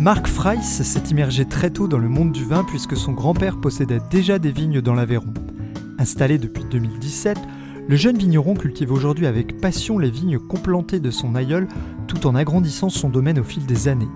Marc 0.00 0.28
Freiss 0.28 0.80
s'est 0.82 1.10
immergé 1.10 1.44
très 1.44 1.68
tôt 1.68 1.86
dans 1.86 1.98
le 1.98 2.08
monde 2.08 2.32
du 2.32 2.46
vin 2.46 2.64
puisque 2.64 2.96
son 2.96 3.12
grand-père 3.12 3.60
possédait 3.60 4.00
déjà 4.10 4.38
des 4.38 4.50
vignes 4.50 4.80
dans 4.80 4.94
l'Aveyron. 4.94 5.34
Installé 5.98 6.38
depuis 6.38 6.64
2017, 6.64 7.36
le 7.86 7.96
jeune 7.96 8.16
vigneron 8.16 8.54
cultive 8.54 8.92
aujourd'hui 8.92 9.26
avec 9.26 9.60
passion 9.60 9.98
les 9.98 10.10
vignes 10.10 10.38
complantées 10.38 11.00
de 11.00 11.10
son 11.10 11.34
aïeul 11.34 11.68
tout 12.06 12.26
en 12.26 12.34
agrandissant 12.34 12.88
son 12.88 13.10
domaine 13.10 13.40
au 13.40 13.44
fil 13.44 13.66
des 13.66 13.88
années. 13.88 14.08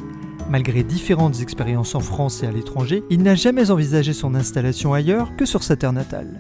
Malgré 0.49 0.85
différentes 0.85 1.43
expériences 1.43 1.95
en 1.95 2.01
France 2.01 2.43
et 2.43 2.47
à 2.47 2.51
l'étranger, 2.51 3.03
il 3.11 3.23
n'a 3.23 3.35
jamais 3.35 3.71
envisagé 3.71 4.15
son 4.15 4.35
installation 4.35 4.95
ailleurs 4.95 5.37
que 5.37 5.45
sur 5.45 5.63
sa 5.63 5.77
terre 5.77 5.93
natale. 5.93 6.39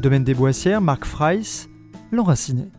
Domaine 0.00 0.24
des 0.24 0.34
Boissières, 0.34 0.80
Marc 0.80 1.04
Freiss, 1.04 1.68
l'enraciné. 2.10 2.72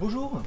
Bonjour. 0.00 0.42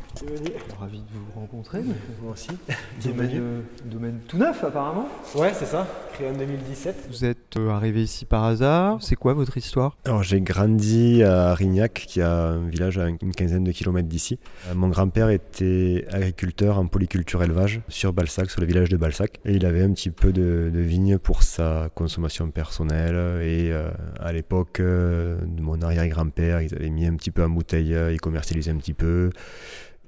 Ravi 0.78 1.00
de 1.00 1.06
vous 1.14 1.40
rencontrer. 1.40 1.82
Moi 2.22 2.34
aussi. 2.34 2.50
Domaine, 3.06 3.30
euh, 3.34 3.62
domaine 3.86 4.20
tout 4.28 4.38
neuf 4.38 4.62
apparemment. 4.64 5.08
Ouais, 5.36 5.54
c'est 5.54 5.66
ça. 5.66 5.88
Créé 6.14 6.30
en 6.30 6.34
2017. 6.34 7.08
Vous 7.10 7.24
êtes 7.24 7.56
euh, 7.58 7.70
arrivé 7.70 8.04
ici 8.04 8.26
par 8.26 8.44
hasard. 8.44 8.98
C'est 9.02 9.16
quoi 9.16 9.34
votre 9.34 9.58
histoire? 9.58 9.96
Alors 10.04 10.24
j'ai 10.24 10.42
grandi 10.42 11.24
à 11.24 11.54
Rignac, 11.54 11.94
qui 11.94 12.20
est 12.20 12.24
un 12.24 12.68
village 12.68 12.98
à 12.98 13.08
une 13.08 13.34
quinzaine 13.34 13.64
de 13.64 13.72
kilomètres 13.72 14.10
d'ici. 14.10 14.38
Euh, 14.68 14.76
Mon 14.76 14.90
grand-père 14.90 15.30
était 15.30 16.06
agriculteur 16.12 16.78
en 16.78 16.88
polyculture 16.88 17.42
élevage 17.42 17.82
sur 17.88 18.12
Balsac, 18.12 18.50
sur 18.52 18.60
le 18.60 18.68
village 18.68 18.90
de 18.90 18.98
Balsac. 18.98 19.40
Et 19.46 19.54
il 19.54 19.66
avait 19.66 19.84
un 19.84 19.92
petit 19.94 20.12
peu 20.12 20.34
de, 20.34 20.70
de 20.74 20.80
vignes 20.80 21.18
pour 21.20 21.44
sa 21.44 21.90
consommation 21.96 22.50
personnelle. 22.52 23.16
Et 23.42 23.72
euh, 23.72 23.90
à 24.20 24.34
l'époque 24.34 24.80
euh, 24.82 25.38
mon 25.62 25.82
arrière-grand-père, 25.82 26.62
ils 26.62 26.74
avaient 26.76 26.90
mis 26.90 27.06
un 27.06 27.16
petit 27.16 27.32
peu 27.32 27.44
en 27.44 27.50
bouteille, 27.50 27.94
euh, 27.94 28.12
ils 28.12 28.20
commercialisaient 28.20 28.72
un 28.72 28.78
petit 28.78 28.94
peu. 28.94 29.05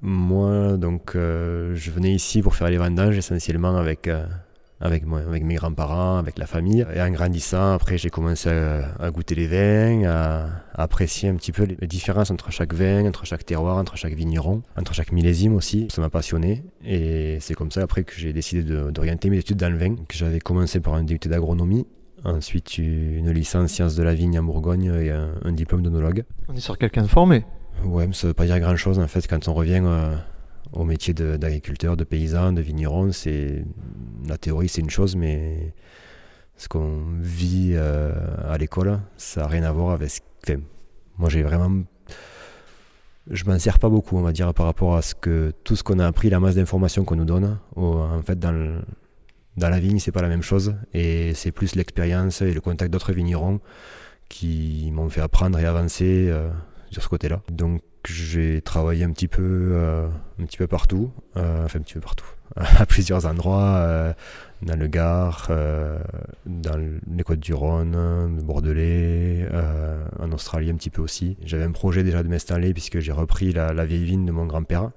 Moi, 0.02 0.78
donc, 0.78 1.16
euh, 1.16 1.74
je 1.76 1.92
venais 1.92 2.14
ici 2.14 2.42
pour 2.42 2.56
faire 2.56 2.70
les 2.70 2.78
vendanges 2.78 3.18
essentiellement 3.18 3.76
avec, 3.78 4.08
euh, 4.08 4.26
avec, 4.80 5.06
moi, 5.06 5.22
avec 5.28 5.44
mes 5.44 5.56
grands-parents, 5.56 6.18
avec 6.18 6.38
la 6.38 6.46
famille. 6.46 6.86
Et 6.94 7.02
en 7.02 7.10
grandissant, 7.10 7.74
après, 7.74 7.98
j'ai 7.98 8.12
commencé 8.12 8.50
à, 8.50 8.94
à 9.00 9.10
goûter 9.10 9.34
les 9.34 9.48
vins, 9.48 10.08
à, 10.08 10.50
apprécier 10.76 11.30
un 11.30 11.36
petit 11.36 11.52
peu 11.52 11.64
les, 11.64 11.88
différences 11.88 12.30
entre 12.30 12.52
chaque 12.52 12.74
vin, 12.74 13.08
entre 13.08 13.26
chaque 13.26 13.44
terroir, 13.44 13.78
entre 13.78 13.98
chaque 13.98 14.14
vigneron, 14.14 14.62
entre 14.78 14.94
chaque 14.94 15.12
millésime 15.12 15.56
aussi. 15.56 15.88
Ça 15.90 16.00
m'a 16.00 16.10
passionné. 16.10 16.64
Et 16.86 17.40
c'est 17.42 17.56
comme 17.56 17.72
ça, 17.72 17.82
après, 17.82 18.04
que 18.04 18.14
j'ai 18.16 18.34
décidé 18.34 18.62
d'orienter 18.92 19.32
mes 19.32 19.40
études 19.40 19.58
dans 19.58 19.72
le 19.72 19.78
vin, 19.78 19.96
que 19.96 20.16
j'avais 20.16 20.40
commencé 20.40 20.80
par 20.80 20.94
un 20.94 21.04
DUT 21.04 21.20
d'agronomie. 21.26 21.88
Ensuite, 22.24 22.78
une 22.78 23.32
licence 23.32 23.72
sciences 23.72 23.96
de 23.96 24.04
la 24.04 24.14
vigne 24.14 24.40
en 24.40 24.44
Bourgogne 24.44 24.92
et 25.02 25.12
un, 25.12 25.30
un 25.44 25.52
diplôme 25.52 25.82
d'onologue. 25.82 26.24
On 26.50 26.56
est 26.56 26.60
sur 26.60 26.78
quelqu'un 26.78 27.04
de 27.04 27.08
formé. 27.08 27.46
Ouais, 27.84 28.08
mais 28.08 28.14
ça 28.14 28.28
veut 28.28 28.34
pas 28.34 28.46
dire 28.46 28.60
grand 28.60 28.76
chose 28.76 29.00
en 29.00 29.08
fait 29.08 29.28
quand 29.28 29.48
on 29.48 29.54
revient 29.54 29.82
euh, 29.84 30.16
au 30.74 30.84
métier 30.84 31.14
d'agriculteur, 31.14 31.96
de, 31.96 32.04
paysan, 32.04 32.52
de 32.54 32.62
vigneron. 32.62 33.12
C'est 33.12 33.64
la 34.28 34.38
théorie, 34.38 34.68
c'est 34.70 34.82
une 34.82 34.90
chose, 34.90 35.16
mais 35.16 35.74
ce 36.58 36.68
qu'on 36.68 37.04
vit 37.20 37.72
euh, 37.74 38.14
à 38.50 38.58
l'école, 38.58 39.00
ça 39.18 39.42
n'a 39.42 39.48
rien 39.48 39.64
à 39.64 39.72
voir 39.72 39.92
avec. 39.92 40.12
Enfin, 40.44 40.60
moi, 41.18 41.30
j'ai 41.30 41.44
vraiment, 41.44 41.84
je 43.30 43.44
m'en 43.46 43.58
sers 43.60 43.80
pas 43.80 43.90
beaucoup, 43.90 44.18
on 44.18 44.22
va 44.22 44.32
dire, 44.32 44.54
par 44.54 44.66
rapport 44.66 44.96
à 44.96 45.02
ce 45.02 45.16
que 45.16 45.54
tout 45.64 45.76
ce 45.76 45.84
qu'on 45.84 46.00
a 46.00 46.06
appris, 46.08 46.30
la 46.30 46.40
masse 46.40 46.56
d'informations 46.56 47.06
qu'on 47.06 47.16
nous 47.16 47.26
donne. 47.26 47.58
En 47.76 48.22
fait, 48.22 48.38
dans 48.40 48.82
la 49.58 49.80
vigne, 49.80 50.00
c'est 50.00 50.12
pas 50.12 50.22
la 50.22 50.30
même 50.30 50.44
chose, 50.44 50.76
et 50.94 51.34
c'est 51.34 51.52
plus 51.52 51.76
l'expérience 51.76 52.42
et 52.42 52.54
le 52.54 52.62
contact 52.62 52.92
d'autres 52.92 53.14
vignerons 53.14 53.60
qui 54.30 54.90
m'ont 54.92 55.10
fait 55.10 55.22
apprendre 55.22 55.58
et 55.60 55.66
avancer. 55.66 56.28
euh, 56.30 56.50
sur 56.92 57.04
ce 57.04 57.10
côté-là. 57.10 57.42
Donc 57.50 57.82
j'ai 58.08 58.62
travaillé 58.62 59.04
un 59.04 59.12
petit 59.12 59.28
peu, 59.28 59.70
euh, 59.74 60.08
un 60.40 60.46
petit 60.46 60.58
peu 60.58 60.68
partout, 60.68 61.12
euh, 61.36 61.66
enfin 61.66 61.80
un 61.80 61.82
petit 61.82 61.96
peu 61.96 62.00
partout, 62.00 62.26
à 62.56 62.86
plusieurs 62.86 63.26
endroits, 63.26 63.76
euh, 63.78 64.14
dans 64.62 64.80
le 64.80 64.88
Gard, 64.88 65.52
dans 66.46 66.78
les 66.78 67.24
Côtes 67.24 67.40
du 67.40 67.54
Rhône, 67.54 67.92
le 68.36 68.42
Bordelais, 68.42 69.48
en 70.20 70.32
Australie 70.32 70.72
un 70.72 70.76
petit 70.76 70.90
peu 70.90 71.02
aussi. 71.02 71.38
J'avais 71.44 71.64
un 71.64 71.72
projet 71.72 72.04
déjà 72.04 72.24
de 72.24 72.28
m'installer 72.28 72.74
puisque 72.74 73.00
j'ai 73.00 73.12
repris 73.12 73.54
la, 73.54 73.74
la 73.74 73.86
vieille 73.86 74.06
vigne 74.06 74.26
de 74.26 74.32
mon 74.32 74.48
grand-père. 74.48 74.90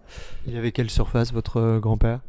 Il 0.46 0.56
avait 0.56 0.72
quelle 0.72 0.88
surface 0.88 1.32
votre 1.32 1.78
grand-père? 1.78 2.20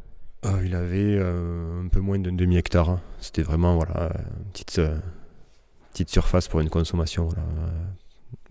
Il 0.62 0.74
avait 0.74 1.18
un 1.18 1.88
peu 1.88 2.00
moins 2.00 2.18
d'un 2.18 2.32
demi-hectare. 2.32 2.98
C'était 3.18 3.42
vraiment 3.42 3.76
voilà, 3.76 4.12
une 4.38 4.50
petite, 4.52 4.82
petite 5.92 6.10
surface 6.10 6.48
pour 6.48 6.60
une 6.60 6.68
consommation 6.68 7.26
voilà, 7.26 7.44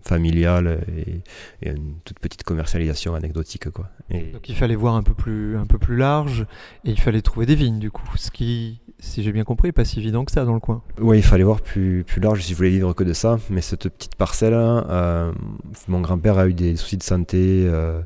familiale 0.06 0.80
et, 0.96 1.22
et 1.66 1.70
une 1.70 1.94
toute 2.04 2.18
petite 2.18 2.44
commercialisation 2.44 3.14
anecdotique. 3.14 3.70
Quoi. 3.70 3.88
Et 4.10 4.32
Donc 4.32 4.48
il 4.48 4.54
fallait 4.54 4.76
voir 4.76 4.94
un 4.94 5.02
peu 5.02 5.14
plus 5.14 5.56
un 5.56 5.66
peu 5.66 5.78
plus 5.78 5.96
large 5.96 6.46
et 6.84 6.90
il 6.90 7.00
fallait 7.00 7.22
trouver 7.22 7.46
des 7.46 7.54
vignes 7.54 7.78
du 7.78 7.90
coup, 7.90 8.06
ce 8.16 8.30
qui 8.30 8.80
si 9.02 9.22
j'ai 9.22 9.32
bien 9.32 9.42
compris 9.44 9.68
est 9.68 9.72
pas 9.72 9.84
si 9.84 9.98
évident 9.98 10.24
que 10.24 10.30
ça 10.30 10.44
dans 10.44 10.54
le 10.54 10.60
coin. 10.60 10.80
Ouais, 11.00 11.18
il 11.18 11.24
fallait 11.24 11.42
voir 11.42 11.60
plus, 11.60 12.04
plus 12.04 12.20
large 12.20 12.40
si 12.42 12.52
je 12.52 12.56
voulais 12.56 12.70
vivre 12.70 12.92
que 12.92 13.02
de 13.02 13.12
ça. 13.12 13.38
Mais 13.50 13.60
cette 13.60 13.88
petite 13.88 14.14
parcelle, 14.14 14.54
euh, 14.54 15.32
mon 15.88 16.00
grand-père 16.00 16.38
a 16.38 16.46
eu 16.46 16.54
des 16.54 16.76
soucis 16.76 16.96
de 16.96 17.02
santé 17.02 17.66
euh, 17.66 18.00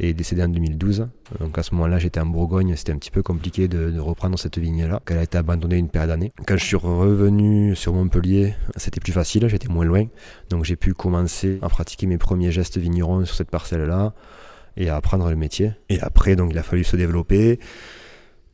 est 0.00 0.14
décédé 0.14 0.42
en 0.42 0.48
2012. 0.48 1.08
Donc 1.40 1.58
à 1.58 1.62
ce 1.62 1.74
moment-là, 1.74 1.98
j'étais 1.98 2.20
en 2.20 2.26
Bourgogne. 2.26 2.74
C'était 2.76 2.92
un 2.92 2.98
petit 2.98 3.10
peu 3.10 3.22
compliqué 3.22 3.68
de, 3.68 3.98
reprendre 3.98 4.38
cette 4.38 4.58
vigne-là. 4.58 5.02
Elle 5.08 5.18
a 5.18 5.22
été 5.22 5.38
abandonnée 5.38 5.76
une 5.76 5.90
paire 5.90 6.06
d'années. 6.06 6.32
Quand 6.46 6.56
je 6.56 6.64
suis 6.64 6.76
revenu 6.76 7.76
sur 7.76 7.92
Montpellier, 7.92 8.54
c'était 8.76 9.00
plus 9.00 9.12
facile. 9.12 9.46
J'étais 9.48 9.68
moins 9.68 9.84
loin. 9.84 10.06
Donc 10.48 10.64
j'ai 10.64 10.76
pu 10.76 10.94
commencer 10.94 11.58
à 11.62 11.68
pratiquer 11.68 12.06
mes 12.06 12.18
premiers 12.18 12.52
gestes 12.52 12.78
vignerons 12.78 13.24
sur 13.24 13.36
cette 13.36 13.50
parcelle-là 13.50 14.14
et 14.76 14.88
à 14.88 14.94
apprendre 14.96 15.28
le 15.28 15.36
métier. 15.36 15.72
Et 15.88 16.00
après, 16.00 16.36
donc 16.36 16.50
il 16.52 16.58
a 16.58 16.62
fallu 16.62 16.84
se 16.84 16.96
développer. 16.96 17.58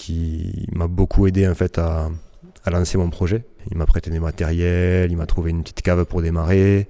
qui 0.00 0.66
m'a 0.72 0.88
beaucoup 0.88 1.26
aidé 1.26 1.46
en 1.46 1.54
fait 1.54 1.78
à, 1.78 2.08
lancer 2.70 2.96
mon 2.96 3.10
projet. 3.10 3.44
Il 3.70 3.76
m'a 3.76 3.84
prêté 3.84 4.10
des 4.10 4.18
matériels, 4.18 5.10
il 5.10 5.16
m'a 5.16 5.26
trouvé 5.26 5.50
une 5.50 5.62
petite 5.62 5.82
cave 5.82 6.04
pour 6.06 6.22
démarrer. 6.22 6.88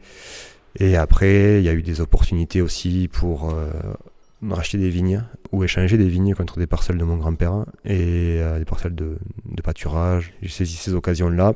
Et 0.78 0.96
après, 0.96 1.60
il 1.60 1.64
y 1.64 1.68
a 1.68 1.72
eu 1.72 1.82
des 1.82 2.00
opportunités 2.00 2.62
aussi 2.62 3.08
pour 3.10 3.50
euh, 3.50 3.72
racheter 4.48 4.78
des 4.78 4.90
vignes 4.90 5.24
ou 5.50 5.64
échanger 5.64 5.98
des 5.98 6.08
vignes 6.08 6.34
contre 6.34 6.60
des 6.60 6.68
parcelles 6.68 6.98
de 6.98 7.04
mon 7.04 7.16
grand-père 7.16 7.64
et 7.84 8.38
euh, 8.40 8.60
des 8.60 8.64
parcelles 8.64 8.94
de 8.94 9.18
pâturage. 9.64 10.32
J'ai 10.42 10.48
saisi 10.48 10.76
ces 10.76 10.94
occasions-là. 10.94 11.54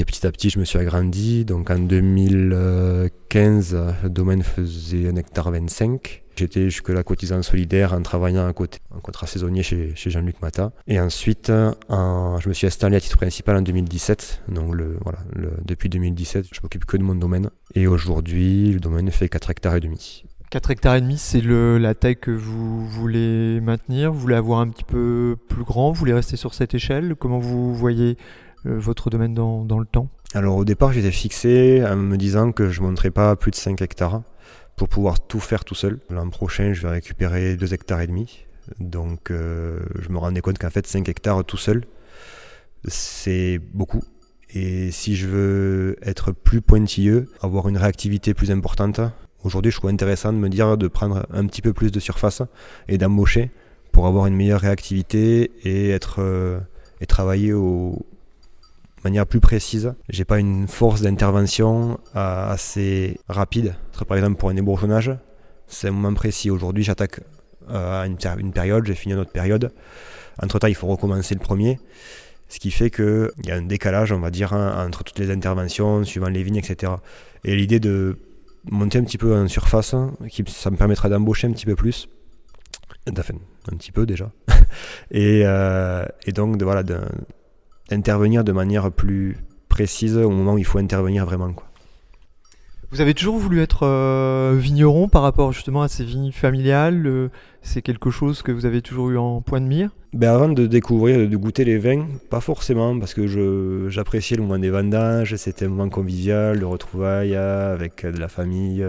Et 0.00 0.04
petit 0.04 0.24
à 0.28 0.30
petit, 0.30 0.48
je 0.48 0.60
me 0.60 0.64
suis 0.64 0.78
agrandi. 0.78 1.44
Donc 1.44 1.70
en 1.70 1.78
2015, 1.80 3.76
le 4.04 4.08
domaine 4.08 4.44
faisait 4.44 5.08
1 5.08 5.16
hectare 5.16 5.50
25. 5.50 6.22
J'étais 6.36 6.70
jusque-là 6.70 7.02
cotisant 7.02 7.42
solidaire 7.42 7.92
en 7.94 8.00
travaillant 8.02 8.46
à 8.46 8.52
côté, 8.52 8.78
en 8.94 9.00
contrat 9.00 9.26
saisonnier 9.26 9.64
chez, 9.64 9.92
Jean-Luc 9.96 10.40
Mata. 10.40 10.70
Et 10.86 11.00
ensuite, 11.00 11.50
en- 11.88 12.38
je 12.38 12.48
me 12.48 12.54
suis 12.54 12.68
installé 12.68 12.96
à 12.96 13.00
titre 13.00 13.16
principal 13.16 13.56
en 13.56 13.62
2017. 13.62 14.42
Donc 14.48 14.72
le, 14.72 14.98
voilà, 15.02 15.18
depuis 15.64 15.88
2017, 15.88 16.46
je 16.52 16.60
m'occupe 16.62 16.84
que 16.84 16.96
de 16.96 17.02
mon 17.02 17.16
domaine. 17.16 17.50
Et 17.74 17.88
aujourd'hui, 17.88 18.70
le 18.72 18.78
domaine 18.78 19.10
fait 19.10 19.28
4 19.28 19.50
hectares 19.50 19.74
et 19.74 19.80
demi. 19.80 20.22
4 20.50 20.70
hectares 20.70 20.94
et 20.94 21.00
demi, 21.00 21.18
c'est 21.18 21.42
la 21.42 21.94
taille 21.96 22.16
que 22.16 22.30
vous 22.30 22.86
voulez 22.86 23.60
maintenir, 23.60 24.12
vous 24.12 24.20
voulez 24.20 24.36
avoir 24.36 24.60
un 24.60 24.68
petit 24.68 24.84
peu 24.84 25.36
plus 25.48 25.64
grand, 25.64 25.90
vous 25.90 25.98
voulez 25.98 26.14
rester 26.14 26.36
sur 26.36 26.54
cette 26.54 26.72
échelle, 26.72 27.16
comment 27.18 27.38
vous 27.40 27.74
voyez 27.74 28.16
votre 28.64 29.10
domaine 29.10 29.34
dans, 29.34 29.78
le 29.78 29.86
temps 29.86 30.08
Alors 30.34 30.56
au 30.56 30.64
départ, 30.64 30.92
j'étais 30.92 31.10
fixé 31.10 31.84
en 31.84 31.96
me 31.96 32.16
disant 32.16 32.52
que 32.52 32.70
je 32.70 32.80
ne 32.80 32.86
monterais 32.86 33.10
pas 33.10 33.36
plus 33.36 33.50
de 33.50 33.56
5 33.56 33.80
hectares 33.82 34.22
pour 34.76 34.88
pouvoir 34.88 35.20
tout 35.20 35.40
faire 35.40 35.64
tout 35.64 35.74
seul. 35.74 35.98
L'an 36.10 36.28
prochain, 36.30 36.72
je 36.72 36.82
vais 36.82 36.90
récupérer 36.90 37.56
2 37.56 37.74
hectares 37.74 38.00
et 38.00 38.06
demi. 38.06 38.46
Donc 38.80 39.30
euh, 39.30 39.80
je 40.00 40.08
me 40.10 40.18
rendais 40.18 40.40
compte 40.40 40.58
qu'en 40.58 40.70
fait 40.70 40.86
5 40.86 41.08
hectares 41.08 41.44
tout 41.44 41.56
seul, 41.56 41.84
c'est 42.86 43.60
beaucoup. 43.72 44.02
Et 44.50 44.90
si 44.90 45.16
je 45.16 45.26
veux 45.26 45.96
être 46.02 46.32
plus 46.32 46.60
pointilleux, 46.60 47.30
avoir 47.42 47.68
une 47.68 47.76
réactivité 47.76 48.34
plus 48.34 48.50
importante, 48.50 49.00
aujourd'hui 49.44 49.70
je 49.70 49.76
trouve 49.76 49.90
intéressant 49.90 50.32
de 50.32 50.38
me 50.38 50.48
dire 50.48 50.76
de 50.76 50.88
prendre 50.88 51.26
un 51.30 51.46
petit 51.46 51.62
peu 51.62 51.72
plus 51.72 51.92
de 51.92 52.00
surface 52.00 52.42
et 52.88 52.98
d'embaucher 52.98 53.50
pour 53.92 54.06
avoir 54.06 54.26
une 54.26 54.36
meilleure 54.36 54.60
réactivité 54.60 55.50
et 55.64 55.90
être 55.90 56.16
euh, 56.20 56.60
et 57.00 57.06
travailler 57.06 57.52
au, 57.52 58.06
de 58.98 59.02
manière 59.04 59.26
plus 59.26 59.40
précise. 59.40 59.94
J'ai 60.08 60.24
pas 60.24 60.38
une 60.38 60.66
force 60.66 61.00
d'intervention 61.00 61.98
assez 62.14 63.18
rapide. 63.28 63.74
Par 64.06 64.16
exemple 64.16 64.36
pour 64.36 64.50
un 64.50 64.56
ébourgeonnage, 64.56 65.12
c'est 65.66 65.88
un 65.88 65.92
moment 65.92 66.14
précis. 66.14 66.50
Aujourd'hui 66.50 66.84
j'attaque 66.84 67.20
à 67.68 68.06
une, 68.06 68.52
période, 68.52 68.86
j'ai 68.86 68.94
fini 68.94 69.14
une 69.14 69.20
autre 69.20 69.32
période. 69.32 69.72
Entre 70.42 70.58
temps 70.58 70.66
il 70.66 70.74
faut 70.74 70.86
recommencer 70.86 71.34
le 71.34 71.40
premier. 71.40 71.78
Ce 72.48 72.58
qui 72.58 72.70
fait 72.70 72.90
qu'il 72.90 73.28
y 73.44 73.50
a 73.50 73.56
un 73.56 73.62
décalage, 73.62 74.10
on 74.10 74.20
va 74.20 74.30
dire, 74.30 74.54
hein, 74.54 74.86
entre 74.86 75.04
toutes 75.04 75.18
les 75.18 75.30
interventions, 75.30 76.02
suivant 76.04 76.28
les 76.28 76.42
vignes, 76.42 76.56
etc. 76.56 76.92
Et 77.44 77.54
l'idée 77.54 77.78
de 77.78 78.18
monter 78.70 78.98
un 78.98 79.04
petit 79.04 79.18
peu 79.18 79.36
en 79.36 79.48
surface, 79.48 79.92
hein, 79.92 80.14
ça 80.46 80.70
me 80.70 80.76
permettra 80.76 81.10
d'embaucher 81.10 81.46
un 81.46 81.52
petit 81.52 81.66
peu 81.66 81.76
plus. 81.76 82.08
Enfin, 83.10 83.34
un 83.70 83.76
petit 83.76 83.92
peu 83.92 84.06
déjà. 84.06 84.30
et, 85.10 85.42
euh, 85.44 86.06
et, 86.26 86.32
donc, 86.32 86.62
voilà, 86.62 86.82
d'intervenir 87.88 88.44
de 88.44 88.52
manière 88.52 88.90
plus 88.90 89.36
précise 89.68 90.16
au 90.16 90.30
moment 90.30 90.54
où 90.54 90.58
il 90.58 90.64
faut 90.64 90.78
intervenir 90.78 91.24
vraiment. 91.24 91.52
Quoi. 91.52 91.68
Vous 92.90 93.02
avez 93.02 93.12
toujours 93.12 93.36
voulu 93.36 93.60
être 93.60 93.86
euh, 93.86 94.56
vigneron 94.58 95.08
par 95.08 95.20
rapport 95.20 95.52
justement 95.52 95.82
à 95.82 95.88
ces 95.88 96.04
vignes 96.04 96.32
familiales 96.32 97.06
euh, 97.06 97.28
C'est 97.60 97.82
quelque 97.82 98.10
chose 98.10 98.40
que 98.40 98.50
vous 98.50 98.64
avez 98.64 98.80
toujours 98.80 99.10
eu 99.10 99.18
en 99.18 99.42
point 99.42 99.60
de 99.60 99.66
mire? 99.66 99.90
Ben 100.14 100.32
Avant 100.32 100.48
de 100.48 100.66
découvrir, 100.66 101.28
de 101.28 101.36
goûter 101.36 101.66
les 101.66 101.76
vins, 101.76 102.06
pas 102.30 102.40
forcément, 102.40 102.98
parce 102.98 103.12
que 103.12 103.88
j'appréciais 103.90 104.38
le 104.38 104.42
moment 104.42 104.58
des 104.58 104.70
vendages, 104.70 105.36
c'était 105.36 105.66
un 105.66 105.68
moment 105.68 105.90
convivial, 105.90 106.60
de 106.60 106.64
retrouvailles 106.64 107.34
euh, 107.34 107.74
avec 107.74 108.06
de 108.06 108.18
la 108.18 108.28
famille, 108.28 108.82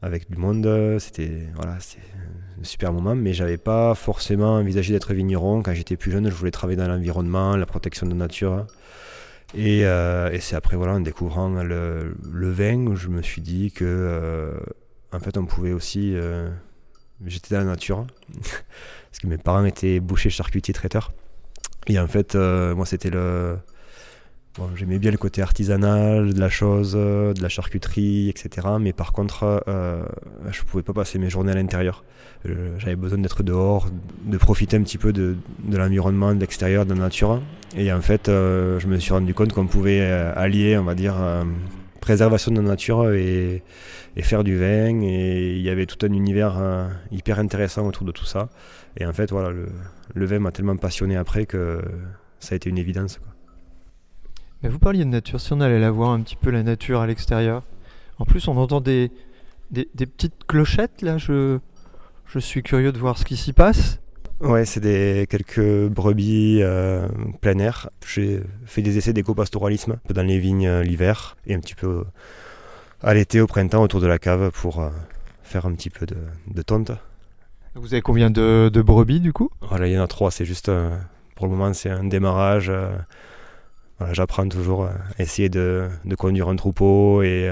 avec 0.00 0.30
du 0.30 0.38
monde. 0.38 0.96
C'était 0.98 1.48
voilà, 1.56 1.76
super 2.62 2.92
moment, 2.92 3.14
mais 3.14 3.32
j'avais 3.32 3.58
pas 3.58 3.94
forcément 3.94 4.54
envisagé 4.56 4.92
d'être 4.92 5.12
vigneron. 5.14 5.62
Quand 5.62 5.74
j'étais 5.74 5.96
plus 5.96 6.10
jeune, 6.10 6.28
je 6.28 6.34
voulais 6.34 6.50
travailler 6.50 6.76
dans 6.76 6.88
l'environnement, 6.88 7.56
la 7.56 7.66
protection 7.66 8.06
de 8.06 8.12
la 8.12 8.18
nature. 8.18 8.66
Euh, 9.54 10.30
et, 10.30 10.40
c'est 10.40 10.56
après, 10.56 10.76
voilà, 10.76 10.94
en 10.94 11.00
découvrant 11.00 11.48
le, 11.62 12.14
vin, 12.50 12.94
je 12.94 13.08
me 13.08 13.22
suis 13.22 13.42
dit 13.42 13.72
que, 13.72 13.84
euh, 13.84 14.58
en 15.12 15.20
fait, 15.20 15.36
on 15.38 15.46
pouvait 15.46 15.72
aussi. 15.72 16.12
Euh, 16.14 16.50
j'étais 17.24 17.54
dans 17.54 17.60
la 17.60 17.66
nature, 17.66 18.06
parce 18.34 19.18
que 19.22 19.26
mes 19.26 19.38
parents 19.38 19.64
étaient 19.64 20.00
bouchers, 20.00 20.30
charcutiers, 20.30 20.74
traiteurs. 20.74 21.12
Et 21.86 21.98
en 21.98 22.08
fait, 22.08 22.34
moi, 22.34 22.86
c'était 22.86 23.10
le. 23.10 23.58
Bon, 24.58 24.70
J'aimais 24.74 24.98
bien 24.98 25.10
le 25.10 25.18
côté 25.18 25.42
artisanal 25.42 26.32
de 26.32 26.40
la 26.40 26.48
chose, 26.48 26.92
de 26.92 27.42
la 27.42 27.48
charcuterie, 27.48 28.30
etc. 28.30 28.68
Mais 28.80 28.92
par 28.92 29.12
contre, 29.12 29.62
je 29.66 30.62
pouvais 30.62 30.82
pas 30.82 30.94
passer 30.94 31.18
mes 31.18 31.28
journées 31.28 31.52
à 31.52 31.56
l'intérieur. 31.56 32.04
J'avais 32.78 32.96
besoin 32.96 33.18
d'être 33.18 33.42
dehors, 33.42 33.88
de 34.24 34.36
profiter 34.38 34.76
un 34.76 34.82
petit 34.82 34.98
peu 34.98 35.12
de, 35.12 35.36
de 35.64 35.76
l'environnement, 35.76 36.34
de 36.34 36.40
l'extérieur, 36.40 36.86
de 36.86 36.94
la 36.94 37.00
nature. 37.00 37.40
Et 37.76 37.92
en 37.92 38.00
fait, 38.00 38.28
euh, 38.28 38.78
je 38.78 38.86
me 38.86 38.98
suis 38.98 39.12
rendu 39.12 39.34
compte 39.34 39.52
qu'on 39.52 39.66
pouvait 39.66 40.00
euh, 40.00 40.32
allier, 40.34 40.78
on 40.78 40.84
va 40.84 40.94
dire, 40.94 41.14
euh, 41.20 41.44
préservation 42.00 42.52
de 42.52 42.56
la 42.56 42.68
nature 42.68 43.12
et, 43.12 43.62
faire 44.20 44.44
du 44.44 44.56
vin. 44.56 45.00
Et 45.02 45.56
il 45.56 45.62
y 45.62 45.68
avait 45.68 45.86
tout 45.86 46.04
un 46.06 46.12
univers 46.12 46.88
hyper 47.10 47.38
intéressant 47.38 47.86
autour 47.86 48.06
de 48.06 48.12
tout 48.12 48.24
ça. 48.24 48.48
Et 48.96 49.04
en 49.04 49.12
fait, 49.12 49.30
voilà, 49.30 49.50
le, 49.50 50.26
vin 50.26 50.38
m'a 50.38 50.52
tellement 50.52 50.76
passionné 50.76 51.16
après 51.16 51.44
que 51.44 51.82
ça 52.40 52.54
a 52.54 52.56
été 52.56 52.70
une 52.70 52.78
évidence. 52.78 53.20
Mais 53.35 53.35
vous 54.68 54.78
parliez 54.78 55.04
de 55.04 55.10
nature, 55.10 55.40
si 55.40 55.52
on 55.52 55.60
allait 55.60 55.80
la 55.80 55.90
voir 55.90 56.10
un 56.10 56.20
petit 56.20 56.36
peu 56.36 56.50
la 56.50 56.62
nature 56.62 57.00
à 57.00 57.06
l'extérieur. 57.06 57.62
En 58.18 58.24
plus, 58.24 58.48
on 58.48 58.56
entend 58.56 58.80
des, 58.80 59.10
des, 59.70 59.84
petites 60.06 60.46
clochettes 60.46 61.02
là. 61.02 61.18
Je, 61.18 61.58
je 62.26 62.38
suis 62.38 62.62
curieux 62.62 62.92
de 62.92 62.98
voir 62.98 63.18
ce 63.18 63.24
qui 63.24 63.36
s'y 63.36 63.52
passe. 63.52 64.00
Ouais, 64.40 64.66
c'est 64.66 64.80
des 64.80 65.26
quelques 65.30 65.88
brebis 65.88 66.58
euh, 66.62 67.08
plein 67.40 67.58
air. 67.58 67.90
J'ai 68.06 68.42
fait 68.66 68.82
des 68.82 68.98
essais 68.98 69.12
d'éco-pastoralisme 69.12 69.98
dans 70.10 70.22
les 70.22 70.38
vignes 70.38 70.68
euh, 70.68 70.82
l'hiver 70.82 71.36
et 71.46 71.54
un 71.54 71.60
petit 71.60 71.74
peu 71.74 72.04
à 73.02 73.14
l'été, 73.14 73.40
au 73.40 73.46
printemps, 73.46 73.82
autour 73.82 74.00
de 74.00 74.06
la 74.06 74.18
cave 74.18 74.50
pour 74.50 74.80
euh, 74.80 74.90
faire 75.42 75.64
un 75.64 75.72
petit 75.72 75.90
peu 75.90 76.04
de, 76.04 76.16
de 76.48 76.62
tonte. 76.62 76.92
Vous 77.74 77.94
avez 77.94 78.02
combien 78.02 78.30
de, 78.30 78.70
brebis 78.84 79.20
du 79.20 79.32
coup? 79.32 79.50
Voilà, 79.62 79.86
il 79.86 79.92
y 79.92 79.98
en 79.98 80.02
a 80.02 80.06
trois. 80.06 80.30
C'est 80.30 80.46
juste, 80.46 80.70
pour 81.34 81.46
le 81.46 81.52
moment, 81.52 81.72
c'est 81.74 81.90
un 81.90 82.04
démarrage. 82.04 82.72
Voilà, 83.98 84.12
J'apprends 84.14 84.48
toujours 84.48 84.86
à 84.86 84.94
essayer 85.18 85.48
de, 85.48 85.88
de, 86.04 86.14
conduire 86.14 86.48
un 86.48 86.56
troupeau 86.56 87.22
et, 87.22 87.50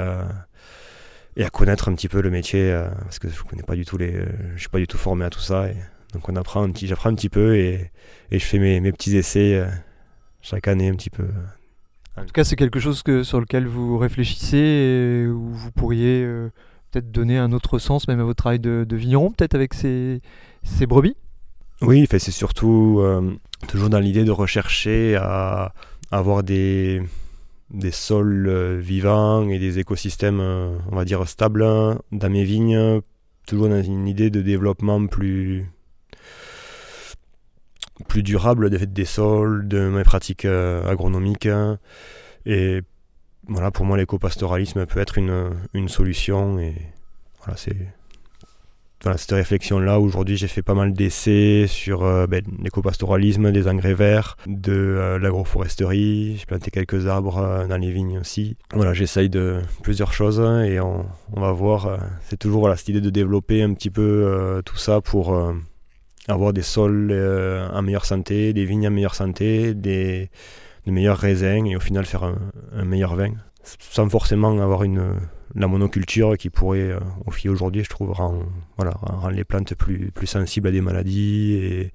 et 1.37 1.45
à 1.45 1.51
connaître 1.51 1.89
un 1.89 1.95
petit 1.95 2.09
peu 2.09 2.21
le 2.21 2.31
métier 2.31 2.79
parce 3.05 3.19
que 3.19 3.29
je 3.29 3.43
connais 3.43 3.63
pas 3.63 3.77
du 3.77 3.85
tout 3.85 3.97
les, 3.97 4.25
je 4.55 4.61
suis 4.61 4.69
pas 4.69 4.79
du 4.79 4.87
tout 4.87 4.99
formé 4.99 5.25
à 5.25 5.31
tout 5.31 5.41
ça. 5.41 5.69
Et, 5.69 5.77
donc 6.15 6.29
on 6.29 6.37
apprend 6.37 6.69
j'apprends 6.73 7.11
un 7.11 7.15
petit 7.15 7.29
peu 7.29 7.57
et, 7.57 7.91
je 8.31 8.39
fais 8.39 8.59
mes, 8.59 8.93
petits 8.93 9.17
essais 9.17 9.55
euh, 9.55 9.67
chaque 10.41 10.69
année 10.69 10.89
un 10.89 10.95
petit 10.95 11.11
peu. 11.11 11.27
En 12.17 12.25
tout 12.25 12.33
cas, 12.33 12.45
c'est 12.45 12.57
quelque 12.57 12.79
chose 12.79 13.03
que, 13.03 13.25
sur 13.25 13.41
lequel 13.41 13.67
vous 13.67 13.99
réfléchissez 13.99 14.57
et 14.57 15.27
où 15.27 15.51
vous 15.53 15.73
pourriez 15.73 16.23
euh, 16.23 16.51
peut-être 16.91 17.11
donner 17.11 17.39
un 17.39 17.51
autre 17.51 17.79
sens 17.79 18.07
même 18.07 18.21
à 18.21 18.25
votre 18.25 18.37
travail 18.37 18.61
de, 18.61 18.87
vigneron, 18.93 19.33
peut-être 19.33 19.57
avec 19.57 19.75
ces, 19.75 20.21
brebis? 20.87 21.17
Oui, 21.83 22.07
c'est 22.09 22.31
surtout 22.31 23.01
euh, 23.01 23.35
toujours 23.67 23.91
dans 23.91 23.99
l'idée 23.99 24.25
de 24.25 24.31
rechercher 24.31 25.17
à, 25.17 25.75
avoir 26.17 26.43
des, 26.43 27.03
des 27.71 27.91
sols 27.91 28.79
vivants 28.79 29.49
et 29.49 29.59
des 29.59 29.79
écosystèmes, 29.79 30.41
on 30.41 30.97
va 30.97 31.05
dire, 31.05 31.27
stables 31.29 31.65
dans 32.13 32.31
mes 32.31 32.45
vignes, 32.45 33.01
toujours 33.47 33.69
dans 33.69 33.83
une 33.83 34.09
idée 34.09 34.31
de 34.31 34.43
développement 34.43 35.07
plus, 35.07 35.67
plus 38.09 38.23
durable 38.23 38.71
des, 38.71 38.87
des 38.87 39.05
sols, 39.05 39.69
de 39.69 39.89
mes 39.89 40.05
pratiques 40.05 40.45
euh, 40.45 40.89
agronomiques. 40.89 41.49
Et 42.47 42.81
voilà, 43.47 43.71
pour 43.71 43.85
moi, 43.85 43.97
l'éco-pastoralisme 43.97 44.87
peut 44.87 45.01
être 45.01 45.19
une, 45.19 45.51
une, 45.75 45.89
solution. 45.89 46.59
Et 46.59 46.75
voilà, 47.39 47.57
c'est 47.57 47.77
voilà, 49.05 49.17
cette 49.19 49.31
réflexion-là. 49.31 50.01
Aujourd'hui, 50.01 50.37
j'ai 50.37 50.49
fait 50.49 50.63
pas 50.63 50.75
mal 50.75 50.93
d'essais 50.93 51.67
sur 51.69 52.03
euh, 52.03 52.27
ben, 52.27 52.43
l'éco-pastoralisme, 52.63 53.53
des 53.53 53.69
engrais 53.69 53.95
verts, 53.95 54.37
de 54.47 54.73
euh, 54.73 55.19
l'agroforesterie. 55.19 56.37
J'ai 56.39 56.47
planté 56.47 56.71
quelques 56.73 57.07
arbres 57.07 57.67
dans 57.69 57.77
les 57.77 57.93
vignes 57.93 58.19
aussi. 58.19 58.57
Voilà, 58.73 58.93
j'essaye 58.95 59.29
de 59.29 59.61
plusieurs 59.83 60.13
choses 60.13 60.41
et 60.41 60.81
on, 60.81 61.07
va 61.37 61.53
voir. 61.53 61.99
c'est 62.29 62.39
toujours 62.39 62.61
voilà, 62.61 62.77
cette 62.77 62.89
idée 62.89 63.01
de 63.01 63.11
développer 63.11 63.63
un 63.63 63.73
petit 63.75 63.91
peu 63.91 64.63
tout 64.65 64.77
ça 64.77 65.01
pour 65.01 65.35
avoir 66.29 66.53
des 66.53 66.63
sols 66.63 67.11
euh, 67.11 67.69
en 67.71 67.83
meilleure 67.83 68.05
santé, 68.05 68.53
des 68.53 68.65
vignes 68.65 68.89
en 68.89 68.91
meilleure 68.91 69.15
santé, 69.15 69.75
des, 69.75 70.31
meilleurs 70.87 71.19
raisins 71.19 71.67
et 71.67 71.77
au 71.77 71.81
final 71.81 72.05
faire 72.05 72.25
un, 72.25 72.85
meilleur 72.85 73.15
vin. 73.15 73.33
Sans 73.65 74.09
forcément 74.09 74.61
avoir 74.61 74.83
une, 74.83 75.15
la 75.55 75.67
monoculture 75.69 76.37
qui 76.37 76.51
pourrait, 76.51 76.91
euh, 76.91 77.01
au 77.27 77.31
fil 77.31 77.51
aujourd'hui, 77.51 77.85
je 77.85 77.89
trouve, 77.89 78.11
rendre, 78.13 78.45
voilà, 78.77 78.93
rendre 79.03 79.35
les 79.35 79.45
plantes 79.45 79.75
plus, 79.75 80.11
plus 80.11 80.27
sensibles 80.27 80.69
à 80.69 80.71
des 80.71 80.81
maladies. 80.81 81.55
Et, 81.55 81.93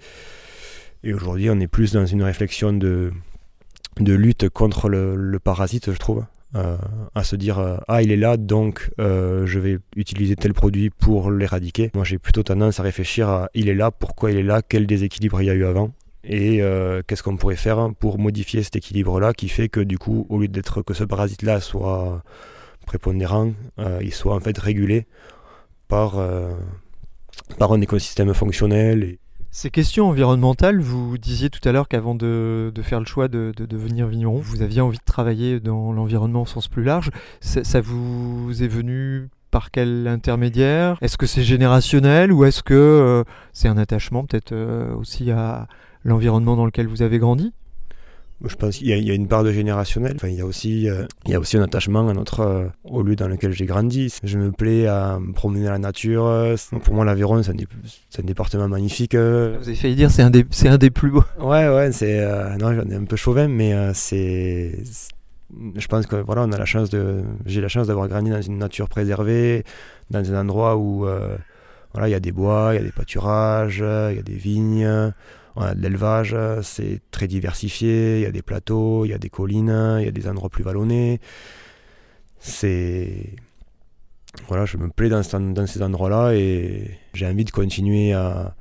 et 1.04 1.14
aujourd'hui, 1.14 1.50
on 1.50 1.60
est 1.60 1.68
plus 1.68 1.94
dans 1.94 2.06
une 2.06 2.24
réflexion 2.24 2.74
de, 2.74 3.12
de 4.00 4.14
lutte 4.14 4.50
contre 4.50 4.90
le, 4.90 5.40
parasite, 5.40 5.92
je 5.92 5.98
trouve. 5.98 6.26
Euh, 6.56 6.78
à 7.14 7.24
se 7.24 7.36
dire 7.36 7.60
euh, 7.60 7.78
ah 7.88 8.02
il 8.02 8.12
est 8.12 8.18
là 8.18 8.36
donc 8.36 8.90
je 8.98 9.60
vais 9.60 9.78
utiliser 9.96 10.36
tel 10.36 10.56
produit 10.56 10.90
pour 10.90 11.30
l'éradiquer. 11.30 11.92
Moi 11.94 12.04
j'ai 12.04 12.18
plutôt 12.18 12.42
tendance 12.42 12.80
à 12.80 12.84
réfléchir 12.84 13.30
à 13.30 13.50
il 13.54 13.70
est 13.70 13.76
là, 13.76 13.92
pourquoi 13.92 14.32
il 14.32 14.38
est 14.38 14.44
là, 14.44 14.64
quel 14.68 14.88
déséquilibre 14.88 15.44
il 15.44 15.46
y 15.46 15.50
a 15.52 15.54
eu 15.54 15.64
avant 15.64 15.92
et 16.24 16.62
qu'est-ce 17.08 17.24
qu'on 17.24 17.38
pourrait 17.38 17.56
faire 17.56 17.90
pour 18.00 18.20
modifier 18.20 18.62
cet 18.64 18.76
équilibre 18.76 19.20
là 19.20 19.34
qui 19.34 19.48
fait 19.50 19.70
que 19.70 19.80
du 19.80 19.98
coup 19.98 20.26
au 20.30 20.40
lieu 20.40 20.48
d'être 20.48 20.82
que 20.82 20.94
ce 20.94 21.04
parasite 21.04 21.44
là 21.44 21.62
soit 21.62 22.24
prépondérant, 22.86 23.54
il 24.02 24.14
soit 24.14 24.36
en 24.36 24.40
fait 24.40 24.58
régulé 24.58 25.08
par, 25.88 26.18
par 27.58 27.72
un 27.72 27.82
écosystème 27.82 28.34
fonctionnel. 28.34 29.18
Ces 29.52 29.72
questions 29.72 30.08
environnementales, 30.08 30.80
vous 30.80 31.18
disiez 31.18 31.50
tout 31.50 31.68
à 31.68 31.72
l'heure 31.72 31.88
qu'avant 31.88 32.14
de, 32.14 32.72
faire 32.84 33.00
le 33.00 33.06
choix 33.08 33.28
de, 33.28 33.52
devenir 33.58 34.08
vigneron, 34.08 34.38
vous 34.38 34.62
aviez 34.62 34.80
envie 34.80 35.00
de 35.00 35.04
travailler 35.04 35.60
dans 35.60 35.92
l'environnement 35.92 36.44
au 36.44 36.46
sens 36.46 36.68
plus 36.68 36.84
large. 36.84 37.10
Ça, 37.42 37.82
vous 37.82 38.62
est 38.62 38.68
venu 38.68 39.30
par 39.50 39.72
quel 39.72 40.08
intermédiaire? 40.08 41.00
Est-ce 41.02 41.18
que 41.18 41.26
c'est 41.26 41.42
générationnel 41.42 42.32
ou 42.32 42.46
est-ce 42.46 42.62
que 42.62 42.76
euh, 42.76 43.24
c'est 43.52 43.68
un 43.68 43.78
attachement 43.80 44.24
peut-être 44.24 44.52
euh, 44.52 44.94
aussi 44.94 45.32
à 45.32 45.68
l'environnement 46.04 46.56
dans 46.56 46.66
lequel 46.66 46.88
vous 46.88 47.02
avez 47.02 47.20
grandi? 47.20 47.54
Je 48.46 48.56
pense 48.56 48.78
qu'il 48.78 48.88
y, 48.88 48.94
a- 48.94 48.96
il 48.96 49.04
y 49.06 49.12
a 49.12 49.14
une 49.14 49.28
part 49.28 49.44
de 49.44 49.52
générationnel. 49.52 50.14
Enfin, 50.16 50.30
il 50.30 50.36
y 50.36 50.40
a 50.42 50.46
aussi, 50.46 50.90
euh, 50.90 51.04
il 51.26 51.32
y 51.32 51.36
a 51.36 51.40
aussi 51.42 51.58
un 51.58 51.62
attachement 51.62 52.08
à 52.08 52.14
notre, 52.14 52.40
euh, 52.40 52.68
au 52.86 53.04
lieu 53.04 53.18
dans 53.18 53.28
lequel 53.28 53.52
j'ai 53.52 53.66
grandi. 53.66 54.14
Je 54.24 54.38
me 54.38 54.52
plais 54.54 54.88
à 54.88 55.20
me 55.20 55.34
promener 55.34 55.66
dans 55.66 55.72
la 55.74 55.78
nature. 55.80 56.26
euh, 56.26 56.56
pour 56.86 56.94
moi, 56.94 57.04
l'Aveyron, 57.04 57.44
c'est 57.44 57.52
un, 57.52 57.56
dé- 57.56 57.68
c'est 58.10 58.22
un 58.22 58.26
département 58.26 58.70
magnifique. 58.70 59.14
Vous 59.14 59.20
avez 59.20 59.76
failli 59.76 59.96
dire 59.96 60.10
c'est 60.10 60.22
un 60.22 60.28
un 60.28 60.78
des 60.78 60.90
plus 60.90 61.12
beaux. 61.12 61.24
Ouais, 61.42 61.68
ouais, 61.68 61.92
c'est. 61.92 62.22
euh, 62.22 62.56
non, 62.56 62.74
j'en 62.74 62.90
ai 62.90 62.96
un 62.96 63.04
peu 63.04 63.18
chauvin, 63.18 63.50
mais 63.50 63.74
c'est. 63.94 64.84
Je 65.76 65.88
pense 65.88 66.06
que 66.06 66.16
voilà, 66.16 66.44
on 66.44 66.52
a 66.54 66.58
la 66.58 66.64
chance 66.66 66.90
de. 66.90 67.24
J'ai 67.46 67.60
la 67.60 67.68
chance 67.68 67.88
d'avoir 67.88 68.08
grandi 68.08 68.30
dans 68.30 68.42
une 68.42 68.58
nature 68.58 68.88
préservée, 68.88 69.66
dans 70.12 70.32
un 70.34 70.40
endroit 70.40 70.78
où 70.78 71.06
voilà, 71.94 72.08
il 72.08 72.12
y 72.12 72.16
a 72.16 72.20
des 72.22 72.32
bois, 72.32 72.70
il 72.74 72.78
y 72.78 72.80
a 72.80 72.84
des 72.84 72.92
pâturages, 72.94 73.80
il 73.80 74.16
y 74.16 74.20
a 74.20 74.22
des 74.24 74.36
vignes, 74.36 75.12
l'élevage, 75.76 76.36
c'est 76.64 77.02
très 77.12 77.28
diversifié, 77.28 78.18
il 78.20 78.24
y 78.24 78.26
a 78.26 78.32
des 78.32 78.42
plateaux, 78.42 79.06
il 79.06 79.10
y 79.10 79.14
a 79.14 79.18
des 79.18 79.30
collines, 79.30 79.98
il 80.00 80.06
y 80.06 80.08
a 80.08 80.12
des 80.12 80.28
endroits 80.28 80.50
plus 80.50 80.64
vallonnés. 80.64 81.20
C'est. 82.40 83.36
Voilà, 84.48 84.66
je 84.66 84.78
me 84.78 84.90
plais 84.90 85.10
dans, 85.10 85.24
ce- 85.24 85.38
dans 85.38 85.68
ces 85.68 85.82
endroits-là 85.82 86.34
et 86.36 86.92
j'ai 87.14 87.26
envie 87.28 87.46
de 87.46 87.52
continuer 87.52 88.14
à, 88.14 88.56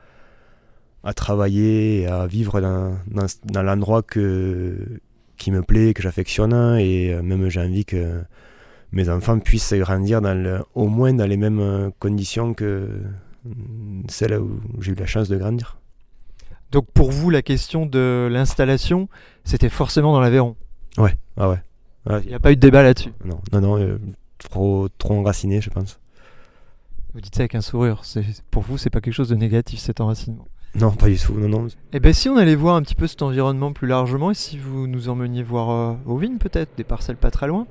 à 1.04 1.12
travailler 1.14 2.02
et 2.02 2.06
à 2.06 2.26
vivre 2.26 2.60
dans, 2.60 2.98
dans, 3.44 3.62
l'endroit 3.62 4.02
que, 4.02 5.00
qui 5.36 5.50
me 5.50 5.62
plaît, 5.62 5.94
que 5.94 6.02
j'affectionne. 6.02 6.54
Et 6.78 7.12
euh, 7.14 7.22
même 7.22 7.48
j'ai 7.50 7.60
envie 7.60 7.84
que 7.84 8.22
mes 8.92 9.08
enfants 9.10 9.38
puissent 9.38 9.74
grandir 9.74 10.20
au 10.74 10.88
moins 10.88 11.12
dans 11.12 11.26
les 11.26 11.36
mêmes 11.36 11.60
euh, 11.60 11.90
conditions 11.98 12.54
que 12.54 12.88
celles 14.08 14.38
où 14.38 14.60
j'ai 14.80 14.92
eu 14.92 14.94
la 14.96 15.06
chance 15.06 15.28
de 15.28 15.36
grandir. 15.36 15.78
Donc 16.70 16.86
pour 16.92 17.10
vous, 17.10 17.30
la 17.30 17.42
question 17.42 17.86
de 17.86 18.28
l'installation, 18.30 19.08
c'était 19.44 19.68
forcément 19.68 20.12
dans 20.12 20.20
l'Aveyron. 20.20 20.56
Ouais, 20.98 21.16
ah 21.36 21.48
ouais. 21.48 21.62
Ouais, 22.08 22.20
Il 22.24 22.28
n'y 22.28 22.34
a 22.34 22.40
pas 22.40 22.52
eu 22.52 22.56
de 22.56 22.60
débat 22.60 22.82
là-dessus. 22.82 23.12
non, 23.24 23.40
non, 23.52 23.60
non, 23.60 23.78
euh, 23.78 23.98
trop, 24.38 24.88
trop 24.98 25.14
enraciné, 25.14 25.60
je 25.60 25.70
pense. 25.70 25.98
Vous 27.14 27.20
dites 27.20 27.34
ça 27.34 27.42
avec 27.42 27.54
un 27.54 27.60
sourire. 27.60 28.00
C'est, 28.04 28.24
pour 28.50 28.62
vous, 28.62 28.78
c'est 28.78 28.90
pas 28.90 29.00
quelque 29.00 29.14
chose 29.14 29.28
de 29.28 29.34
négatif 29.34 29.80
cet 29.80 30.00
enracinement. 30.00 30.46
Non, 30.74 30.92
pas 30.92 31.08
du 31.08 31.18
tout, 31.18 31.34
non, 31.34 31.48
non. 31.48 31.66
Eh 31.92 32.00
ben 32.00 32.12
si 32.12 32.28
on 32.28 32.36
allait 32.36 32.54
voir 32.54 32.76
un 32.76 32.82
petit 32.82 32.94
peu 32.94 33.06
cet 33.06 33.22
environnement 33.22 33.72
plus 33.72 33.86
largement 33.86 34.30
et 34.30 34.34
si 34.34 34.58
vous 34.58 34.86
nous 34.86 35.08
emmeniez 35.08 35.42
voir 35.42 35.70
euh, 35.70 35.94
aux 36.06 36.18
vignes 36.18 36.36
peut-être, 36.36 36.70
des 36.76 36.84
parcelles 36.84 37.16
pas 37.16 37.30
très 37.30 37.46
loin. 37.46 37.66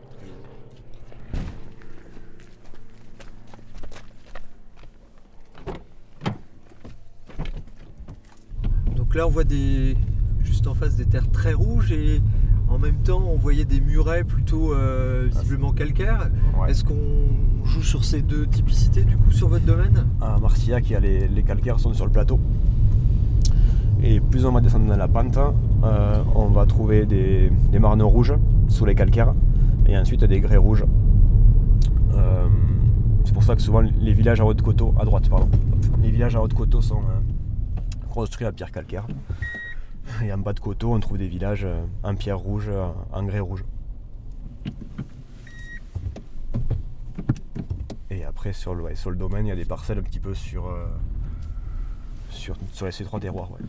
Là 9.18 9.26
on 9.26 9.32
voit 9.32 9.44
des 9.44 9.98
juste 10.44 10.68
en 10.68 10.76
face 10.76 10.96
des 10.96 11.06
terres 11.06 11.30
très 11.32 11.54
rouges 11.54 11.92
et 11.92 12.22
en 12.70 12.78
même 12.78 12.98
temps 12.98 13.24
on 13.28 13.36
voyait 13.36 13.66
des 13.66 13.82
murets 13.82 14.24
plutôt 14.24 14.74
euh, 14.74 15.28
visiblement 15.32 15.72
calcaires. 15.72 16.30
Est-ce 16.68 16.84
qu'on 16.84 17.66
joue 17.66 17.82
sur 17.82 18.06
ces 18.06 18.22
deux 18.22 18.46
typicités 18.46 19.02
du 19.04 19.18
coup 19.18 19.32
sur 19.32 19.50
votre 19.50 19.66
domaine? 19.66 20.06
À 20.22 20.38
Marcillac, 20.40 20.88
il 20.90 20.94
y 20.94 20.96
a 20.96 21.00
les, 21.00 21.28
les 21.28 21.44
calcaires 21.44 21.80
sont 21.80 21.94
sur 21.94 22.06
le 22.06 22.12
plateau. 22.12 22.40
Et 24.04 24.20
plus 24.20 24.46
on 24.46 24.52
va 24.52 24.62
descendre 24.62 24.86
dans 24.86 24.96
la 24.96 25.08
pente, 25.08 25.38
euh, 25.38 26.24
on 26.36 26.50
va 26.50 26.68
trouver 26.68 27.08
des, 27.08 27.52
des 27.72 27.80
marnes 27.80 28.04
rouges 28.04 28.36
sous 28.68 28.86
les 28.86 28.94
calcaires 28.94 29.34
et 29.88 29.98
ensuite 29.98 30.24
des 30.24 30.40
grès 30.40 30.58
rouges. 30.58 30.86
Euh, 32.14 32.48
c'est 33.26 33.34
pour 33.34 33.44
ça 33.44 33.56
que 33.56 33.64
souvent 33.64 33.82
les 33.82 34.14
villages 34.14 34.42
à 34.42 34.46
haute 34.46 34.62
coteau, 34.62 34.94
à 35.00 35.06
droite 35.06 35.28
pardon, 35.28 35.50
les 36.04 36.12
villages 36.12 36.36
à 36.36 36.44
haute 36.44 36.54
coteau 36.54 36.82
sont 36.82 37.02
construits 38.18 38.48
à 38.48 38.52
pierre 38.52 38.72
calcaire. 38.72 39.06
Et 40.24 40.34
en 40.34 40.40
bas 40.40 40.54
de 40.54 40.60
coteau, 40.60 40.92
on 40.92 41.00
trouve 41.00 41.20
des 41.20 41.28
villages 41.28 41.66
euh, 41.66 41.86
en 42.02 42.16
pierre 42.16 42.40
rouge, 42.40 42.66
euh, 42.68 42.88
en 43.12 43.24
grès 43.24 43.40
rouge. 43.40 43.64
Et 48.10 48.24
après, 48.24 48.54
sur 48.54 48.74
le, 48.74 48.82
ouais, 48.82 48.96
sur 48.96 49.12
le 49.12 49.18
domaine, 49.18 49.46
il 49.46 49.50
y 49.50 49.52
a 49.52 49.56
des 49.56 49.66
parcelles 49.66 50.00
un 50.00 50.02
petit 50.02 50.20
peu 50.20 50.34
sur, 50.34 50.66
euh, 50.66 50.88
sur, 52.32 52.56
sur 52.74 52.92
ces 52.92 53.04
trois 53.04 53.20
terroirs. 53.20 53.52
ouais. 53.52 53.60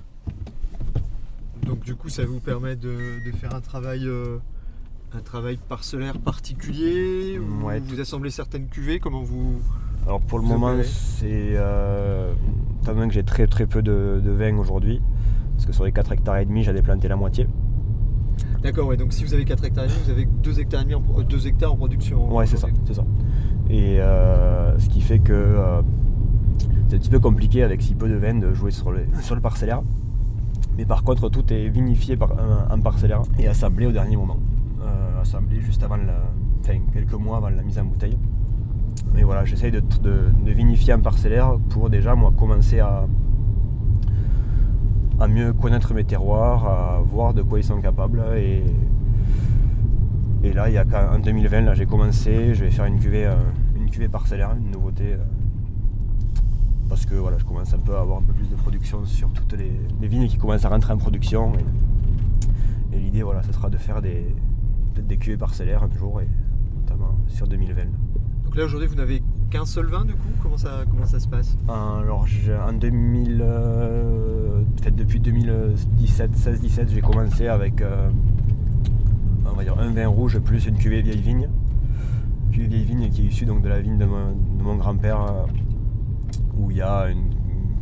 Donc 1.66 1.80
du 1.80 1.94
coup, 1.94 2.08
ça 2.08 2.24
vous 2.24 2.40
permet 2.40 2.74
de, 2.74 3.22
de 3.26 3.32
faire 3.32 3.54
un 3.54 3.60
travail, 3.60 4.06
euh, 4.06 4.38
un 5.12 5.20
travail 5.20 5.58
parcellaire 5.58 6.18
particulier 6.18 7.38
ou 7.38 7.66
Ouais. 7.66 7.80
Vous 7.80 8.00
assemblez 8.00 8.30
certaines 8.30 8.68
cuvées 8.68 8.98
Comment 8.98 9.22
vous 9.22 9.60
Alors 10.08 10.20
pour 10.22 10.38
le 10.38 10.44
Vous 10.46 10.54
moment, 10.54 10.74
c'est. 10.82 11.26
Euh, 11.54 12.32
étant 12.82 12.94
donné 12.94 13.08
que 13.08 13.12
j'ai 13.14 13.22
très 13.24 13.46
très 13.46 13.66
peu 13.66 13.82
de, 13.82 14.22
de 14.24 14.30
vin 14.30 14.56
aujourd'hui, 14.56 15.02
parce 15.54 15.66
que 15.66 15.72
sur 15.72 15.84
les 15.84 15.92
4 15.92 16.12
hectares 16.12 16.38
et 16.38 16.46
demi, 16.46 16.62
j'avais 16.64 16.80
planté 16.80 17.08
la 17.08 17.16
moitié. 17.16 17.46
D'accord, 18.62 18.88
ouais. 18.88 18.96
Donc 18.96 19.12
si 19.12 19.22
vous 19.22 19.34
avez 19.34 19.44
4 19.44 19.64
hectares 19.66 19.84
et 19.84 19.88
demi, 19.88 19.98
vous 20.06 20.10
avez 20.10 20.24
2 20.24 20.60
hectares 20.60 20.80
et 20.80 20.84
demi 20.84 20.94
en, 20.94 21.02
pro- 21.02 21.20
euh, 21.20 21.24
deux 21.24 21.46
hectares 21.46 21.72
en 21.74 21.76
production. 21.76 22.34
Ouais, 22.34 22.46
c'est 22.46 22.56
ça, 22.56 22.68
c'est 22.86 22.94
ça. 22.94 23.04
Et 23.68 24.00
euh, 24.00 24.78
ce 24.78 24.88
qui 24.88 25.02
fait 25.02 25.18
que 25.18 25.32
euh, 25.34 25.82
c'est 26.88 26.96
un 26.96 26.98
petit 26.98 27.10
peu 27.10 27.20
compliqué 27.20 27.62
avec 27.62 27.82
si 27.82 27.94
peu 27.94 28.08
de 28.08 28.14
vin 28.16 28.34
de 28.34 28.54
jouer 28.54 28.70
sur 28.70 28.90
le, 28.90 29.00
sur 29.20 29.34
le 29.34 29.42
parcellaire. 29.42 29.82
Mais 30.78 30.86
par 30.86 31.02
contre, 31.02 31.28
tout 31.28 31.52
est 31.52 31.68
vinifié 31.68 32.16
par, 32.16 32.32
en- 32.32 32.72
en 32.74 32.80
parcellaire 32.80 33.20
et 33.38 33.46
assemblé 33.46 33.84
au 33.84 33.92
dernier 33.92 34.16
moment. 34.16 34.38
Euh, 34.80 35.20
assemblé 35.20 35.60
juste 35.60 35.82
avant 35.82 35.96
la. 35.96 36.14
Enfin, 36.60 36.78
quelques 36.94 37.12
mois 37.12 37.36
avant 37.36 37.50
la 37.50 37.62
mise 37.62 37.78
en 37.78 37.84
bouteille. 37.84 38.16
Mais 39.14 39.22
voilà, 39.22 39.44
j'essaye 39.44 39.70
de, 39.72 39.80
de- 39.80 40.50
vinifier 40.52 40.94
en 40.94 41.00
parcellaire 41.00 41.56
pour 41.70 41.90
déjà, 41.90 42.14
moi, 42.14 42.32
commencer 42.36 42.78
à, 42.80 43.06
à 45.20 45.28
mieux 45.28 45.52
connaître 45.52 45.92
mes 45.94 46.04
terroirs, 46.04 46.64
à 46.66 47.00
voir 47.00 47.34
de 47.34 47.42
quoi 47.42 47.58
ils 47.58 47.64
sont 47.64 47.80
capables. 47.80 48.22
Et, 48.36 48.62
et 50.44 50.52
là, 50.52 50.68
il 50.68 50.74
y 50.74 50.78
a 50.78 50.84
en 51.12 51.18
2020, 51.18 51.62
là, 51.62 51.74
j'ai 51.74 51.86
commencé, 51.86 52.54
je 52.54 52.64
vais 52.64 52.70
faire 52.70 52.84
une 52.86 52.98
cuvée, 53.00 53.26
euh, 53.26 53.34
une 53.76 53.90
cuvée 53.90 54.08
parcellaire, 54.08 54.52
une 54.58 54.70
nouveauté. 54.70 55.14
euh, 55.14 55.16
parce 56.88 57.04
que 57.04 57.14
voilà, 57.16 57.36
je 57.38 57.44
commence 57.44 57.74
un 57.74 57.78
peu 57.78 57.94
à 57.96 58.00
avoir 58.00 58.18
un 58.18 58.22
peu 58.22 58.32
plus 58.32 58.48
de 58.48 58.54
production 58.54 59.04
sur 59.04 59.28
toutes 59.32 59.52
les, 59.58 60.08
vignes 60.08 60.26
qui 60.26 60.38
commencent 60.38 60.64
à 60.64 60.70
rentrer 60.70 60.92
en 60.92 60.96
production. 60.96 61.52
Et, 62.92 62.96
et 62.96 62.98
l'idée, 62.98 63.22
voilà, 63.22 63.42
ce 63.42 63.52
sera 63.52 63.68
de 63.68 63.76
faire 63.76 64.00
des, 64.00 64.34
peut-être 64.94 65.06
des 65.06 65.18
cuvées 65.18 65.36
parcellaires 65.36 65.82
un 65.82 65.98
jour, 65.98 66.20
et 66.22 66.28
notamment 66.80 67.18
sur 67.26 67.46
2020. 67.46 67.82
Donc 68.48 68.56
là 68.56 68.64
aujourd'hui, 68.64 68.88
vous 68.88 68.94
n'avez 68.94 69.22
qu'un 69.50 69.66
seul 69.66 69.88
vin 69.88 70.06
du 70.06 70.14
coup? 70.14 70.30
Comment 70.42 70.56
ça, 70.56 71.20
se 71.20 71.28
passe? 71.28 71.58
Alors, 71.68 72.26
en 72.66 72.72
2000, 72.72 73.42
euh, 73.42 74.62
en 74.62 74.82
fait, 74.82 74.96
depuis 74.96 75.20
2017, 75.20 76.34
16-17, 76.34 76.88
j'ai 76.88 77.02
commencé 77.02 77.46
avec 77.46 77.82
euh, 77.82 78.08
on 79.44 79.54
va 79.54 79.64
dire 79.64 79.78
un 79.78 79.92
vin 79.92 80.08
rouge 80.08 80.38
plus 80.38 80.64
une 80.64 80.78
cuvée 80.78 81.02
vieille 81.02 81.20
vigne. 81.20 81.50
Cuvée 82.50 82.68
vieille 82.68 82.84
vigne 82.84 83.10
qui 83.10 83.26
est 83.26 83.26
issue 83.26 83.44
donc 83.44 83.60
de 83.60 83.68
la 83.68 83.82
vigne 83.82 83.98
de 83.98 84.06
mon, 84.06 84.76
grand-père, 84.76 85.20
euh, 85.20 85.44
où 86.56 86.70
il 86.70 86.78
y 86.78 86.82
a 86.82 87.10
une 87.10 87.28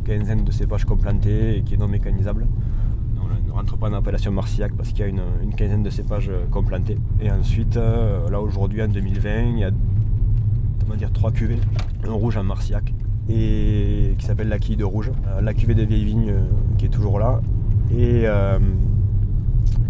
quinzaine 0.03 0.43
de 0.43 0.51
cépages 0.51 0.83
complantés 0.83 1.59
et 1.59 1.61
qui 1.61 1.75
est 1.75 1.77
non 1.77 1.87
mécanisable. 1.87 2.45
Ne 3.45 3.53
rentre 3.53 3.77
pas 3.77 3.89
dans 3.89 3.95
l'appellation 3.95 4.33
Marcillac 4.33 4.73
parce 4.75 4.89
qu'il 4.89 4.99
y 4.99 5.03
a 5.03 5.07
une, 5.07 5.55
quinzaine 5.55 5.83
de 5.83 5.89
cépages 5.89 6.29
complantés. 6.51 6.97
Et 7.21 7.31
ensuite, 7.31 7.75
là 7.77 8.41
aujourd'hui 8.41 8.83
en 8.83 8.89
2020, 8.89 9.41
il 9.43 9.59
y 9.59 9.63
a 9.63 9.71
on 10.87 10.91
va 10.91 10.95
dire 10.95 11.11
trois 11.11 11.31
cuvées, 11.31 11.59
un 12.07 12.11
rouge 12.13 12.37
en 12.37 12.43
Marcillac 12.43 12.93
et 13.29 14.15
qui 14.17 14.25
s'appelle 14.25 14.47
la 14.47 14.57
quille 14.57 14.77
de 14.77 14.85
rouge, 14.85 15.11
Euh, 15.27 15.41
la 15.41 15.53
cuvée 15.53 15.75
des 15.75 15.85
vieilles 15.85 16.05
vignes 16.05 16.29
euh, 16.29 16.39
qui 16.77 16.85
est 16.85 16.89
toujours 16.89 17.19
là 17.19 17.41
et, 17.91 18.21
euh, 18.25 18.57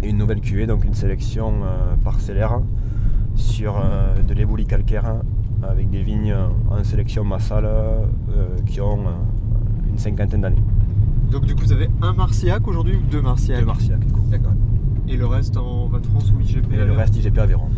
et 0.02 0.08
une 0.10 0.18
nouvelle 0.18 0.40
cuvée, 0.40 0.66
donc 0.66 0.84
une 0.84 0.94
sélection 0.94 1.52
euh, 1.62 1.94
parcellaire 2.02 2.60
sur 3.36 3.76
euh, 3.76 4.20
de 4.22 4.34
l'éboulis 4.34 4.66
calcaire 4.66 5.14
avec 5.62 5.88
des 5.90 6.02
vignes 6.02 6.34
en 6.70 6.82
sélection 6.84 7.24
massale 7.24 7.68
qui 8.66 8.80
ont 8.80 8.98
une 9.90 9.98
cinquantaine 9.98 10.42
d'années. 10.42 10.62
Donc 11.32 11.44
du 11.46 11.54
coup, 11.56 11.62
vous 11.62 11.72
avez 11.72 11.88
un 12.00 12.12
Marciac 12.12 12.66
aujourd'hui 12.68 12.94
ou 12.94 13.02
deux 13.10 13.20
Marciac 13.20 13.58
Deux 13.58 13.66
Marcillac 13.66 13.98
du 14.06 14.12
coup. 14.12 14.22
D'accord. 14.30 14.52
Et 15.08 15.16
le 15.16 15.26
reste 15.26 15.56
en 15.56 15.86
vin 15.86 15.98
de 15.98 16.06
France 16.06 16.32
ou 16.36 16.40
IGP 16.40 16.72
Et 16.72 16.76
le 16.84 16.92
reste 16.92 17.16
IGP 17.16 17.38
Aveyron. 17.38 17.68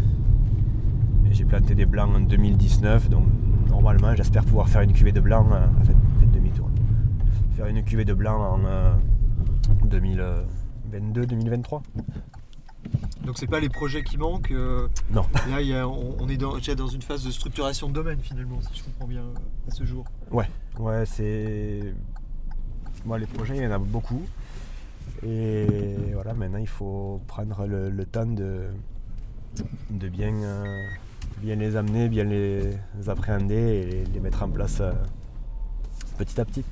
J'ai 1.31 1.45
planté 1.45 1.75
des 1.75 1.87
blancs 1.87 2.11
en 2.15 2.21
2019, 2.21 3.09
donc 3.09 3.25
normalement 3.69 4.15
j'espère 4.15 4.45
pouvoir 4.45 4.69
faire 4.69 4.83
une 4.83 4.93
cuvée 4.93 5.13
de 5.13 5.21
blanc, 5.21 5.47
euh, 5.53 5.65
en 5.81 5.85
fait, 5.85 5.95
demi-tour. 6.33 6.69
Faire 7.57 7.67
une 7.67 7.83
cuvée 7.85 8.05
de 8.05 8.15
blanc 8.15 8.39
en 8.55 8.65
euh, 8.65 8.93
2022-2023. 9.87 11.83
Donc 13.25 13.39
c'est 13.39 13.47
pas 13.47 13.61
les 13.61 13.69
projets 13.69 14.03
qui 14.03 14.17
manquent. 14.19 14.51
euh, 14.51 14.89
Non. 15.13 15.25
Là, 15.51 15.61
il 15.61 15.69
y 15.69 15.75
a- 15.75 15.87
on, 15.89 16.17
on 16.21 16.29
est 16.29 16.37
dans- 16.37 16.57
déjà 16.57 16.75
dans 16.75 16.87
une 16.89 17.03
phase 17.03 17.25
de 17.25 17.31
structuration 17.31 17.89
de 17.89 17.93
domaine 17.93 18.19
finalement, 18.21 18.59
si 18.63 18.79
je 18.79 18.85
comprends 18.85 19.07
bien 19.07 19.21
euh, 19.23 19.35
à 19.69 19.71
ce 19.71 19.85
jour. 19.85 20.05
Ouais, 20.31 21.05
c'est. 21.07 21.95
Moi, 23.05 23.19
les 23.19 23.27
projets, 23.27 23.57
il 23.57 23.63
y 23.63 23.67
en 23.67 23.71
a 23.73 23.79
beaucoup. 23.79 24.23
Et 25.23 25.67
voilà, 26.15 26.35
maintenant, 26.35 26.59
il 26.59 26.69
faut 26.69 27.21
prendre 27.27 27.67
le, 27.67 27.91
le 27.91 28.05
temps 28.07 28.27
de, 28.27 28.69
de 29.91 30.09
bien, 30.09 30.33
euh, 30.35 30.65
bien 31.41 31.57
les 31.57 31.77
amener, 31.77 32.09
bien 32.09 32.25
les 32.25 32.73
appréhender 33.09 33.55
et 33.55 34.05
les, 34.13 34.21
mettre 34.21 34.43
en 34.43 34.49
place 34.51 34.81
euh, 34.81 34.93
petit 36.19 36.41
à 36.41 36.45
petit. 36.45 36.65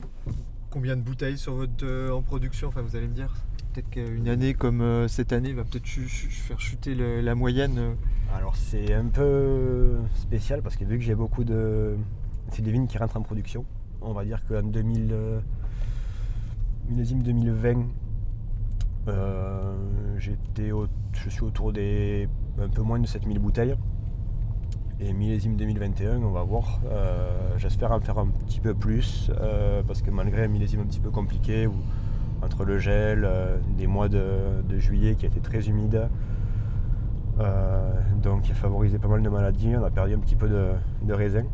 Combien 0.70 0.96
de 0.96 1.02
bouteilles 1.02 1.38
sur 1.38 1.54
votre 1.54 1.84
euh, 1.84 2.10
en 2.12 2.22
production? 2.22 2.68
Enfin, 2.68 2.82
vous 2.82 2.94
allez 2.96 3.08
me 3.08 3.14
dire. 3.14 3.32
peut-être 3.72 3.88
qu'une 3.90 4.28
année 4.28 4.52
comme 4.54 4.80
euh, 4.82 5.08
cette 5.08 5.32
année 5.32 5.52
va 5.52 5.64
peut-être 5.64 5.86
faire 5.88 6.60
chuter 6.60 6.94
le- 6.94 7.20
la 7.20 7.34
moyenne. 7.34 7.94
Alors 8.36 8.56
c'est 8.56 8.92
un 8.92 9.06
peu 9.06 9.96
spécial 10.14 10.60
parce 10.62 10.76
que 10.76 10.84
vu 10.84 10.98
que 10.98 11.04
j'ai 11.04 11.14
beaucoup 11.14 11.44
de. 11.44 11.96
C'est 12.52 12.62
des 12.62 12.70
vignes 12.72 12.86
qui 12.86 12.98
rentrent 12.98 13.16
en 13.16 13.22
production. 13.22 13.64
On 14.02 14.12
va 14.12 14.24
dire 14.24 14.42
qu'en 14.46 14.62
2000. 14.62 15.08
euh, 15.12 15.40
millésime 16.90 17.22
2020, 17.22 17.84
euh, 19.08 19.74
j'étais 20.18 20.70
au- 20.72 20.86
je 21.12 21.28
suis 21.30 21.42
autour 21.42 21.72
des 21.72 22.28
un 22.60 22.68
peu 22.68 22.82
moins 22.82 22.98
de 22.98 23.06
7000 23.06 23.38
bouteilles. 23.38 23.74
Et 25.00 25.12
millésime 25.12 25.56
2021, 25.56 26.18
on 26.22 26.30
va 26.32 26.42
voir. 26.42 26.80
Euh, 26.86 27.56
J'espère 27.56 27.92
en 27.92 28.00
faire 28.00 28.18
un 28.18 28.26
petit 28.26 28.58
peu 28.60 28.74
plus 28.74 29.30
euh, 29.40 29.82
parce 29.84 30.02
que 30.02 30.10
malgré 30.10 30.44
un 30.44 30.48
millésime 30.48 30.80
un 30.80 30.86
petit 30.86 30.98
peu 31.00 31.10
compliqué, 31.10 31.66
où, 31.68 31.74
entre 32.42 32.64
le 32.64 32.78
gel, 32.78 33.24
euh, 33.24 33.58
des 33.76 33.86
mois 33.86 34.08
de, 34.08 34.60
de 34.68 34.78
juillet 34.78 35.14
qui 35.14 35.24
a 35.26 35.28
été 35.28 35.40
très 35.40 35.68
humide, 35.68 36.08
donc 38.22 38.42
qui 38.42 38.50
a 38.50 38.54
favorisé 38.56 38.98
pas 38.98 39.06
mal 39.06 39.22
de 39.22 39.28
maladies, 39.28 39.76
on 39.76 39.84
a 39.84 39.90
perdu 39.90 40.14
un 40.14 40.18
petit 40.18 40.34
peu 40.34 40.48
de, 40.48 40.72
de 41.02 41.12
raisin. 41.14 41.44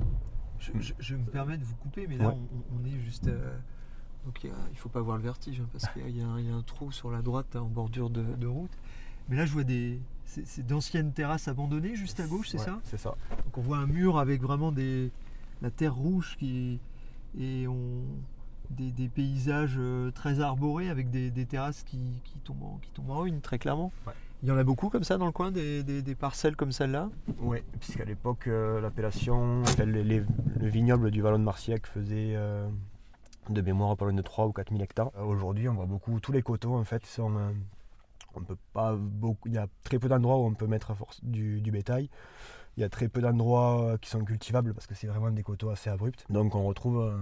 Je, 0.58 0.72
je- 0.80 0.94
je 0.98 1.14
me 1.14 1.24
permets 1.24 1.58
de 1.58 1.64
vous 1.64 1.74
couper, 1.76 2.06
mais 2.08 2.16
là 2.16 2.28
Ouais. 2.28 2.34
on, 2.72 2.80
on 2.80 2.86
est 2.86 2.98
juste. 3.04 3.26
donc 4.24 4.42
il 4.44 4.50
il 4.72 4.78
faut 4.78 4.88
pas 4.88 5.00
avoir 5.00 5.18
le 5.18 5.22
vertige 5.22 5.60
hein, 5.60 5.66
parce 5.72 5.86
qu'il 5.92 6.16
y, 6.16 6.22
a 6.22 6.26
un- 6.26 6.38
il 6.40 6.48
y 6.48 6.50
a 6.50 6.54
un 6.54 6.62
trou 6.62 6.90
sur 6.90 7.10
la 7.10 7.20
droite 7.20 7.54
en 7.56 7.66
bordure 7.66 8.08
de, 8.08 8.22
de 8.22 8.46
route. 8.46 8.70
Mais 9.28 9.36
là 9.36 9.44
je 9.44 9.52
vois 9.52 9.64
des. 9.64 10.00
C'est 10.44 10.66
d'anciennes 10.66 11.12
terrasses 11.12 11.48
abandonnées 11.48 11.94
juste 11.96 12.18
à 12.20 12.26
gauche, 12.26 12.48
c'est 12.48 12.58
Ouais, 12.58 12.64
ça? 12.64 12.80
C'est 12.84 12.98
ça. 12.98 13.14
Donc 13.30 13.58
on 13.58 13.60
voit 13.60 13.78
un 13.78 13.86
mur 13.86 14.18
avec 14.18 14.42
vraiment 14.42 14.72
des 14.72 15.10
la 15.62 15.70
terre 15.70 15.94
rouge 15.94 16.36
qui 16.38 16.78
et 17.38 17.66
on 17.68 18.02
des, 18.70 18.90
des 18.90 19.08
paysages 19.08 19.76
euh, 19.78 20.10
très 20.10 20.40
arborés 20.40 20.88
avec 20.88 21.10
des, 21.10 21.30
des 21.30 21.44
terrasses 21.44 21.82
qui, 21.84 21.98
qui 22.24 22.38
tombent 22.38 22.62
en, 22.62 22.78
qui 22.82 22.90
tombent 22.90 23.10
en 23.10 23.18
ruine 23.20 23.40
très 23.40 23.58
clairement. 23.58 23.92
Ouais. 24.06 24.12
Il 24.42 24.48
y 24.48 24.52
en 24.52 24.56
a 24.56 24.64
beaucoup 24.64 24.88
comme 24.88 25.04
ça 25.04 25.16
dans 25.18 25.26
le 25.26 25.32
coin, 25.32 25.50
des, 25.50 25.82
des- 25.82 26.02
des 26.02 26.14
parcelles 26.14 26.56
comme 26.56 26.72
celle-là? 26.72 27.08
Oui, 27.40 27.58
puisqu'à 27.80 28.04
l'époque, 28.04 28.46
euh, 28.46 28.80
l'appellation, 28.80 29.62
enfin, 29.62 29.84
le 29.84 30.24
vignoble 30.60 31.10
du 31.10 31.22
Vallon 31.22 31.38
de 31.38 31.44
Marciac 31.44 31.86
faisait 31.86 32.34
euh, 32.36 32.66
de 33.48 33.60
mémoire 33.60 33.96
pas 33.96 34.06
loin 34.06 34.14
de 34.14 34.22
3 34.22 34.46
ou 34.46 34.52
4 34.52 34.70
000 34.70 34.82
hectares. 34.82 35.10
Euh, 35.18 35.24
Aujourd'hui, 35.24 35.68
on 35.68 35.74
voit 35.74 35.86
beaucoup, 35.86 36.18
tous 36.20 36.32
les 36.32 36.42
coteaux 36.42 36.74
en 36.74 36.84
fait 36.84 37.04
sont. 37.06 37.32
On 38.36 38.44
peut 38.44 38.56
pas 38.72 38.94
beaucoup, 38.96 39.48
il 39.48 39.54
y 39.54 39.58
a 39.58 39.66
très 39.82 39.98
peu 39.98 40.08
d'endroits 40.08 40.36
où 40.38 40.44
on 40.44 40.54
peut 40.54 40.66
mettre 40.66 40.90
à 40.90 40.94
force 40.94 41.22
du, 41.24 41.60
du 41.60 41.70
bétail. 41.70 42.10
Il 42.76 42.80
y 42.80 42.84
a 42.84 42.88
très 42.88 43.08
peu 43.08 43.20
d'endroits 43.20 43.82
euh, 43.92 43.96
qui 43.98 44.10
sont 44.10 44.24
cultivables 44.24 44.74
parce 44.74 44.86
que 44.86 44.94
c'est 44.94 45.06
vraiment 45.06 45.30
des 45.30 45.42
coteaux 45.42 45.70
assez 45.70 45.90
abrupts. 45.90 46.24
Donc 46.30 46.54
on 46.54 46.64
retrouve 46.64 47.00
euh, 47.00 47.16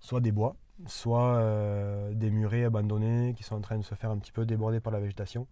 soit 0.00 0.20
des 0.20 0.32
bois, 0.32 0.56
soit 0.86 1.36
euh, 1.36 2.12
des 2.14 2.30
murets 2.30 2.64
abandonnés 2.64 3.34
qui 3.36 3.42
sont 3.44 3.54
en 3.56 3.60
train 3.60 3.78
de 3.78 3.84
se 3.84 3.94
faire 3.94 4.10
un 4.10 4.18
petit 4.18 4.32
peu 4.32 4.44
déborder 4.46 4.80
par 4.80 4.92
la 4.92 5.00
végétation. 5.00 5.46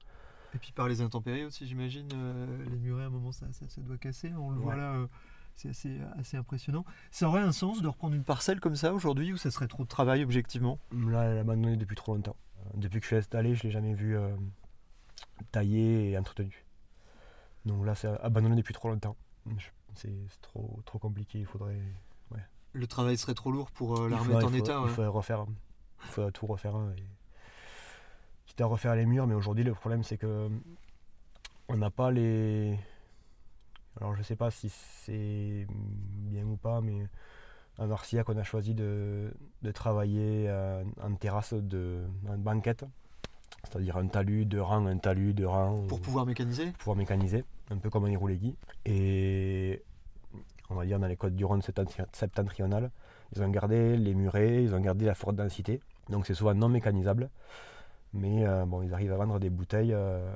Et 0.55 0.59
puis 0.59 0.73
par 0.73 0.88
les 0.88 1.00
intempéries 1.02 1.45
aussi, 1.45 1.67
j'imagine. 1.67 2.09
euh, 2.14 2.64
les 2.71 2.78
murets, 2.78 3.05
à 3.05 3.07
un 3.07 3.11
moment, 3.11 3.33
ça, 3.33 3.47
ça, 3.52 3.69
ça 3.69 3.81
doit 3.83 3.99
casser. 3.99 4.33
On 4.35 4.50
le 4.50 4.57
Ouais. 4.59 4.62
voit 4.64 4.76
là, 4.76 4.93
euh, 4.95 5.07
c'est 5.55 5.69
assez, 5.69 5.99
assez 6.19 6.37
impressionnant. 6.37 6.85
Ça 7.11 7.28
aurait 7.28 7.43
un 7.43 7.52
sens 7.52 7.83
de 7.83 7.87
reprendre 7.88 8.14
une 8.14 8.25
parcelle 8.25 8.59
comme 8.59 8.75
ça 8.75 8.95
aujourd'hui 8.95 9.33
ou 9.33 9.37
ça 9.37 9.50
serait 9.50 9.69
trop 9.69 9.83
de 9.85 9.88
travail 9.88 10.25
objectivement? 10.25 10.78
Là, 10.90 11.25
elle 11.25 11.37
est 11.37 11.40
abandonnée 11.40 11.76
depuis 11.76 11.97
trop 11.97 12.14
longtemps. 12.14 12.37
Depuis 12.75 12.99
que 13.00 13.05
je 13.05 13.09
suis 13.09 13.17
installé, 13.17 13.55
je 13.55 13.61
ne 13.64 13.69
l'ai 13.69 13.71
jamais 13.73 13.95
vu 13.95 14.17
euh, 14.17 14.35
taillé 15.53 16.11
et 16.11 16.19
entretenu. 16.19 16.65
Donc 17.65 17.85
là, 17.85 17.95
c'est 17.95 18.09
abandonné 18.21 18.57
depuis 18.57 18.75
trop 18.75 18.89
longtemps. 18.89 19.17
C'est 19.95 20.13
trop, 20.43 20.81
trop 20.85 20.99
compliqué. 20.99 21.39
Il 21.41 21.47
faudrait, 21.47 21.79
Le 22.73 22.87
travail 22.87 23.17
serait 23.17 23.35
trop 23.35 23.51
lourd 23.51 23.71
pour 23.71 23.99
euh, 23.99 24.09
la 24.09 24.19
remettre 24.19 24.37
en 24.37 24.41
il 24.41 24.43
faudrait- 24.43 24.59
état. 24.59 24.81
Il 24.85 24.91
faudrait 24.91 25.09
refaire. 25.09 25.47
Il 26.05 26.11
faudrait 26.11 26.33
tout 26.33 26.47
refaire. 26.47 26.77
et- 26.97 27.03
Quitte 28.47 28.61
à 28.61 28.67
refaire 28.67 28.95
les 28.95 29.07
murs, 29.07 29.27
mais 29.27 29.35
aujourd'hui, 29.35 29.65
le 29.65 29.75
problème, 29.75 30.03
c'est 30.03 30.17
que 30.19 30.49
on 31.69 31.77
n'a 31.77 31.91
pas 31.91 32.11
les. 32.11 32.79
Alors, 34.01 34.15
je 34.15 34.23
sais 34.23 34.37
pas 34.37 34.51
si 34.51 34.69
c'est 34.69 35.67
bien 35.69 36.45
ou 36.45 36.57
pas, 36.57 36.81
mais 36.81 37.07
à 37.79 37.87
Marciac, 37.87 38.29
on 38.29 38.37
a 38.37 38.45
choisi 38.45 38.75
de, 38.75 39.33
de 39.63 39.71
travailler 39.73 40.49
euh, 40.49 40.85
en 41.03 41.15
terrasse 41.15 41.53
de 41.55 42.05
en 42.29 42.39
banquette, 42.39 42.85
c'est-à-dire 43.65 43.97
un 43.97 44.07
talus, 44.07 44.45
deux 44.47 44.62
rangs, 44.62 44.87
un 44.87 44.99
talus, 44.99 45.35
deux 45.35 45.47
rangs, 45.47 45.83
Pour 45.88 45.99
ou- 45.99 46.00
pouvoir 46.00 46.27
mécaniser 46.27 46.67
pour 46.67 46.79
pouvoir 46.79 46.97
mécaniser, 46.97 47.45
un 47.71 47.77
peu 47.77 47.91
comme 47.91 48.05
un 48.05 48.11
Iroulegui. 48.11 48.57
Et 48.87 49.83
on 50.71 50.75
va 50.75 50.85
dire 50.87 50.99
dans 50.99 51.07
les 51.07 51.16
côtes 51.16 51.35
du 51.35 51.44
Rhône 51.44 51.61
septentri- 51.61 52.05
septentrionales, 52.12 52.90
ils 53.35 53.42
ont 53.42 53.49
gardé 53.51 53.97
les 53.97 54.14
murets, 54.14 54.62
ils 54.62 54.75
ont 54.75 54.81
gardé 54.81 55.05
la 55.07 55.14
forte 55.14 55.37
densité. 55.37 55.81
Donc 56.09 56.27
c'est 56.27 56.35
souvent 56.35 56.55
non 56.55 56.68
mécanisable. 56.68 57.31
Mais 58.14 58.47
euh, 58.47 58.64
bon, 58.64 58.83
ils 58.83 58.94
arrivent 58.94 59.12
à 59.12 59.16
vendre 59.16 59.38
des 59.38 59.51
bouteilles, 59.51 59.92
euh, 59.92 60.33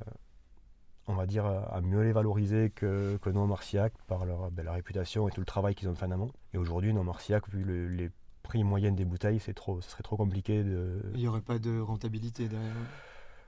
on 1.09 1.15
va 1.15 1.27
dire, 1.27 1.47
à 1.47 1.81
mieux 1.81 2.03
les 2.03 2.13
valoriser 2.13 2.71
que, 2.71 3.17
que 3.23 3.31
nos 3.31 3.47
Marciac 3.47 3.95
par 4.07 4.27
leur, 4.27 4.51
ben, 4.51 4.63
leur 4.65 4.75
réputation 4.75 5.27
et 5.29 5.33
tout 5.33 5.41
le 5.41 5.47
travail 5.47 5.75
qu'ils 5.75 5.89
ont 5.89 5.95
fait 5.95 6.05
en 6.07 6.11
amont. 6.11 6.31
Et 6.53 6.59
aujourd'hui, 6.59 6.93
nos 6.93 7.03
Marciac, 7.03 7.49
vu 7.49 7.65
le- 7.65 7.89
les 7.89 8.11
prix 8.43 8.65
moyens 8.65 8.97
des 8.97 9.05
bouteilles, 9.05 9.41
c'est 9.41 9.55
trop, 9.55 9.81
ce 9.81 9.91
serait 9.91 10.03
trop 10.03 10.17
compliqué 10.17 10.63
de, 10.63 11.01
Il 11.15 11.21
n'y 11.21 11.29
aurait 11.29 11.41
pas 11.41 11.59
de 11.59 11.81
rentabilité 11.81 12.49
derrière. 12.49 12.73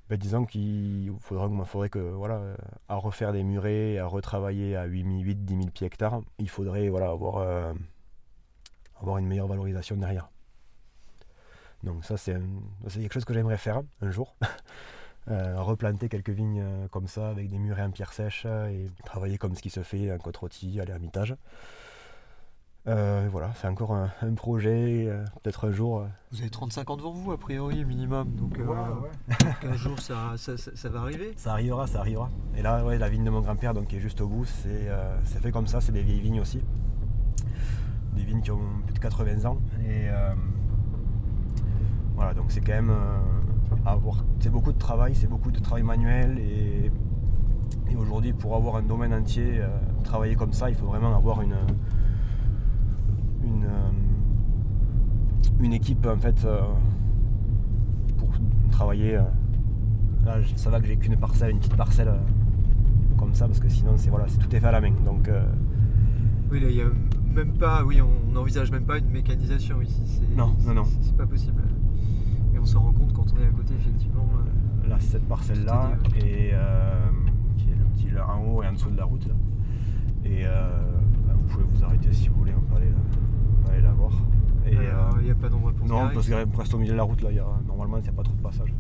ben, 0.09 0.19
disons 0.19 0.45
qu'il 0.45 1.13
faudra, 1.21 1.49
il 1.51 1.65
faudrait 1.65 1.91
que, 1.91 1.99
voilà, 1.99 2.41
à 2.89 2.97
refaire 2.97 3.33
des 3.33 3.43
murets, 3.43 3.99
à 3.99 4.07
retravailler 4.07 4.77
à 4.77 4.85
8 4.85 5.03
000, 5.03 5.15
8 5.23 5.45
10 5.45 5.57
000 5.57 5.67
pieds 5.71 5.87
hectares, 5.87 6.21
il 6.39 6.49
faudrait 6.49 6.89
voilà, 6.89 7.11
avoir, 7.11 7.39
euh, 7.39 7.73
avoir 9.01 9.19
une 9.19 9.27
meilleure 9.27 9.49
valorisation 9.49 9.97
derrière. 9.97 10.29
Donc 11.83 12.05
ça, 12.05 12.17
c'est 12.17 12.41
quelque 12.89 13.13
chose 13.13 13.25
que 13.25 13.35
j'aimerais 13.35 13.59
faire 13.59 13.83
un 14.01 14.11
jour. 14.11 14.37
Euh, 15.31 15.59
replanter 15.63 16.11
quelques 16.11 16.29
vignes 16.29 16.61
euh, 16.63 16.87
comme 16.89 17.09
ça, 17.09 17.31
avec 17.31 17.49
des 17.49 17.59
murets 17.59 17.81
en 17.81 17.91
pierre 17.91 18.13
sèche, 18.13 18.45
et 18.45 18.91
travailler 19.07 19.39
comme 19.39 19.55
ce 19.55 19.63
qui 19.63 19.71
se 19.71 19.83
fait 19.83 20.13
en 20.13 20.19
côte-rôtie, 20.19 20.79
à 20.81 20.85
l'Ermitage. 20.85 21.35
Euh, 22.87 23.29
voilà, 23.33 23.51
c'est 23.57 23.67
encore 23.67 23.93
un, 23.95 24.11
un 24.21 24.35
projet, 24.35 25.07
euh, 25.09 25.25
peut-être 25.43 25.67
un 25.67 25.71
jour. 25.71 26.01
euh, 26.01 26.07
Vous 26.33 26.41
avez 26.43 26.51
35 26.51 26.91
ans 26.91 26.97
devant 26.99 27.13
vous, 27.13 27.33
a 27.33 27.39
priori, 27.39 27.83
minimum. 27.83 28.29
Donc, 28.37 28.59
euh, 28.59 28.67
donc 28.67 29.65
un 29.71 29.75
jour, 29.77 29.99
ça, 30.01 30.35
ça, 30.37 30.59
ça- 30.59 30.71
ça 30.75 30.89
va 30.91 31.01
arriver. 31.01 31.33
Ça 31.37 31.53
arrivera, 31.53 31.87
ça 31.87 32.01
arrivera. 32.01 32.29
Et 32.59 32.61
là, 32.63 32.85
ouais, 32.85 32.99
la 32.99 33.09
vigne 33.09 33.25
de 33.25 33.31
mon 33.31 33.41
grand-père, 33.41 33.73
donc 33.73 33.87
qui 33.87 33.97
est 33.97 34.01
juste 34.01 34.21
au 34.21 34.29
bout, 34.29 34.45
c'est 34.45 34.89
euh, 34.89 35.17
c'est 35.25 35.41
fait 35.41 35.51
comme 35.51 35.67
ça, 35.67 35.81
c'est 35.81 35.93
des 35.93 36.03
vieilles 36.03 36.21
vignes 36.21 36.41
aussi. 36.43 36.61
Des 38.13 38.23
vignes 38.25 38.43
qui 38.43 38.51
ont 38.51 38.61
plus 38.85 38.93
de 38.95 38.99
80 38.99 39.47
ans. 39.49 39.57
Et 39.83 40.09
euh, 40.11 40.35
voilà, 42.17 42.35
donc 42.35 42.53
c'est 42.53 42.61
quand 42.61 42.73
même 42.75 42.91
euh, 42.91 43.77
avoir. 43.87 44.25
C'est 44.41 44.51
beaucoup 44.51 44.73
de 44.73 44.79
travail, 44.79 45.15
c'est 45.15 45.27
beaucoup 45.27 45.51
de 45.51 45.59
travail 45.59 45.85
manuel. 45.85 46.39
Et, 46.39 46.91
et 47.91 47.97
aujourd'hui, 47.97 48.35
pour 48.35 48.55
avoir 48.57 48.77
un 48.77 48.83
domaine 48.83 49.15
entier, 49.15 49.61
euh, 49.61 49.69
travailler 50.05 50.35
comme 50.37 50.53
ça, 50.53 50.69
il 50.69 50.77
faut 50.77 50.87
vraiment 50.87 51.17
avoir 51.17 51.41
une. 51.41 51.57
Une, 53.45 53.65
euh, 53.65 53.91
une 55.61 55.73
équipe 55.73 56.07
en 56.07 56.17
fait 56.17 56.45
euh, 56.45 56.61
pour 58.19 58.29
travailler. 58.71 59.17
euh, 59.17 59.23
Là, 60.25 60.37
ça 60.57 60.71
va 60.71 60.81
que 60.81 60.87
j'ai 60.87 60.97
qu'une 60.97 61.17
parcelle, 61.19 61.51
une 61.51 61.59
petite 61.59 61.77
parcelle 61.77 62.11
comme 63.19 63.35
ça, 63.35 63.47
parce 63.47 63.61
que 63.61 63.69
sinon, 63.69 63.93
c'est 63.97 64.09
voilà, 64.09 64.25
c'est 64.27 64.39
tout 64.39 64.55
est 64.57 64.61
fait 64.61 64.67
à 64.67 64.73
la 64.73 64.81
main. 64.81 64.93
Donc, 65.05 65.29
Oui, 66.51 66.61
là, 66.61 66.71
il 66.71 66.77
y 66.77 66.81
a 66.81 66.87
même 67.35 67.53
pas. 67.59 67.85
Oui, 67.85 68.01
on 68.01 68.33
n'envisage 68.33 68.71
même 68.71 68.85
pas 68.85 68.97
une 68.99 69.11
mécanisation 69.11 69.83
ici. 69.83 70.01
C'est- 70.07 70.35
Non, 70.37 70.55
non, 70.67 70.73
non. 70.75 70.85
C'est 71.03 71.15
pas 71.17 71.27
possible. 71.27 71.63
Et 72.55 72.59
on 72.59 72.65
s'en 72.65 72.81
rend 72.81 72.93
compte 72.93 73.13
quand 73.13 73.27
on 73.35 73.43
est 73.43 73.47
à 73.47 73.51
côté, 73.51 73.75
effectivement. 73.75 74.27
là, 74.89 74.97
cette 75.01 75.27
parcelle-là, 75.29 75.93
et 76.25 76.51
euh, 76.55 77.07
qui 77.59 77.69
est 77.71 77.75
le 77.75 77.85
petit 77.95 78.11
là, 78.11 78.27
en 78.29 78.41
haut 78.47 78.63
et 78.63 78.67
en 78.69 78.73
dessous 78.73 78.91
de 78.91 78.97
la 78.97 79.05
route. 79.05 79.27
Là. 79.27 79.35
Et 80.25 80.43
euh, 80.47 80.69
bah, 81.27 81.35
vous 81.37 81.47
pouvez 81.49 81.65
vous 81.65 81.85
arrêter 81.85 82.13
si 82.13 82.29
vous 82.29 82.37
voulez, 82.37 82.53
on 82.57 82.61
peut 82.63 82.77
aller, 82.77 82.89
peut 82.89 83.19
aller 83.75 83.83
la 83.83 83.93
voir. 83.93 84.13
Et, 84.67 84.77
euh, 84.77 85.11
il 85.21 85.25
n'y 85.27 85.31
a 85.31 85.35
pas 85.35 85.49
d'endroit 85.49 85.73
pour 85.73 85.87
se 85.87 85.93
non, 85.93 86.01
garer. 86.03 86.15
parce 86.15 86.27
que 86.29 86.57
reste 86.59 86.75
au 86.75 86.79
milieu 86.79 86.93
de 86.93 86.97
la 86.97 87.03
route, 87.03 87.21
là, 87.23 87.31
il 87.31 87.37
y 87.37 87.41
a, 87.41 87.47
normalement, 87.67 87.99
il 87.99 88.03
n'y 88.03 88.09
a 88.09 88.13
pas 88.13 88.23
trop 88.23 88.35
de 88.35 88.41
passage. 88.43 88.73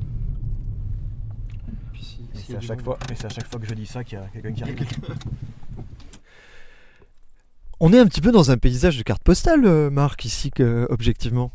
Puis 1.92 2.04
si- 2.04 2.22
y 2.22 2.28
c'est 2.46 2.56
à, 2.56 2.60
chaque 2.60 2.78
monde- 2.78 2.84
fois, 2.84 2.98
et 3.10 3.14
c'est 3.14 3.26
à 3.26 3.28
chaque 3.28 3.46
fois 3.48 3.60
que 3.60 3.66
je 3.66 3.74
dis 3.74 3.86
ça 3.86 4.02
qu'il 4.02 4.18
y 4.18 4.20
a 4.22 4.26
quelqu'un 4.28 4.52
qui 4.52 4.62
arrive. 4.62 4.76
On 7.80 7.92
est 7.92 7.98
un 7.98 8.06
petit 8.06 8.20
peu 8.20 8.30
dans 8.32 8.50
un 8.50 8.56
paysage 8.56 8.96
de 8.98 9.02
carte 9.02 9.22
postale, 9.22 9.64
euh, 9.64 9.90
Marc, 9.90 10.24
ici, 10.24 10.50
que, 10.50 10.86
objectivement. 10.90 11.52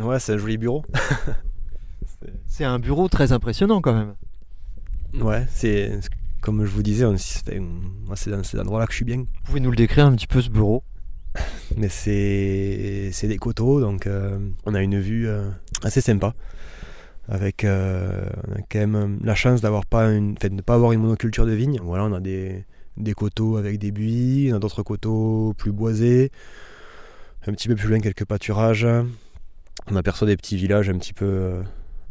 ouais, 0.00 0.18
c'est 0.18 0.32
un 0.34 0.38
joli 0.38 0.56
bureau. 0.58 0.84
C'est 2.46 2.64
un 2.64 2.78
bureau 2.78 3.08
très 3.08 3.32
impressionnant 3.32 3.80
quand 3.80 3.94
même. 3.94 4.14
Ouais, 5.14 5.44
c'est 5.50 5.98
comme 6.40 6.64
je 6.64 6.70
vous 6.70 6.82
disais, 6.82 7.04
on- 7.04 7.16
c'est 7.16 8.30
dans 8.30 8.42
cet 8.44 8.60
endroit-là 8.60 8.86
que 8.86 8.92
je 8.92 8.96
suis 8.96 9.04
bien. 9.04 9.18
Vous 9.18 9.26
pouvez 9.44 9.58
nous 9.60 9.70
le 9.70 9.76
décrire 9.76 10.06
un 10.06 10.14
petit 10.14 10.26
peu 10.28 10.40
ce 10.40 10.48
bureau? 10.50 10.84
Mais 11.76 11.88
c'est 11.88 13.26
des 13.28 13.38
coteaux, 13.38 13.80
donc 13.80 14.06
euh, 14.06 14.38
on 14.64 14.74
a 14.74 14.82
une 14.82 15.00
vue 15.00 15.28
euh, 15.28 15.48
assez 15.82 16.00
sympa. 16.00 16.34
Avec 17.28 17.64
euh, 17.64 18.28
on 18.48 18.52
a 18.54 18.62
quand 18.68 18.86
même 18.86 19.20
la 19.22 19.34
chance 19.34 19.60
d'avoir 19.60 19.86
pas 19.86 20.06
une, 20.06 20.34
enfin, 20.36 20.48
de 20.48 20.54
ne 20.54 20.60
pas 20.60 20.74
avoir 20.74 20.92
une 20.92 21.00
monoculture 21.00 21.46
de 21.46 21.52
vignes. 21.52 21.80
Voilà, 21.82 22.04
on 22.04 22.12
a 22.12 22.20
des, 22.20 22.64
des 22.96 23.14
coteaux 23.14 23.56
avec 23.56 23.78
des 23.78 23.92
buis, 23.92 24.50
on 24.52 24.56
a 24.56 24.58
d'autres 24.58 24.82
coteaux 24.82 25.54
plus 25.56 25.72
boisés, 25.72 26.30
un 27.46 27.52
petit 27.52 27.68
peu 27.68 27.76
plus 27.76 27.88
loin 27.88 28.00
quelques 28.00 28.24
pâturages. 28.24 28.86
On 29.90 29.96
aperçoit 29.96 30.26
des 30.26 30.36
petits 30.36 30.56
villages 30.56 30.90
un 30.90 30.98
petit 30.98 31.14
peu, 31.14 31.62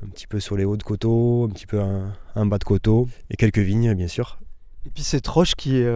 un 0.03 0.07
petit 0.09 0.27
peu 0.27 0.39
sur 0.39 0.55
les 0.55 0.65
hauts 0.65 0.77
de 0.77 0.83
coteaux, 0.83 1.45
un 1.45 1.53
petit 1.53 1.67
peu 1.67 1.79
en, 1.79 2.45
bas 2.45 2.57
de 2.57 2.63
coteaux, 2.63 3.07
et 3.29 3.35
quelques 3.35 3.59
vignes 3.59 3.93
bien 3.93 4.07
sûr. 4.07 4.39
Et 4.85 4.89
puis 4.89 5.03
cette 5.03 5.27
roche 5.27 5.55
qui 5.55 5.77
est 5.77 5.87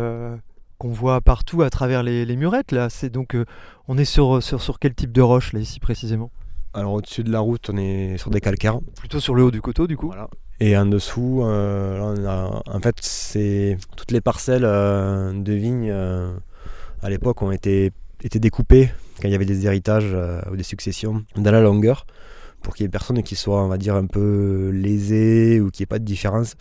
qu'on 0.78 0.90
voit 0.90 1.22
partout 1.22 1.62
à 1.62 1.70
travers 1.70 2.04
les, 2.04 2.26
les 2.26 2.36
murettes 2.36 2.72
là, 2.72 2.90
c'est 2.90 3.10
donc 3.10 3.36
euh, 3.36 3.46
on 3.88 3.98
est 3.98 4.06
sur, 4.06 4.42
sur 4.44 4.62
sur 4.62 4.80
quel 4.80 4.94
type 4.94 5.12
de 5.12 5.22
roche 5.22 5.54
là 5.54 5.60
ici 5.60 5.80
précisément? 5.80 6.32
Alors 6.74 6.94
au-dessus 6.94 7.24
de 7.24 7.32
la 7.32 7.40
route, 7.40 7.70
on 7.72 7.78
est 7.78 8.18
sur 8.18 8.30
des 8.30 8.42
calcaires. 8.42 8.80
Plutôt 8.98 9.20
sur 9.20 9.34
le 9.36 9.44
haut 9.44 9.52
du 9.52 9.62
coteau 9.62 9.88
du 9.88 9.96
coup? 9.96 10.08
Voilà. 10.08 10.30
Et 10.60 10.78
en 10.78 10.86
dessous, 10.86 11.42
euh, 11.44 12.18
là, 12.18 12.50
on 12.66 12.72
a- 12.72 12.78
en 12.78 12.80
fait, 12.80 12.96
c'est 13.02 13.78
toutes 13.98 14.12
les 14.12 14.22
parcelles 14.22 14.66
euh, 14.66 15.32
de 15.34 15.54
vignes 15.54 15.94
à 17.02 17.10
l'époque 17.10 17.42
ont 17.42 17.52
été, 17.52 17.92
été 18.24 18.40
découpées 18.40 18.90
quand 19.22 19.28
il 19.28 19.32
y 19.32 19.36
avait 19.36 19.46
des 19.46 19.66
héritages 19.66 20.16
ou 20.52 20.56
des 20.56 20.64
successions 20.64 21.24
dans 21.36 21.52
la 21.52 21.62
longueur 21.62 22.06
pour 22.66 22.74
qu'il 22.74 22.84
y 22.84 22.88
ait 22.88 22.90
personne 22.90 23.22
qui 23.22 23.36
soit, 23.36 23.64
on 23.64 23.68
va 23.68 23.78
dire, 23.78 23.94
un 23.94 24.08
peu 24.08 24.72
lésé 24.74 25.62
ou 25.62 25.70
qu'il 25.70 25.84
n'y 25.84 25.84
ait 25.84 25.86
pas 25.86 26.00
de 26.00 26.04
différence, 26.04 26.56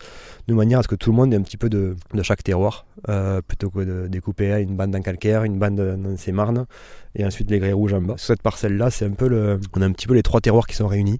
de 0.47 0.53
manière 0.53 0.77
à 0.77 0.83
ce 0.83 0.87
que 0.87 0.93
tout 0.93 1.09
le 1.09 1.15
monde 1.15 1.33
ait 1.33 1.35
un 1.35 1.41
petit 1.41 1.57
peu 1.57 1.67
de, 1.67 1.95
chaque 2.21 2.43
terroir, 2.43 2.85
euh, 3.09 3.41
plutôt 3.41 3.71
que 3.71 3.79
de 3.79 4.07
découper 4.07 4.51
une 4.61 4.77
bande 4.77 4.95
en 4.95 5.01
calcaire, 5.01 5.43
une 5.43 5.57
bande 5.57 5.75
dans 5.75 6.15
ces 6.15 6.31
marnes, 6.31 6.67
et 7.15 7.25
ensuite 7.25 7.49
les 7.49 7.57
grès 7.57 7.71
rouges 7.71 7.95
en 7.95 8.03
bas. 8.03 8.17
Sur 8.17 8.27
cette 8.27 8.43
parcelle-là, 8.43 8.91
c'est 8.91 9.05
un 9.05 9.13
peu 9.13 9.57
on 9.75 9.81
a 9.81 9.85
un 9.85 9.91
petit 9.93 10.05
peu 10.05 10.13
les 10.13 10.21
trois 10.21 10.41
terroirs 10.41 10.67
qui 10.67 10.75
sont 10.75 10.87
réunis 10.87 11.19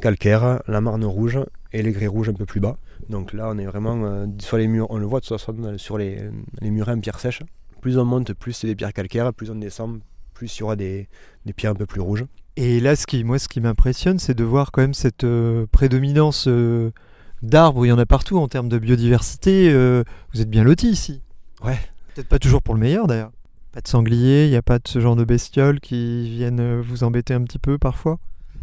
calcaire, 0.00 0.62
la 0.68 0.80
marne 0.80 1.04
rouge 1.04 1.38
et 1.72 1.82
les 1.82 1.92
grès 1.92 2.06
rouges 2.06 2.30
un 2.30 2.34
peu 2.34 2.46
plus 2.46 2.60
bas. 2.60 2.78
Donc 3.10 3.34
là, 3.34 3.50
on 3.50 3.58
est 3.58 3.66
vraiment 3.66 4.04
euh, 4.04 4.26
sur 4.38 4.56
les 4.56 4.68
murs, 4.68 4.86
on 4.88 4.96
le 4.96 5.04
voit 5.04 5.20
de 5.20 5.26
toute 5.26 5.38
façon 5.38 5.54
euh, 5.64 5.76
sur 5.76 5.98
les, 5.98 6.30
murets 6.62 6.92
en 6.92 7.00
pierre 7.00 7.20
sèche. 7.20 7.42
Plus 7.82 7.98
on 7.98 8.06
monte, 8.06 8.32
plus 8.32 8.54
c'est 8.54 8.68
des 8.68 8.74
pierres 8.74 8.94
calcaires, 8.94 9.34
plus 9.34 9.50
on 9.50 9.56
descend, 9.56 10.00
plus 10.32 10.56
il 10.56 10.60
y 10.60 10.62
aura 10.62 10.76
des 10.76 11.08
pierres 11.54 11.72
un 11.72 11.76
peu 11.76 11.86
plus 11.86 12.00
rouges. 12.00 12.24
Et 12.56 12.80
là, 12.80 12.94
ce 12.94 13.06
qui, 13.06 13.24
moi, 13.24 13.38
ce 13.38 13.48
qui 13.48 13.60
m'impressionne, 13.60 14.18
c'est 14.18 14.34
de 14.34 14.44
voir 14.44 14.70
quand 14.70 14.80
même 14.82 14.94
cette 14.94 15.24
euh, 15.24 15.66
prédominance 15.72 16.46
euh, 16.46 16.92
d'arbres. 17.42 17.84
Il 17.84 17.88
y 17.88 17.92
en 17.92 17.98
a 17.98 18.06
partout 18.06 18.38
en 18.38 18.46
termes 18.46 18.68
de 18.68 18.78
biodiversité. 18.78 19.70
euh, 19.72 20.04
vous 20.32 20.40
êtes 20.40 20.50
bien 20.50 20.62
lotis 20.62 20.90
ici. 20.90 21.20
Ouais. 21.64 21.78
Peut-être 22.14 22.28
pas 22.28 22.38
toujours 22.38 22.62
pour 22.62 22.74
le 22.74 22.80
meilleur 22.80 23.08
d'ailleurs. 23.08 23.32
Pas 23.72 23.80
de 23.80 23.88
sangliers, 23.88 24.44
il 24.44 24.50
n'y 24.50 24.56
a 24.56 24.62
pas 24.62 24.78
de 24.78 24.86
ce 24.86 25.00
genre 25.00 25.16
de 25.16 25.24
bestioles 25.24 25.80
qui 25.80 26.30
viennent 26.30 26.80
vous 26.80 27.02
embêter 27.02 27.34
un 27.34 27.42
petit 27.42 27.58
peu 27.58 27.76
parfois? 27.76 28.20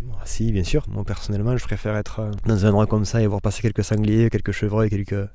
Ah, 0.10 0.24
si, 0.26 0.52
bien 0.52 0.64
sûr. 0.64 0.86
Moi, 0.90 1.04
personnellement, 1.04 1.56
je 1.58 1.64
préfère 1.64 1.96
être 1.96 2.20
euh, 2.20 2.32
dans 2.46 2.66
un 2.66 2.70
endroit 2.70 2.88
comme 2.88 3.06
ça 3.06 3.22
et 3.22 3.28
voir 3.28 3.42
passer 3.42 3.62
quelques 3.62 3.84
sangliers, 3.84 4.30
quelques 4.30 4.52
chevreuils, 4.52 4.90
quelques 4.90 5.28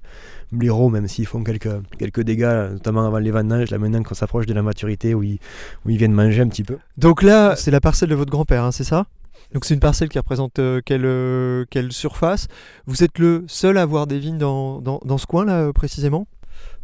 blaireaux, 0.52 0.88
même 0.88 1.08
s'ils 1.08 1.26
font 1.26 1.42
quelques, 1.44 1.68
quelques 1.98 2.22
dégâts, 2.22 2.70
notamment 2.72 3.06
avant 3.06 3.18
les 3.18 3.30
vendanges, 3.30 3.70
là 3.70 3.78
maintenant 3.78 4.02
qu'on 4.02 4.14
s'approche 4.14 4.46
de 4.46 4.54
la 4.54 4.62
maturité 4.62 5.14
où 5.14 5.22
ils, 5.22 5.38
viennent 5.84 6.12
manger 6.12 6.42
un 6.42 6.48
petit 6.48 6.64
peu. 6.64 6.78
Donc 6.96 7.22
là, 7.22 7.56
c'est 7.56 7.70
la 7.70 7.80
parcelle 7.80 8.08
de 8.08 8.14
votre 8.14 8.30
grand-père, 8.30 8.64
hein, 8.64 8.72
c'est 8.72 8.84
ça? 8.84 9.06
Donc 9.52 9.64
c'est 9.64 9.74
une 9.74 9.80
parcelle 9.80 10.08
qui 10.08 10.18
représente 10.18 10.58
euh, 10.58 10.80
quelle, 10.84 11.04
euh, 11.04 11.64
quelle 11.70 11.92
surface? 11.92 12.48
Vous 12.86 13.04
êtes 13.04 13.18
le 13.18 13.44
seul 13.46 13.78
à 13.78 13.82
avoir 13.82 14.06
des 14.06 14.18
vignes 14.18 14.38
dans, 14.38 14.80
dans, 14.80 15.18
ce 15.18 15.26
coin-là 15.26 15.72
précisément? 15.72 16.26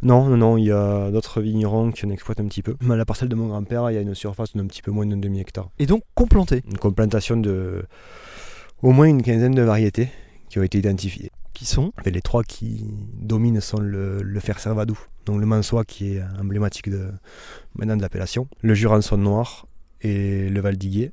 Non, 0.03 0.25
non, 0.25 0.37
non, 0.37 0.57
il 0.57 0.65
y 0.65 0.71
a 0.71 1.09
d'autres 1.11 1.41
vignerons 1.41 1.91
qui 1.91 2.05
en 2.05 2.09
exploitent 2.09 2.41
un 2.41 2.47
petit 2.47 2.61
peu. 2.61 2.75
Mais 2.81 2.93
à 2.93 2.97
la 2.97 3.05
parcelle 3.05 3.29
de 3.29 3.35
mon 3.35 3.47
grand-père, 3.47 3.89
il 3.89 3.93
y 3.93 3.97
a 3.97 4.01
une 4.01 4.13
surface 4.15 4.53
d'un 4.53 4.67
petit 4.67 4.81
peu 4.81 4.91
moins 4.91 5.05
d'un 5.05 5.17
demi-hectare. 5.17 5.69
Et 5.79 5.85
donc 5.85 6.03
complanté, 6.13 6.61
Une 6.69 6.77
complantation 6.77 7.37
de 7.37 7.85
au 8.81 8.91
moins 8.91 9.05
une 9.05 9.21
quinzaine 9.21 9.55
de 9.55 9.61
variétés 9.61 10.09
qui 10.49 10.59
ont 10.59 10.63
été 10.63 10.77
identifiées. 10.77 11.31
qui 11.53 11.65
sont 11.65 11.93
Et 12.05 12.11
les 12.11 12.21
trois 12.21 12.43
qui 12.43 12.85
dominent 13.13 13.61
sont 13.61 13.79
le, 13.79 14.21
le 14.21 14.39
fer 14.41 14.59
servadou, 14.59 14.99
donc 15.25 15.39
le 15.39 15.45
mansois 15.45 15.85
qui 15.85 16.15
est 16.15 16.23
emblématique 16.39 16.89
de, 16.89 17.11
maintenant 17.75 17.95
de 17.95 18.01
l'appellation, 18.01 18.47
le 18.61 18.73
jurançon 18.73 19.17
noir 19.17 19.67
et 20.01 20.49
le 20.49 20.59
val 20.59 20.75
d'Iguier. 20.77 21.11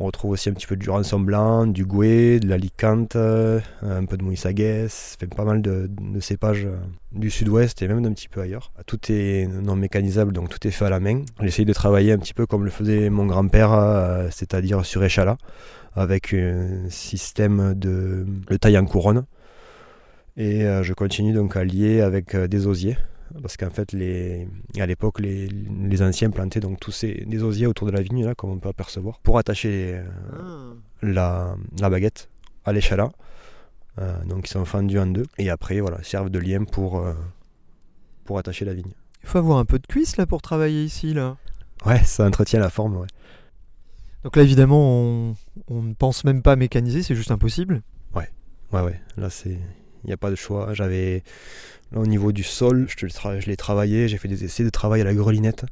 On 0.00 0.06
retrouve 0.06 0.30
aussi 0.30 0.48
un 0.48 0.52
petit 0.52 0.68
peu 0.68 0.76
de 0.76 0.82
jurançon 0.82 1.18
blanc, 1.18 1.66
du 1.66 1.84
gouet, 1.84 2.38
de 2.38 2.46
l'alicante, 2.46 3.16
euh, 3.16 3.58
un 3.82 4.04
peu 4.04 4.16
de 4.16 4.22
moïssaguès, 4.22 5.16
fait 5.18 5.26
pas 5.26 5.44
mal 5.44 5.60
de, 5.60 5.90
cépages 6.20 6.66
euh, 6.66 6.76
du 7.10 7.30
sud-ouest 7.30 7.82
et 7.82 7.88
même 7.88 8.02
d'un 8.02 8.12
petit 8.12 8.28
peu 8.28 8.40
ailleurs. 8.40 8.70
Tout 8.86 9.00
est 9.10 9.48
non 9.48 9.74
mécanisable, 9.74 10.32
donc 10.32 10.50
tout 10.50 10.68
est 10.68 10.70
fait 10.70 10.84
à 10.84 10.90
la 10.90 11.00
main. 11.00 11.22
J'essaye 11.42 11.64
de 11.64 11.72
travailler 11.72 12.12
un 12.12 12.18
petit 12.18 12.32
peu 12.32 12.46
comme 12.46 12.64
le 12.64 12.70
faisait 12.70 13.10
mon 13.10 13.26
grand-père, 13.26 13.72
euh, 13.72 14.28
c'est-à-dire 14.30 14.86
sur 14.86 15.02
échalas, 15.02 15.36
avec 15.96 16.32
un 16.32 16.88
système 16.90 17.74
de 17.74 18.24
le 18.48 18.58
taille 18.58 18.78
en 18.78 18.86
couronne. 18.86 19.24
Et 20.36 20.60
je 20.60 20.92
continue 20.92 21.32
donc 21.32 21.56
à 21.56 21.64
lier 21.64 22.00
avec 22.00 22.36
des 22.36 22.68
osiers. 22.68 22.96
Parce 23.42 23.56
qu'en 23.56 23.70
fait, 23.70 23.92
les, 23.92 24.48
à 24.78 24.86
l'époque, 24.86 25.20
les, 25.20 25.48
les 25.48 26.02
anciens 26.02 26.30
plantaient 26.30 26.60
donc 26.60 26.80
tous 26.80 26.92
ces, 26.92 27.24
des 27.26 27.42
osiers 27.42 27.66
autour 27.66 27.86
de 27.86 27.92
la 27.92 28.00
vigne, 28.00 28.24
là, 28.24 28.34
comme 28.34 28.50
on 28.50 28.58
peut 28.58 28.68
apercevoir, 28.68 29.18
pour 29.20 29.38
attacher 29.38 29.98
euh, 29.98 30.74
la, 31.02 31.56
la 31.80 31.90
baguette 31.90 32.28
à 32.64 32.72
l'échalas. 32.72 33.10
Euh, 33.98 34.24
donc 34.24 34.48
ils 34.48 34.52
sont 34.52 34.64
fendus 34.64 34.98
en 34.98 35.06
deux. 35.06 35.26
Et 35.38 35.50
après, 35.50 35.80
voilà, 35.80 36.02
servent 36.02 36.30
de 36.30 36.38
lien 36.38 36.64
pour, 36.64 37.00
euh, 37.00 37.14
pour 38.24 38.38
attacher 38.38 38.64
la 38.64 38.74
vigne. 38.74 38.92
Il 39.22 39.28
faut 39.28 39.38
avoir 39.38 39.58
un 39.58 39.64
peu 39.64 39.78
de 39.78 39.86
cuisse 39.86 40.16
là 40.16 40.26
pour 40.26 40.40
travailler 40.40 40.84
ici 40.84 41.12
là. 41.12 41.36
Ouais, 41.84 42.02
ça 42.04 42.24
entretient 42.24 42.60
la 42.60 42.70
forme, 42.70 42.96
ouais. 42.96 43.06
Donc 44.24 44.36
là 44.36 44.42
évidemment 44.42 44.80
on, 44.80 45.36
on 45.68 45.82
ne 45.82 45.94
pense 45.94 46.24
même 46.24 46.42
pas 46.42 46.56
mécaniser, 46.56 47.02
c'est 47.02 47.14
juste 47.14 47.30
impossible. 47.30 47.82
Ouais, 48.72 48.82
ouais. 48.82 49.00
Là, 49.16 49.30
c'est. 49.30 49.58
Il 50.04 50.08
n'y 50.08 50.12
a 50.12 50.16
pas 50.16 50.30
de 50.30 50.36
choix. 50.36 50.74
J'avais. 50.74 51.22
Au 51.94 52.06
niveau 52.06 52.32
du 52.32 52.42
sol, 52.42 52.86
je, 52.88 53.46
l'ai 53.46 53.56
travaillé. 53.56 54.08
J'ai 54.08 54.18
fait 54.18 54.28
des 54.28 54.44
essais 54.44 54.64
de 54.64 54.70
travail 54.70 55.00
à 55.00 55.04
la 55.04 55.14
grelinette. 55.14 55.64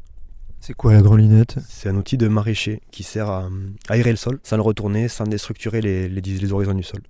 C'est 0.60 0.74
quoi 0.74 0.94
la 0.94 1.02
grelinette? 1.02 1.56
C'est 1.68 1.88
un 1.88 1.96
outil 1.96 2.16
de 2.16 2.26
maraîcher 2.26 2.80
qui 2.90 3.02
sert 3.02 3.28
à 3.28 3.48
aérer 3.88 4.10
le 4.10 4.16
sol 4.16 4.40
sans 4.42 4.56
le 4.56 4.62
retourner, 4.62 5.08
sans 5.08 5.24
déstructurer 5.24 5.80
les, 5.80 6.08
les, 6.08 6.20
les 6.20 6.52
horizons 6.52 6.74
du 6.74 6.82
sol. 6.82 7.00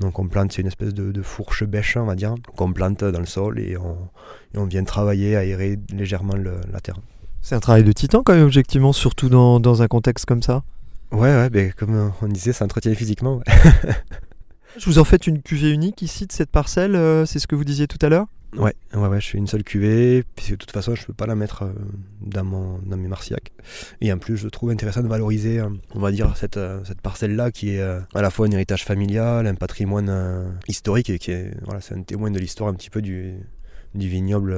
Donc 0.00 0.18
on 0.18 0.28
plante, 0.28 0.52
c'est 0.52 0.62
une 0.62 0.68
espèce 0.68 0.94
de, 0.94 1.10
de 1.10 1.22
fourche 1.22 1.64
bêche, 1.64 1.96
on 1.96 2.04
va 2.04 2.14
dire, 2.14 2.34
qu'on 2.56 2.72
plante 2.72 3.04
dans 3.04 3.18
le 3.18 3.26
sol 3.26 3.58
et 3.58 3.76
on, 3.76 3.96
et 4.54 4.58
on 4.58 4.64
vient 4.64 4.84
travailler, 4.84 5.36
aérer 5.36 5.78
légèrement 5.92 6.36
le- 6.36 6.60
la 6.72 6.80
terre. 6.80 6.96
C'est 7.42 7.54
un 7.56 7.60
travail 7.60 7.84
de 7.84 7.92
titan 7.92 8.22
quand 8.22 8.34
même 8.34 8.44
objectivement, 8.44 8.92
surtout 8.92 9.28
dans, 9.28 9.58
dans 9.60 9.82
un 9.82 9.88
contexte 9.88 10.24
comme 10.24 10.42
ça? 10.42 10.62
Ouais, 11.10 11.20
ouais, 11.34 11.50
ben, 11.50 11.72
comme 11.72 12.12
on 12.22 12.26
disait, 12.28 12.52
ça 12.52 12.64
entretient 12.64 12.94
physiquement. 12.94 13.36
ouais. 13.38 13.44
Je 14.76 14.84
vous 14.84 14.98
en 14.98 15.04
faites 15.04 15.26
une 15.26 15.42
cuvée 15.42 15.72
unique 15.72 16.02
ici 16.02 16.26
de 16.26 16.32
cette 16.32 16.50
parcelle, 16.50 16.94
euh, 16.94 17.24
c'est 17.24 17.38
ce 17.38 17.46
que 17.46 17.56
vous 17.56 17.64
disiez 17.64 17.86
tout 17.86 17.98
à 18.02 18.08
l'heure? 18.08 18.26
Ouais, 18.56 18.74
ouais, 18.94 19.08
ouais, 19.08 19.20
je 19.20 19.28
fais 19.28 19.38
une 19.38 19.46
seule 19.46 19.64
cuvée, 19.64 20.24
puisque 20.36 20.52
de 20.52 20.56
toute 20.56 20.70
façon, 20.70 20.94
je 20.94 21.04
peux 21.04 21.12
pas 21.12 21.26
la 21.26 21.34
mettre 21.34 21.62
euh, 21.62 21.72
dans, 22.20 22.44
mon, 22.44 22.78
dans 22.78 22.96
mes 22.96 23.08
marciacs. 23.08 23.52
Et 24.00 24.12
en 24.12 24.18
plus, 24.18 24.36
je 24.36 24.48
trouve 24.48 24.70
intéressant 24.70 25.02
de 25.02 25.08
valoriser, 25.08 25.58
euh, 25.58 25.68
on 25.94 26.00
va 26.00 26.12
dire, 26.12 26.36
cette, 26.36 26.60
cette 26.84 27.00
parcelle-là, 27.00 27.50
qui 27.50 27.70
est 27.70 27.80
à 27.80 28.22
la 28.22 28.30
fois 28.30 28.46
un 28.46 28.50
héritage 28.50 28.84
familial, 28.84 29.46
un 29.46 29.54
patrimoine 29.54 30.58
historique, 30.66 31.10
et 31.10 31.18
qui 31.18 31.30
est, 31.30 31.52
voilà, 31.64 31.80
c'est 31.80 31.94
un 31.94 32.02
témoin 32.02 32.30
de 32.30 32.38
l'histoire 32.38 32.70
un 32.70 32.74
petit 32.74 32.90
peu 32.90 33.02
du, 33.02 33.34
vignoble 33.94 34.56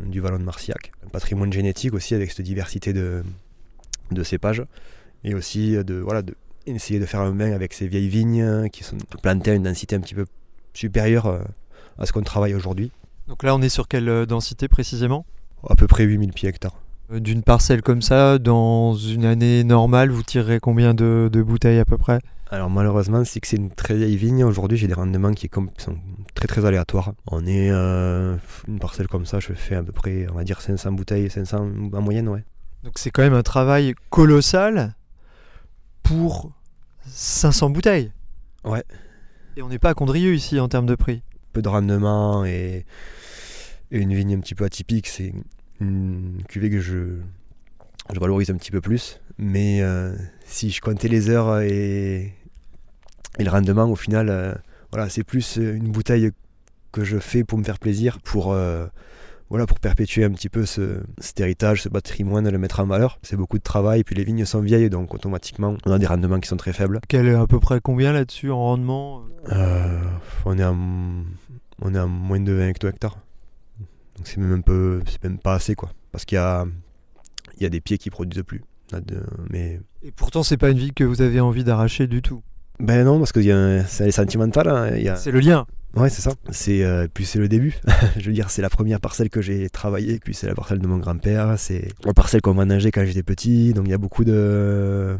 du 0.00 0.20
Vallon 0.20 0.38
de 0.38 0.44
Marciac. 0.44 0.92
Un 1.04 1.08
patrimoine 1.08 1.52
génétique 1.52 1.94
aussi, 1.94 2.14
avec 2.14 2.30
cette 2.30 2.44
diversité 2.44 2.92
de, 2.92 3.22
de 4.10 4.22
cépages, 4.22 4.64
et 5.24 5.34
aussi 5.34 5.72
de, 5.84 5.94
voilà, 5.94 6.22
de 6.22 6.34
essayer 6.74 6.98
de 6.98 7.06
faire 7.06 7.20
un 7.20 7.32
bain 7.32 7.52
avec 7.52 7.72
ces 7.72 7.86
vieilles 7.86 8.08
vignes 8.08 8.42
euh, 8.42 8.68
qui 8.68 8.82
sont 8.82 8.96
plantées 9.22 9.52
à 9.52 9.54
une 9.54 9.62
densité 9.62 9.94
un 9.96 10.00
petit 10.00 10.14
peu 10.14 10.26
supérieure 10.74 11.26
euh, 11.26 11.38
à 11.98 12.06
ce 12.06 12.12
qu'on 12.12 12.22
travaille 12.22 12.54
aujourd'hui. 12.54 12.90
Donc 13.28 13.42
là 13.42 13.54
on 13.54 13.62
est 13.62 13.68
sur 13.68 13.88
quelle 13.88 14.08
euh, 14.08 14.26
densité 14.26 14.68
précisément? 14.68 15.24
À 15.68 15.74
peu 15.74 15.86
près 15.86 16.04
8000 16.04 16.32
pieds 16.32 16.48
hectares. 16.48 16.80
Euh, 17.12 17.20
D'une 17.20 17.42
parcelle 17.42 17.82
comme 17.82 18.02
ça, 18.02 18.38
dans 18.38 18.94
une 18.94 19.24
année 19.24 19.64
normale, 19.64 20.10
vous 20.10 20.22
tirerez 20.22 20.60
combien 20.60 20.94
de, 20.94 21.28
de 21.32 21.42
bouteilles 21.42 21.78
à 21.78 21.84
peu 21.84 21.98
près? 21.98 22.20
Alors 22.50 22.70
malheureusement, 22.70 23.24
c'est 23.24 23.40
que 23.40 23.48
c'est 23.48 23.56
une 23.56 23.70
très 23.70 23.96
vieille 23.96 24.16
vigne. 24.16 24.44
Aujourd'hui, 24.44 24.78
j'ai 24.78 24.86
des 24.86 24.94
rendements 24.94 25.32
qui 25.32 25.50
sont 25.78 25.96
très 26.34 26.46
très 26.46 26.64
aléatoires. 26.64 27.12
On 27.26 27.44
est 27.46 27.70
euh, 27.70 28.36
une 28.68 28.78
parcelle 28.78 29.08
comme 29.08 29.26
ça, 29.26 29.40
je 29.40 29.52
fais 29.52 29.74
à 29.74 29.82
peu 29.82 29.90
près, 29.92 30.26
on 30.30 30.34
va 30.34 30.44
dire 30.44 30.60
500 30.60 30.92
bouteilles, 30.92 31.28
500 31.28 31.68
en 31.92 32.00
moyenne, 32.00 32.28
ouais. 32.28 32.44
Donc 32.84 32.98
c'est 32.98 33.10
quand 33.10 33.22
même 33.22 33.34
un 33.34 33.42
travail 33.42 33.94
colossal 34.10 34.94
pour 36.06 36.52
500 37.06 37.70
bouteilles. 37.70 38.12
Ouais. 38.64 38.84
Et 39.56 39.62
on 39.62 39.68
n'est 39.68 39.78
pas 39.78 39.90
à 39.90 39.94
Condrieu 39.94 40.34
ici 40.34 40.60
en 40.60 40.68
termes 40.68 40.86
de 40.86 40.94
prix. 40.94 41.22
Peu 41.52 41.62
de 41.62 41.68
rendement 41.68 42.44
et, 42.44 42.84
et 43.90 43.98
une 43.98 44.14
vigne 44.14 44.34
un 44.34 44.40
petit 44.40 44.54
peu 44.54 44.64
atypique. 44.64 45.08
C'est 45.08 45.34
une 45.80 46.42
cuvée 46.48 46.70
que 46.70 46.80
je, 46.80 47.18
je 48.12 48.20
valorise 48.20 48.50
un 48.50 48.56
petit 48.56 48.70
peu 48.70 48.80
plus. 48.80 49.20
Mais 49.38 49.82
euh, 49.82 50.14
si 50.44 50.70
je 50.70 50.80
comptais 50.80 51.08
les 51.08 51.28
heures 51.28 51.60
et, 51.60 52.34
et 53.38 53.44
le 53.44 53.50
rendement, 53.50 53.90
au 53.90 53.96
final, 53.96 54.28
euh, 54.28 54.54
voilà, 54.92 55.08
c'est 55.08 55.24
plus 55.24 55.56
une 55.56 55.90
bouteille 55.90 56.30
que 56.92 57.04
je 57.04 57.18
fais 57.18 57.42
pour 57.42 57.58
me 57.58 57.64
faire 57.64 57.78
plaisir, 57.78 58.20
pour, 58.20 58.52
euh, 58.52 58.86
voilà, 59.48 59.66
pour 59.66 59.78
perpétuer 59.78 60.24
un 60.24 60.30
petit 60.30 60.48
peu 60.48 60.66
ce, 60.66 61.00
cet 61.18 61.38
héritage, 61.40 61.82
ce 61.82 61.88
patrimoine, 61.88 62.48
le 62.50 62.58
mettre 62.58 62.80
en 62.80 62.86
valeur. 62.86 63.18
C'est 63.22 63.36
beaucoup 63.36 63.58
de 63.58 63.62
travail, 63.62 64.02
puis 64.04 64.14
les 64.16 64.24
vignes 64.24 64.44
sont 64.44 64.60
vieilles, 64.60 64.90
donc 64.90 65.14
automatiquement, 65.14 65.76
on 65.86 65.92
a 65.92 65.98
des 65.98 66.06
rendements 66.06 66.40
qui 66.40 66.48
sont 66.48 66.56
très 66.56 66.72
faibles. 66.72 67.00
Quel 67.08 67.26
est 67.28 67.34
à 67.34 67.46
peu 67.46 67.60
près 67.60 67.80
combien 67.80 68.12
là-dessus 68.12 68.50
en 68.50 68.58
rendement 68.58 69.22
Euh, 69.52 70.00
on, 70.44 70.58
est 70.58 70.62
à, 70.62 70.74
on 71.82 71.94
est 71.94 71.98
à 71.98 72.06
moins 72.06 72.40
de 72.40 72.52
20 72.52 72.68
hecto-hectares. 72.68 73.18
Donc 74.16 74.26
c'est 74.26 74.38
même 74.38 74.52
un 74.52 74.60
peu, 74.62 75.00
c'est 75.06 75.22
même 75.24 75.38
pas 75.38 75.54
assez 75.54 75.74
quoi. 75.74 75.90
Parce 76.10 76.24
qu'il 76.24 76.36
y 76.36 76.38
a, 76.38 76.64
il 77.58 77.62
y 77.62 77.66
a 77.66 77.68
des 77.68 77.80
pieds 77.80 77.98
qui 77.98 78.10
produisent 78.10 78.42
plus. 78.44 78.62
De- 78.92 79.22
mais 79.50 79.80
Et 80.02 80.10
pourtant 80.12 80.42
c'est 80.42 80.56
pas 80.56 80.70
une 80.70 80.78
vie 80.78 80.92
que 80.92 81.04
vous 81.04 81.20
avez 81.20 81.40
envie 81.40 81.64
d'arracher 81.64 82.06
du 82.06 82.22
tout? 82.22 82.42
Ben 82.80 83.04
non, 83.04 83.18
parce 83.18 83.32
que 83.32 83.40
c'est 83.88 84.10
sentimental. 84.10 84.68
hein, 84.68 84.84
a- 85.08 85.16
C'est 85.16 85.30
le 85.32 85.40
lien. 85.40 85.66
Ouais, 85.94 86.10
c'est 86.10 86.22
ça. 86.22 86.32
C'est 86.50 86.84
euh, 86.84 87.06
puis 87.12 87.24
c'est 87.24 87.38
le 87.38 87.48
début. 87.48 87.78
je 88.18 88.26
veux 88.26 88.32
dire, 88.32 88.50
c'est 88.50 88.62
la 88.62 88.68
première 88.70 89.00
parcelle 89.00 89.30
que 89.30 89.40
j'ai 89.40 89.70
travaillée, 89.70 90.18
puis 90.18 90.34
c'est 90.34 90.46
la 90.46 90.54
parcelle 90.54 90.78
de 90.78 90.86
mon 90.86 90.98
grand-père, 90.98 91.58
c'est 91.58 91.88
la 92.04 92.12
parcelle 92.12 92.42
qu'on 92.42 92.54
ménageait 92.54 92.90
quand 92.90 93.04
j'étais 93.04 93.22
petit. 93.22 93.72
Donc 93.72 93.86
il 93.86 93.90
y 93.90 93.94
a 93.94 93.98
beaucoup 93.98 94.24
de 94.24 95.16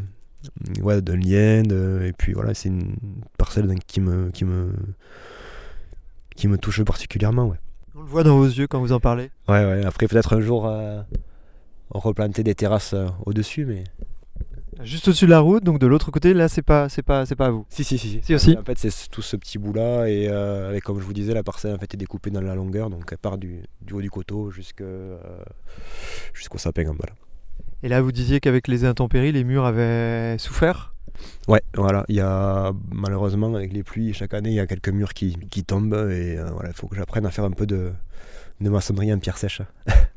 ouais, 0.83 1.01
de 1.01 1.13
liens, 1.13 1.63
de... 1.63 2.03
et 2.05 2.13
puis 2.13 2.33
voilà, 2.33 2.55
c'est 2.55 2.69
une 2.69 2.97
parcelle 3.39 3.75
qui 3.87 4.01
me 4.01 4.31
qui 4.31 4.45
me 4.45 4.73
qui 6.35 6.49
me 6.49 6.59
touche 6.59 6.83
particulièrement, 6.85 7.47
ouais. 7.47 7.59
On 7.95 8.03
le 8.03 8.07
voit 8.07 8.23
dans 8.23 8.37
vos 8.37 8.47
yeux 8.47 8.67
quand 8.67 8.79
vous 8.81 8.93
en 8.93 9.01
parlez. 9.01 9.31
Ouais, 9.49 9.65
ouais. 9.65 9.85
Après 9.85 10.07
peut-être 10.07 10.35
un 10.35 10.41
jour 10.41 10.67
euh, 10.67 11.01
replanter 11.91 12.43
des 12.43 12.55
terrasses 12.55 12.93
euh, 12.93 13.07
au-dessus, 13.25 13.65
mais 13.65 13.85
Juste 14.83 15.09
au-dessus 15.09 15.25
de 15.27 15.31
la 15.31 15.41
route, 15.41 15.65
donc 15.65 15.79
de 15.79 15.87
l'autre 15.87 16.11
côté, 16.11 16.35
là, 16.35 16.49
c'est 16.49 16.63
pas, 16.63 16.89
c'est 16.89 17.03
pas, 17.03 17.25
c'est 17.27 17.37
pas 17.37 17.47
à 17.47 17.51
vous. 17.51 17.67
si 17.69 17.83
si 17.85 17.99
si. 17.99 18.09
si. 18.09 18.21
Si, 18.23 18.35
aussi. 18.35 18.57
En 18.59 18.63
fait, 18.65 18.79
c'est 18.79 19.09
tout 19.11 19.23
ce 19.23 19.37
petit 19.37 19.59
bout 19.59 19.73
là 19.73 20.07
et, 20.09 20.29
euh, 20.29 20.75
et 20.75 20.81
comme 20.81 20.99
je 21.01 21.05
vous 21.05 21.13
disais, 21.15 21.33
la 21.35 21.43
parcelle 21.43 21.75
en 21.75 21.79
fait 21.79 21.93
est 21.95 21.97
découpée 21.97 22.31
dans 22.31 22.41
la 22.41 22.55
longueur, 22.55 22.91
donc 22.91 23.09
elle 23.11 23.19
part 23.19 23.39
du, 23.39 23.63
du 23.81 23.95
haut 23.95 24.01
du 24.03 24.11
coteau 24.11 24.51
euh, 24.81 25.19
jusqu'au 26.35 26.59
sapin 26.59 26.87
en 26.89 26.95
bas. 26.95 27.07
là. 27.09 27.15
Et 27.83 27.89
là, 27.89 28.01
vous 28.03 28.13
disiez 28.13 28.41
qu'avec 28.41 28.69
les 28.69 28.85
intempéries, 28.85 29.33
les 29.33 29.45
murs 29.45 29.65
avaient 29.65 30.37
souffert? 30.39 30.95
Ouais, 31.49 31.63
voilà. 31.75 32.05
Il 32.09 32.17
y 32.17 32.21
a 32.21 32.73
malheureusement 32.93 33.55
avec 33.55 33.73
les 33.73 33.83
pluies 33.83 34.13
chaque 34.13 34.35
année, 34.35 34.51
il 34.51 34.57
y 34.57 34.61
a 34.61 34.67
quelques 34.67 34.91
murs 34.91 35.15
qui, 35.15 35.37
qui 35.51 35.65
tombent 35.65 35.95
et 36.11 36.37
euh, 36.39 36.51
voilà, 36.53 36.71
il 36.71 36.75
faut 36.75 36.89
que 36.89 36.97
j'apprenne 36.97 37.25
à 37.27 37.31
faire 37.31 37.45
un 37.45 37.51
peu 37.53 37.67
de, 37.67 37.93
de 38.61 38.71
maçonnerie 38.71 39.13
en 39.13 39.19
pierre 39.19 39.39
sèche. 39.39 39.63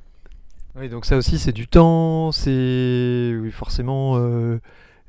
Oui, 0.76 0.88
donc 0.88 1.06
ça 1.06 1.18
aussi, 1.18 1.40
c'est 1.40 1.52
du 1.52 1.68
temps, 1.68 2.32
c'est 2.32 3.34
forcément 3.52 4.18
euh, 4.18 4.60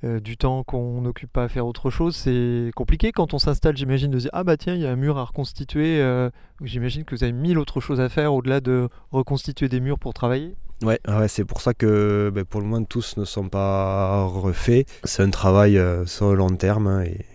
euh, 0.05 0.19
du 0.19 0.37
temps 0.37 0.65
qu'on 0.65 1.03
n'occupe 1.03 1.31
pas 1.31 1.45
à 1.45 1.49
faire 1.49 1.67
autre 1.67 1.91
chose. 1.91 2.17
C'est 2.17 2.71
compliqué 2.75 3.13
quand 3.13 3.35
on 3.35 3.39
s'installe, 3.39 3.77
j'imagine, 3.77 4.11
de 4.11 4.19
dire 4.19 4.31
Ah 4.33 4.43
bah 4.43 4.57
tiens, 4.57 4.75
il 4.75 4.81
y 4.81 4.87
a 4.87 4.91
un 4.91 4.97
mur 4.97 5.19
à 5.19 5.25
reconstituer. 5.25 6.01
euh, 6.01 6.31
j'imagine 6.63 7.05
que 7.05 7.15
vous 7.15 7.25
avez 7.25 7.33
mille 7.33 7.59
autres 7.59 7.81
choses 7.81 8.01
à 8.01 8.09
faire 8.09 8.33
au-delà 8.33 8.61
de 8.61 8.89
reconstituer 9.13 9.69
des 9.69 9.81
murs 9.81 9.99
pour 9.99 10.15
travailler. 10.15 10.57
Ouais, 10.83 10.99
ouais 11.07 11.29
c'est 11.29 11.45
pour 11.45 11.61
ça 11.61 11.75
que 11.75 12.33
ben, 12.35 12.45
pour 12.47 12.63
le 12.63 12.67
moment 12.67 12.85
tous 12.85 13.19
ne 13.19 13.27
sont 13.27 13.51
pas 13.51 14.25
refaits. 14.25 14.89
C'est 15.05 15.23
un 15.23 15.31
travail 15.31 15.79
sur 16.07 16.31
le 16.31 16.37
long 16.37 16.49
terme 16.49 16.87
hein, 16.87 17.03
et, 17.03 17.27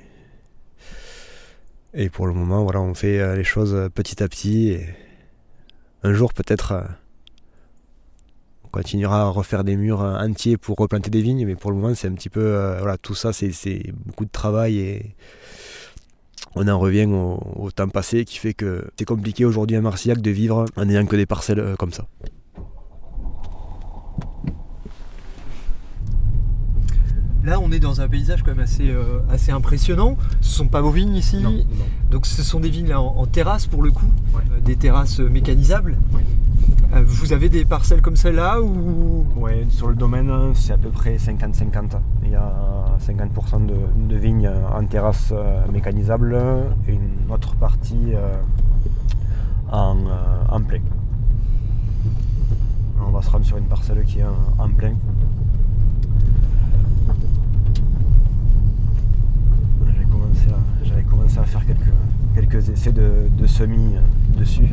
et 1.94 2.10
pour 2.10 2.26
le 2.26 2.34
moment 2.34 2.64
voilà 2.64 2.82
on 2.82 2.96
fait 2.96 3.36
les 3.36 3.44
choses 3.44 3.90
petit 3.94 4.24
à 4.24 4.28
petit 4.28 4.70
et 4.70 4.88
un 6.02 6.14
jour 6.14 6.34
peut-être 6.34 6.74
continuera 8.80 9.22
à 9.22 9.30
refaire 9.30 9.64
des 9.64 9.78
murs 9.78 10.02
euh, 10.02 10.18
entiers 10.28 10.58
pour 10.58 10.76
replanter 10.78 11.10
des 11.10 11.22
vignes 11.22 11.46
mais 11.46 11.56
pour 11.56 11.72
le 11.72 11.78
moment 11.78 11.96
c'est 11.96 12.10
un 12.10 12.14
petit 12.20 12.30
peu 12.30 12.42
euh, 12.44 12.76
voilà 12.80 12.98
tout 12.98 13.16
ça 13.16 13.32
c'est- 13.32 13.92
beaucoup 14.06 14.26
de 14.26 14.32
travail 14.42 14.74
et 14.80 15.16
on 16.56 16.68
en 16.68 16.78
revient 16.78 17.06
au, 17.06 17.40
au 17.64 17.72
temps 17.72 17.88
passé 17.90 18.26
qui 18.26 18.38
fait 18.38 18.54
que 18.54 18.86
c'est 18.98 19.06
compliqué 19.06 19.46
aujourd'hui 19.46 19.78
à 19.78 19.82
Marcillac 19.82 20.20
de 20.22 20.32
vivre 20.32 20.66
en 20.76 20.86
n'ayant 20.86 21.06
que 21.06 21.16
des 21.16 21.26
parcelles 21.26 21.60
euh, 21.60 21.76
comme 21.78 21.94
ça. 21.94 22.06
Là, 27.46 27.60
on 27.62 27.72
est 27.72 27.80
dans 27.80 28.02
un 28.02 28.08
paysage 28.08 28.42
quand 28.42 28.52
même 28.52 28.62
assez, 28.64 28.90
euh, 28.90 29.20
assez 29.30 29.52
impressionnant. 29.52 30.18
Ce 30.42 30.50
sont 30.58 30.68
pas 30.68 30.82
vos 30.82 30.90
vignes 30.90 31.16
ici. 31.16 31.38
Donc 32.10 32.26
ce 32.26 32.42
sont 32.42 32.60
des 32.60 32.70
vignes 32.72 32.88
là, 32.90 33.00
en, 33.00 33.18
en 33.18 33.26
terrasse 33.28 33.68
pour 33.68 33.84
le 33.84 33.92
coup, 33.92 34.10
Ouais. 34.34 34.42
Euh, 34.52 34.60
des 34.62 34.76
terrasses 34.76 35.20
euh, 35.20 35.30
mécanisables. 35.30 35.96
Ouais. 36.12 36.22
Euh, 36.94 37.04
vous 37.06 37.34
avez 37.34 37.50
des 37.50 37.64
parcelles 37.64 38.02
comme 38.02 38.16
celle-là 38.16 38.62
ou? 38.62 39.26
Ouais, 39.36 39.64
sur 39.70 39.88
le 39.90 39.96
domaine, 39.96 40.32
c'est 40.56 40.74
à 40.74 40.78
peu 40.78 40.90
près 40.90 41.18
50-50. 41.18 42.00
Il 42.24 42.32
y 42.32 42.36
a 42.36 42.98
50% 43.06 43.66
de, 43.68 43.74
de 44.10 44.16
vignes 44.18 44.50
en 44.76 44.84
terrasse 44.86 45.32
mécanisable 45.72 46.36
et 46.88 46.94
une 46.94 47.32
autre 47.32 47.54
partie 47.56 48.14
en, 49.72 49.98
en 50.50 50.62
plein. 50.62 50.80
On 53.06 53.12
va 53.12 53.22
se 53.22 53.30
rendre 53.30 53.46
sur 53.46 53.58
une 53.58 53.66
parcelle 53.66 54.04
qui 54.06 54.20
est 54.20 54.24
en, 54.24 54.64
en 54.64 54.70
plein. 54.70 54.94
J'avais 59.86 60.06
commencé 60.06 60.48
à, 60.50 60.86
j'avais 60.86 61.04
commencé 61.16 61.40
à 61.40 61.44
faire 61.44 61.66
quelques, 61.66 61.94
quelques 62.36 62.70
essais 62.70 62.92
de, 62.92 63.28
de 63.38 63.48
semis 63.48 63.96
euh, 63.96 64.40
dessus. 64.40 64.70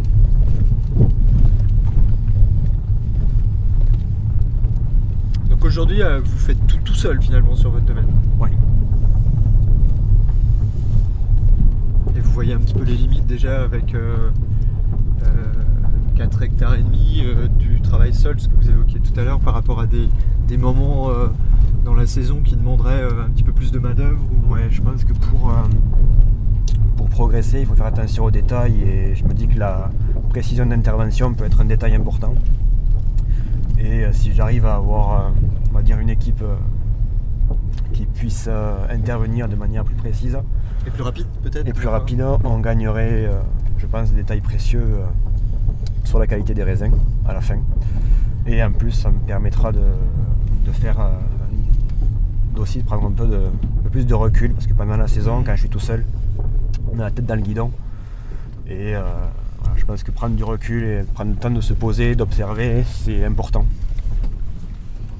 Donc 5.48 5.64
aujourd'hui, 5.64 6.02
euh, 6.02 6.20
vous 6.20 6.38
faites 6.38 6.66
tout 6.66 6.78
tout 6.84 6.94
seul 6.94 7.20
finalement 7.22 7.54
sur 7.54 7.70
votre 7.70 7.84
domaine. 7.84 8.08
Ouais. 8.38 8.50
Et 12.16 12.20
vous 12.20 12.32
voyez 12.32 12.54
un 12.54 12.58
petit 12.58 12.74
peu 12.74 12.84
les 12.84 12.96
limites 12.96 13.26
déjà 13.26 13.62
avec 13.62 13.94
euh, 13.94 14.30
4 16.16 16.42
hectares 16.42 16.74
et 16.74 16.82
demi 16.82 17.22
euh, 17.24 17.48
du 17.48 17.80
travail 17.80 18.12
seul, 18.14 18.38
ce 18.38 18.48
que 18.48 18.54
vous 18.54 18.68
évoquiez 18.68 19.00
tout 19.00 19.18
à 19.18 19.24
l'heure 19.24 19.40
par 19.40 19.54
rapport 19.54 19.80
à 19.80 19.86
des, 19.86 20.08
des 20.48 20.56
moments 20.56 21.10
euh, 21.10 21.28
dans 21.84 21.94
la 21.94 22.06
saison 22.06 22.40
qui 22.42 22.56
demanderaient 22.56 23.02
euh, 23.02 23.24
un 23.26 23.30
petit 23.30 23.42
peu 23.42 23.52
plus 23.52 23.72
de 23.72 23.78
main-d'œuvre. 23.78 24.20
ou- 24.48 24.52
Ouais, 24.52 24.68
je 24.70 24.82
pense 24.82 25.04
que 25.04 25.12
pour, 25.14 25.50
euh, 25.50 25.54
pour 26.96 27.08
progresser, 27.08 27.60
il 27.60 27.66
faut 27.66 27.74
faire 27.74 27.86
attention 27.86 28.24
aux 28.24 28.30
détails 28.30 28.80
et 28.82 29.14
je 29.14 29.24
me 29.24 29.32
dis 29.32 29.48
que 29.48 29.58
la 29.58 29.90
précision 30.30 30.66
d'intervention 30.66 31.32
peut 31.34 31.44
être 31.44 31.60
un 31.60 31.64
détail 31.64 31.94
important. 31.94 32.34
Et 33.78 34.04
euh, 34.04 34.12
si 34.12 34.32
j'arrive 34.34 34.66
à 34.66 34.74
avoir, 34.76 35.32
on 35.70 35.74
va 35.74 35.82
dire, 35.82 35.98
une 35.98 36.10
équipe 36.10 36.42
qui 37.92 38.06
puisse 38.06 38.48
intervenir 38.90 39.48
de 39.48 39.56
manière 39.56 39.84
plus 39.84 39.94
précise 39.94 40.38
Et 40.86 40.90
plus 40.90 41.02
rapide 41.02 41.26
peut-être 41.42 41.66
et 41.66 41.72
plus 41.72 41.88
rapide, 41.88 42.24
on 42.44 42.58
gagnerait, 42.60 43.30
je 43.78 43.86
pense, 43.86 44.10
des 44.10 44.16
détails 44.16 44.40
précieux 44.40 44.86
sur 46.04 46.18
la 46.18 46.26
qualité 46.26 46.54
des 46.54 46.62
raisins 46.62 46.92
à 47.26 47.32
la 47.34 47.40
fin. 47.40 47.56
Et 48.46 48.62
en 48.62 48.72
plus, 48.72 48.92
ça 48.92 49.10
me 49.10 49.18
permettra 49.18 49.72
de, 49.72 49.80
de 50.66 50.70
faire 50.72 50.98
euh, 52.56 52.60
aussi 52.60 52.78
de 52.78 52.84
prendre 52.84 53.06
un 53.06 53.12
peu, 53.12 53.28
plus 53.90 54.06
de 54.06 54.14
recul 54.14 54.52
parce 54.52 54.66
que 54.66 54.72
pendant 54.72 54.96
la 54.96 55.08
saison, 55.08 55.42
quand 55.44 55.54
je 55.54 55.60
suis 55.60 55.68
tout 55.68 55.80
seul, 55.80 56.04
on 56.92 56.98
a 56.98 57.04
la 57.04 57.10
tête 57.10 57.26
dans 57.26 57.34
le 57.34 57.42
guidon. 57.42 57.70
Et 58.66 58.94
euh, 58.94 59.02
je 59.76 59.84
pense 59.84 60.02
que 60.02 60.10
prendre 60.10 60.36
du 60.36 60.44
recul 60.44 60.84
et 60.84 61.02
prendre 61.14 61.32
le 61.32 61.36
temps 61.36 61.50
de 61.50 61.60
se 61.60 61.72
poser, 61.72 62.14
d'observer, 62.14 62.84
c'est 62.86 63.24
important 63.24 63.66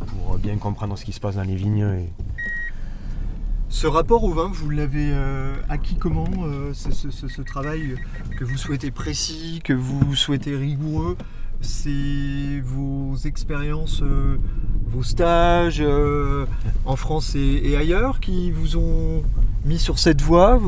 pour 0.07 0.39
bien 0.39 0.57
comprendre 0.57 0.97
ce 0.97 1.05
qui 1.05 1.13
se 1.13 1.21
passe 1.21 1.37
dans 1.37 1.43
les 1.43 1.57
vignes. 1.57 2.07
Ce 3.69 3.87
rapport 3.87 4.23
au 4.23 4.33
vin, 4.33 4.51
vous 4.53 4.69
l'avez 4.69 5.11
euh, 5.13 5.55
acquis 5.69 5.97
comment 5.97 6.29
euh, 6.45 6.73
ce 6.75 7.43
travail 7.43 7.97
que 8.39 8.45
vous 8.45 8.59
souhaitez 8.59 8.91
précis, 8.91 9.61
que 9.65 9.73
vous 9.73 10.15
souhaitez 10.15 10.55
rigoureux? 10.55 11.17
C'est 11.63 12.61
vos 12.63 13.17
expériences, 13.25 14.03
euh, 14.03 14.37
vos 14.87 15.03
stages 15.03 15.81
euh, 15.81 16.45
en 16.85 16.97
France 16.97 17.35
et, 17.37 17.77
ailleurs 17.77 18.21
qui 18.21 18.51
vous 18.51 18.77
ont 18.77 19.23
mis 19.65 19.79
sur 19.79 19.99
cette 19.99 20.21
voie 20.21 20.61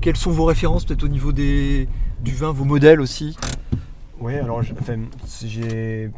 Quelles 0.00 0.16
sont 0.16 0.32
vos 0.32 0.44
références 0.44 0.84
peut-être 0.84 1.04
au 1.04 1.08
niveau 1.08 1.32
des, 1.32 1.88
du 2.20 2.32
vin, 2.32 2.50
vos 2.52 2.64
modèles 2.64 3.00
aussi? 3.00 3.36
Oui, 4.20 4.34
alors 4.34 4.62
j'ai 4.62 6.10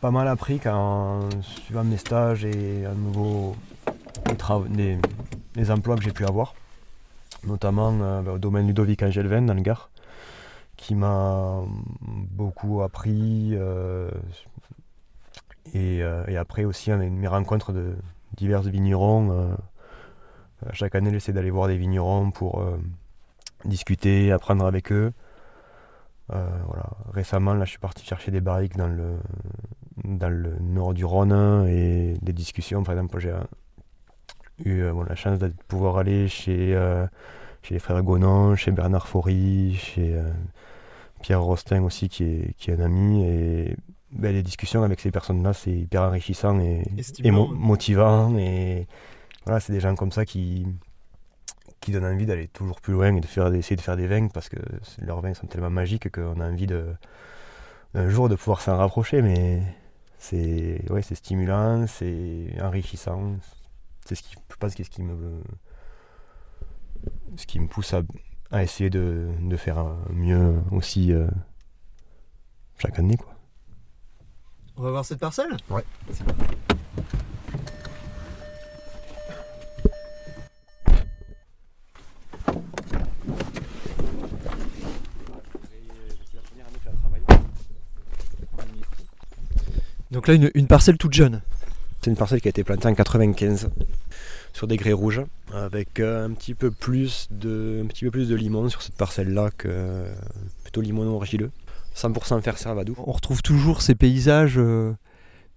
pas 0.00 0.10
mal 0.10 0.28
appris 0.28 0.58
quand, 0.58 1.20
suivant 1.42 1.84
mes 1.84 1.96
stages 1.96 2.44
et 2.44 2.84
à 2.84 2.92
nouveau 2.92 3.56
les, 5.56 5.70
emplois 5.70 5.96
que 5.96 6.02
j'ai 6.02 6.12
pu 6.12 6.24
avoir, 6.24 6.54
notamment 7.46 7.96
euh, 8.00 8.34
au 8.34 8.38
domaine 8.38 8.66
Ludovic 8.66 9.02
Angelven 9.02 9.46
dans 9.46 9.54
le 9.54 9.62
Gard, 9.62 9.90
qui 10.76 10.94
m'a 10.94 11.62
beaucoup 12.02 12.82
appris. 12.82 13.50
euh, 13.54 14.10
et, 15.74 16.02
euh, 16.02 16.24
et 16.28 16.36
après 16.36 16.64
aussi, 16.64 16.90
avec 16.92 17.10
mes 17.10 17.28
rencontres 17.28 17.72
de 17.72 17.96
divers 18.36 18.62
vignerons. 18.62 19.30
euh, 19.32 19.54
chaque 20.72 20.94
année, 20.94 21.10
j'essaie 21.10 21.32
d'aller 21.32 21.50
voir 21.50 21.68
des 21.68 21.76
vignerons 21.76 22.30
pour 22.30 22.64
discuter, 23.64 24.32
apprendre 24.32 24.64
avec 24.64 24.90
eux. 24.90 25.12
Voilà. 26.28 26.90
Récemment, 27.12 27.54
là, 27.54 27.64
je 27.64 27.70
suis 27.70 27.78
parti 27.78 28.04
chercher 28.04 28.30
des 28.30 28.40
barriques 28.40 28.76
dans 28.76 28.88
le, 28.88 29.18
dans 30.04 30.30
le 30.30 30.56
nord 30.60 30.94
du 30.94 31.04
Rhône 31.04 31.66
et 31.68 32.14
des 32.22 32.32
discussions. 32.32 32.82
Par 32.82 32.94
exemple, 32.94 33.20
j'ai 33.20 33.34
eu 34.64 34.82
la 35.06 35.14
chance 35.14 35.38
de 35.38 35.52
pouvoir 35.68 35.98
aller 35.98 36.26
chez, 36.26 36.74
chez 37.66 37.74
les 37.74 37.80
frères 37.80 38.02
Gonon, 38.02 38.54
chez 38.54 38.70
Bernard 38.70 39.08
Faury, 39.08 39.74
chez 39.74 40.14
euh, 40.14 40.30
Pierre 41.22 41.42
Rostin 41.42 41.82
aussi, 41.82 42.08
qui 42.08 42.22
est, 42.24 42.54
qui 42.56 42.70
est 42.70 42.74
un 42.74 42.84
ami. 42.84 43.24
Et 43.26 43.76
ben, 44.12 44.32
les 44.32 44.42
discussions 44.42 44.82
avec 44.84 45.00
ces 45.00 45.10
personnes-là, 45.10 45.52
c'est 45.52 45.72
hyper 45.72 46.02
enrichissant 46.02 46.60
et, 46.60 46.82
Et 46.96 47.02
et 47.24 47.30
mo- 47.30 47.48
stimulant. 47.48 47.48
motivant. 47.48 48.38
Et 48.38 48.86
voilà, 49.44 49.58
c'est 49.60 49.72
des 49.72 49.80
gens 49.80 49.94
comme 49.96 50.12
ça 50.12 50.24
qui, 50.24 50.66
qui 51.80 51.90
donnent 51.90 52.04
envie 52.06 52.26
d'aller 52.26 52.46
toujours 52.48 52.80
plus 52.80 52.92
loin 52.92 53.14
et 53.16 53.20
de 53.20 53.26
faire, 53.26 53.50
d'essayer 53.50 53.76
de 53.76 53.80
faire 53.80 53.96
des 53.96 54.06
vins 54.06 54.28
parce 54.28 54.48
que 54.48 54.58
leurs 55.00 55.20
vins 55.20 55.34
sont 55.34 55.46
tellement 55.48 55.70
magiques 55.70 56.10
qu'on 56.12 56.38
a 56.40 56.48
envie 56.48 56.66
de, 56.68 56.86
un 57.94 58.08
jour 58.08 58.28
de 58.28 58.36
pouvoir 58.36 58.60
s'en 58.60 58.76
rapprocher. 58.76 59.22
Mais 59.22 59.60
c'est 60.18 60.82
ouais, 60.90 61.02
c'est 61.02 61.16
stimulant, 61.16 61.86
c'est 61.88 62.46
enrichissant. 62.62 63.36
C'est 64.06 64.14
ce 64.14 64.22
qui, 64.22 64.36
je 64.50 64.56
pense, 64.56 64.74
que 64.76 64.84
ce 64.84 64.90
qui 64.90 65.02
me, 65.02 65.42
ce 67.36 67.46
qui 67.46 67.58
me 67.60 67.66
pousse 67.68 67.92
à, 67.94 68.02
à 68.50 68.62
essayer 68.62 68.90
de, 68.90 69.28
de 69.40 69.56
faire 69.56 69.84
mieux 70.10 70.54
aussi 70.70 71.12
euh, 71.12 71.26
chaque 72.78 72.98
année. 72.98 73.16
Quoi. 73.16 73.34
On 74.76 74.82
va 74.82 74.90
voir 74.90 75.04
cette 75.04 75.18
parcelle? 75.18 75.56
Ouais. 75.70 75.84
Donc 90.10 90.28
là, 90.28 90.34
une, 90.34 90.50
une 90.54 90.66
parcelle 90.66 90.98
toute 90.98 91.12
jeune. 91.12 91.42
C'est 92.02 92.10
une 92.10 92.16
parcelle 92.16 92.40
qui 92.40 92.48
a 92.48 92.50
été 92.50 92.62
plantée 92.62 92.86
en 92.88 92.94
95 92.94 93.68
sur 94.56 94.66
des 94.66 94.76
grès 94.78 94.92
rouges 94.92 95.20
avec 95.52 96.00
euh, 96.00 96.24
un 96.26 96.30
petit 96.30 96.54
peu 96.54 96.70
plus 96.70 97.28
de, 97.30 97.82
un 97.84 97.86
petit 97.86 98.06
peu 98.06 98.10
plus 98.10 98.28
de 98.30 98.34
limon 98.34 98.70
sur 98.70 98.80
cette 98.80 98.94
parcelle-là 98.96 99.50
que 99.56 100.06
plutôt 100.62 100.80
limon 100.80 101.14
argileux. 101.20 101.50
100% 101.94 102.40
fer 102.40 102.56
servadou. 102.56 102.94
On 103.06 103.12
retrouve 103.12 103.42
toujours 103.42 103.82
ces 103.82 103.94
paysages 103.94 104.54
euh, 104.56 104.94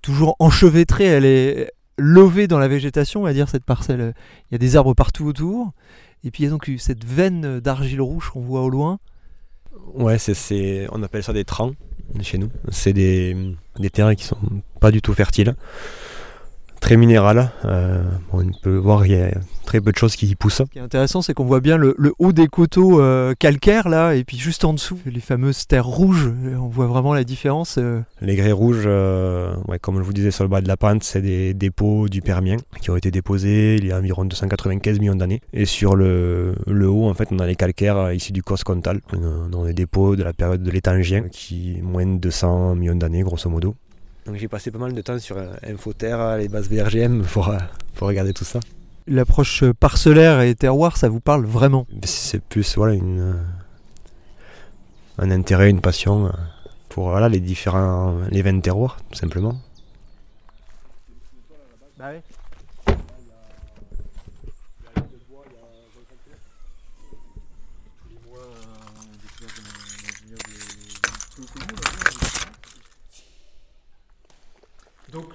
toujours 0.02 0.36
enchevêtrés. 0.40 1.06
Elle 1.06 1.24
est 1.26 1.72
levée 1.98 2.48
dans 2.48 2.60
la 2.60 2.68
végétation, 2.68 3.22
on 3.22 3.24
va 3.24 3.32
dire, 3.34 3.48
cette 3.48 3.64
parcelle. 3.64 4.14
Il 4.50 4.54
y 4.54 4.56
a 4.56 4.58
des 4.58 4.76
arbres 4.76 4.94
partout 4.94 5.26
autour. 5.26 5.72
Et 6.26 6.32
puis 6.32 6.44
il 6.44 6.46
y 6.46 6.48
a 6.48 6.52
donc 6.52 6.70
cette 6.78 7.06
veine 7.06 7.62
d'argile 7.62 8.02
rouge 8.02 8.30
qu'on 8.30 8.42
voit 8.42 8.62
au 8.64 8.70
loin. 8.70 9.00
Ouais, 9.94 10.18
c'est, 10.18 10.34
c'est- 10.34 10.88
on 10.92 11.02
appelle 11.04 11.24
ça 11.24 11.32
des 11.32 11.46
trans 11.46 11.72
chez 12.22 12.38
nous. 12.38 12.50
C'est 12.70 12.92
des, 12.94 13.56
des 13.78 13.90
terrains 13.90 14.16
qui 14.16 14.26
sont 14.26 14.38
pas 14.82 14.92
du 14.92 15.02
tout 15.02 15.14
fertiles, 15.14 15.56
très 16.80 16.98
minérales. 16.98 17.52
Euh, 17.66 18.02
on 18.34 18.44
peut 18.62 18.76
voir 18.78 19.06
il 19.06 19.12
y 19.12 19.16
a 19.22 19.32
très 19.66 19.82
peu 19.82 19.92
de 19.92 19.98
choses 19.98 20.16
qui 20.16 20.26
y 20.28 20.36
poussent. 20.36 20.64
Ce 20.66 20.72
qui 20.72 20.80
est 20.80 20.82
intéressant, 20.82 21.22
c'est 21.22 21.34
qu'on 21.34 21.46
voit 21.46 21.60
bien 21.60 21.78
le, 21.78 21.94
le 21.98 22.14
haut 22.18 22.32
des 22.32 22.48
coteaux 22.48 23.00
euh, 23.02 23.34
calcaires 23.38 23.88
là, 23.88 24.16
et 24.16 24.24
puis 24.24 24.38
juste 24.38 24.66
en 24.66 24.74
dessous, 24.74 24.98
les 25.06 25.20
fameuses 25.20 25.68
terres 25.68 25.86
rouges. 25.86 26.32
On 26.60 26.68
voit 26.68 26.88
vraiment 26.88 27.14
la 27.14 27.24
différence. 27.24 27.76
euh. 27.78 28.02
Les 28.22 28.36
grès 28.36 28.52
rouges, 28.52 28.86
ouais, 28.88 29.80
comme 29.80 29.98
je 29.98 30.04
vous 30.04 30.14
disais 30.14 30.32
sur 30.32 30.44
le 30.44 30.50
bas 30.50 30.62
de 30.62 30.68
la 30.68 30.78
pente, 30.78 31.04
c'est 31.04 31.22
des 31.22 31.54
dépôts 31.54 32.10
du 32.10 32.22
Permien 32.22 32.58
qui 32.82 32.90
ont 32.90 32.96
été 32.96 33.12
déposés 33.12 33.76
il 33.78 33.86
y 33.86 33.92
a 33.92 33.98
environ 33.98 34.26
295 34.26 35.00
millions 35.00 35.16
d'années. 35.16 35.42
Et 35.54 35.66
sur 35.66 35.96
le, 35.96 36.56
le 36.68 36.90
haut, 36.90 37.08
en 37.08 37.14
fait, 37.14 37.28
on 37.32 37.40
a 37.40 37.46
les 37.46 37.56
calcaires 37.56 38.12
issus 38.12 38.32
du 38.32 38.42
cos 38.44 38.56
Comtal, 38.66 39.00
euh, 39.14 39.48
dans 39.50 39.64
les 39.64 39.74
dépôts 39.74 40.16
de 40.16 40.24
la 40.24 40.34
période 40.34 40.62
de 40.64 40.72
l'étangien, 40.72 41.24
qui 41.32 41.78
est 41.78 41.82
moins 41.82 42.06
de 42.06 42.18
200 42.18 42.76
millions 42.76 42.96
d'années, 42.96 43.22
grosso 43.22 43.50
modo. 43.50 43.76
Donc 44.30 44.38
j'ai 44.38 44.48
passé 44.48 44.70
pas 44.70 44.78
mal 44.78 44.94
de 44.94 45.02
temps 45.02 45.18
sur 45.18 45.38
euh, 45.38 45.56
Infoterre, 45.68 46.38
les 46.38 46.50
bases 46.50 46.70
VRGM, 46.70 47.24
pour, 47.24 47.50
euh, 47.50 47.58
pour 47.96 48.08
regarder 48.08 48.32
tout 48.32 48.44
ça. 48.44 48.60
L'approche 49.08 49.64
parcellaire 49.80 50.42
et 50.42 50.54
terroir, 50.54 50.98
ça 50.98 51.10
vous 51.10 51.20
parle 51.20 51.46
vraiment? 51.46 51.88
C'est 52.04 52.40
plus 52.40 52.78
voilà, 52.78 52.94
une, 52.94 53.20
euh, 53.22 53.34
un 55.18 55.32
intérêt, 55.32 55.72
une 55.72 55.82
passion 55.82 56.28
euh, 56.28 56.30
pour 56.90 57.10
voilà, 57.10 57.28
les 57.28 57.40
différents 57.40 58.20
les 58.30 58.44
vins 58.44 58.54
de 58.54 58.62
terroir, 58.62 59.00
tout 59.10 59.18
simplement. 59.18 59.56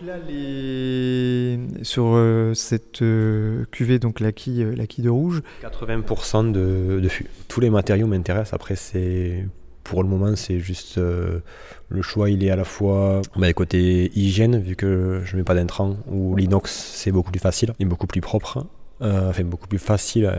Là, 0.06 0.14
les... 0.28 1.58
sur 1.82 2.04
euh, 2.14 2.54
cette 2.54 3.02
euh, 3.02 3.64
cuvée, 3.70 3.98
donc 3.98 4.20
la 4.20 4.32
quille, 4.32 4.62
euh, 4.62 4.74
la 4.74 4.86
quille 4.86 5.04
de 5.04 5.10
rouge, 5.10 5.42
80% 5.62 6.52
de, 6.52 7.00
de 7.00 7.08
fût. 7.08 7.26
Tous 7.48 7.60
les 7.60 7.70
matériaux 7.70 8.06
m'intéressent. 8.06 8.54
Après, 8.54 8.76
c'est 8.76 9.46
pour 9.82 10.02
le 10.02 10.08
moment, 10.08 10.34
c'est 10.36 10.58
juste 10.60 10.98
euh, 10.98 11.40
le 11.88 12.02
choix. 12.02 12.30
Il 12.30 12.42
est 12.44 12.50
à 12.50 12.56
la 12.56 12.64
fois 12.64 13.22
bah, 13.36 13.52
côté 13.52 14.10
hygiène, 14.18 14.58
vu 14.58 14.76
que 14.76 15.22
je 15.24 15.36
mets 15.36 15.44
pas 15.44 15.54
d'intrants, 15.54 15.96
ou 16.10 16.36
l'inox, 16.36 16.70
c'est 16.72 17.12
beaucoup 17.12 17.30
plus 17.30 17.40
facile 17.40 17.72
et 17.78 17.84
beaucoup 17.84 18.06
plus 18.06 18.20
propre. 18.20 18.66
Enfin, 19.00 19.44
beaucoup 19.44 19.66
plus 19.66 19.78
facile 19.78 20.32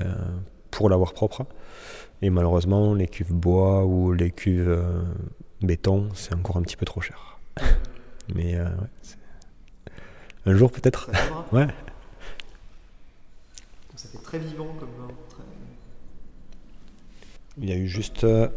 pour 0.71 0.89
l'avoir 0.89 1.13
propre. 1.13 1.45
Et 2.23 2.32
malheureusement, 2.32 2.95
les 2.95 3.06
cuves 3.06 3.34
bois 3.34 3.86
ou 3.86 4.12
les 4.13 4.32
cuves 4.32 4.80
béton, 5.62 6.08
c'est 6.15 6.34
encore 6.34 6.58
un 6.58 6.63
petit 6.63 6.78
peu 6.78 6.86
trop 6.86 7.01
cher. 7.01 7.38
Mais 8.34 8.56
euh, 8.56 8.63
ouais, 8.63 8.88
c'est- 9.04 9.17
un 10.45 10.55
jour 10.55 10.71
peut-être. 10.71 11.10
Ouais. 11.51 11.67
ça 13.95 14.10
fait 14.10 14.17
très 14.23 14.39
vivant 14.39 14.67
comme 14.79 14.89
vin. 14.97 15.13
Il 17.58 17.69
y 17.69 17.71
a 17.71 17.77
eu 17.77 17.88
juste 17.88 18.23
euh, 18.23 18.49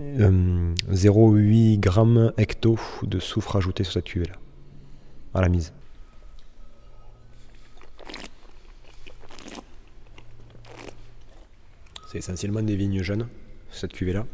euh, 0.00 0.74
0,8 0.90 1.82
g 1.82 2.32
hecto 2.36 2.78
de 3.02 3.18
soufre 3.18 3.56
ajouté 3.56 3.84
sur 3.84 3.94
cette 3.94 4.04
cuvée 4.04 4.26
là, 4.26 4.34
à 5.32 5.40
la 5.40 5.48
mise. 5.48 5.72
C'est 12.08 12.18
essentiellement 12.18 12.62
des 12.62 12.76
vignes 12.76 13.02
jeunes, 13.02 13.26
cette 13.70 13.92
cuvée 13.92 14.12
là. 14.12 14.26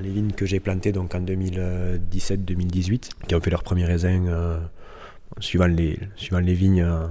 Les 0.00 0.10
vignes 0.10 0.32
que 0.32 0.46
j'ai 0.46 0.60
plantées 0.60 0.92
donc 0.92 1.14
en 1.14 1.20
2017-2018, 1.20 3.10
qui 3.26 3.34
ont 3.34 3.40
fait 3.40 3.50
leur 3.50 3.62
premier 3.62 3.86
raisin 3.86 4.26
euh, 4.26 4.60
suivant, 5.40 5.66
les, 5.66 5.98
suivant 6.16 6.40
les 6.40 6.54
vignes. 6.54 6.82
euh, 6.82 7.06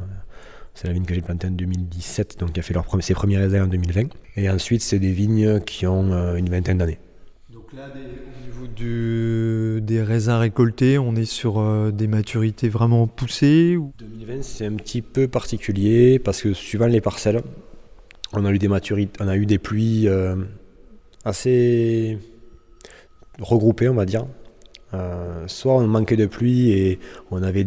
c'est 0.73 0.87
la 0.87 0.93
vigne 0.93 1.05
que 1.05 1.13
j'ai 1.15 1.21
plantée 1.21 1.47
en 1.47 1.51
2017, 1.51 2.37
donc 2.39 2.51
qui 2.51 2.59
a 2.59 2.63
fait 2.63 2.73
leur 2.75 2.85
ses 3.01 3.13
premiers 3.15 3.37
raisins 3.37 3.61
en 3.63 3.67
2020. 3.67 4.09
Et 4.35 4.47
ensuite, 4.49 4.81
c'est 4.81 4.99
des 4.99 5.11
vignes 5.11 5.59
qui 5.61 5.87
ont 5.87 6.11
euh, 6.11 6.35
une 6.35 6.49
vingtaine 6.49 6.77
d'années. 6.77 6.99
Donc 7.51 7.73
là, 7.73 7.89
des- 7.89 8.01
au 8.01 8.45
niveau 8.45 8.67
du- 8.67 9.81
des 9.81 10.03
raisins 10.03 10.33
récoltés, 10.33 10.99
on 10.99 11.15
est 11.15 11.25
sur 11.25 11.59
euh, 11.59 11.89
des 11.91 12.07
maturités 12.07 12.69
vraiment 12.69 13.07
poussées 13.07 13.75
ou... 13.75 13.91
2020, 13.97 14.43
c'est 14.43 14.67
un 14.67 14.75
petit 14.75 15.01
peu 15.01 15.27
particulier 15.27 16.19
parce 16.19 16.43
que 16.43 16.53
suivant 16.53 16.85
les 16.87 17.01
parcelles, 17.01 17.41
on 18.33 18.45
a 18.45 18.51
eu 18.51 18.59
des 18.59 18.67
maturités, 18.67 19.19
on 19.23 19.27
a 19.27 19.35
eu 19.35 19.47
des 19.47 19.57
pluies 19.57 20.07
euh, 20.07 20.35
assez 21.25 22.19
regroupées, 23.39 23.89
on 23.89 23.95
va 23.95 24.05
dire. 24.05 24.25
Euh, 24.93 25.43
soit 25.47 25.73
on 25.73 25.85
manquait 25.85 26.15
de 26.15 26.27
pluie 26.27 26.71
et 26.71 26.99
on 27.29 27.43
avait 27.43 27.65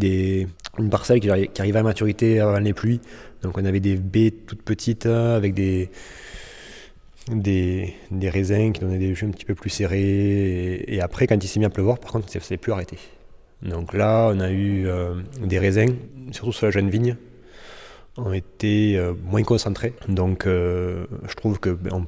une 0.79 0.89
parcelle 0.89 1.21
qui, 1.21 1.29
arri- 1.29 1.53
qui 1.53 1.61
arrivait 1.61 1.81
à 1.81 1.83
maturité 1.83 2.41
avant 2.41 2.59
les 2.59 2.73
pluies. 2.73 3.01
Donc 3.43 3.59
on 3.59 3.65
avait 3.65 3.81
des 3.81 3.97
baies 3.97 4.33
toutes 4.47 4.63
petites 4.63 5.07
euh, 5.07 5.37
avec 5.37 5.55
des, 5.55 5.91
des, 7.31 7.95
raisins 8.31 8.73
qui 8.73 8.81
donnaient 8.81 8.99
des 8.99 9.15
jus 9.15 9.27
un 9.27 9.31
petit 9.31 9.45
peu 9.45 9.55
plus 9.55 9.71
serrés. 9.71 10.85
Et, 10.87 11.01
après, 11.01 11.27
quand 11.27 11.43
il 11.43 11.49
s'est 11.49 11.61
mis 11.61 11.67
à 11.67 11.71
pleuvoir, 11.71 11.99
par 11.99 12.13
contre, 12.13 12.31
ça 12.31 12.41
s'est 12.41 12.57
plus 12.57 12.73
arrêté. 12.73 12.99
Donc 13.63 13.93
là, 13.93 14.31
on 14.35 14.41
a 14.41 14.51
eu 14.51 14.87
euh, 14.87 15.15
des 15.43 15.59
raisins, 15.59 15.95
surtout 16.33 16.53
sur 16.53 16.67
la 16.67 16.71
jeune 16.71 16.89
vigne, 16.89 17.17
ont 18.17 18.33
été 18.33 18.97
euh, 18.97 19.13
moins 19.25 19.43
concentrés. 19.43 19.95
Donc 20.09 20.47
euh, 20.47 21.07
je 21.29 21.35
trouve 21.35 21.61
que 21.61 21.71
ben, 21.71 22.07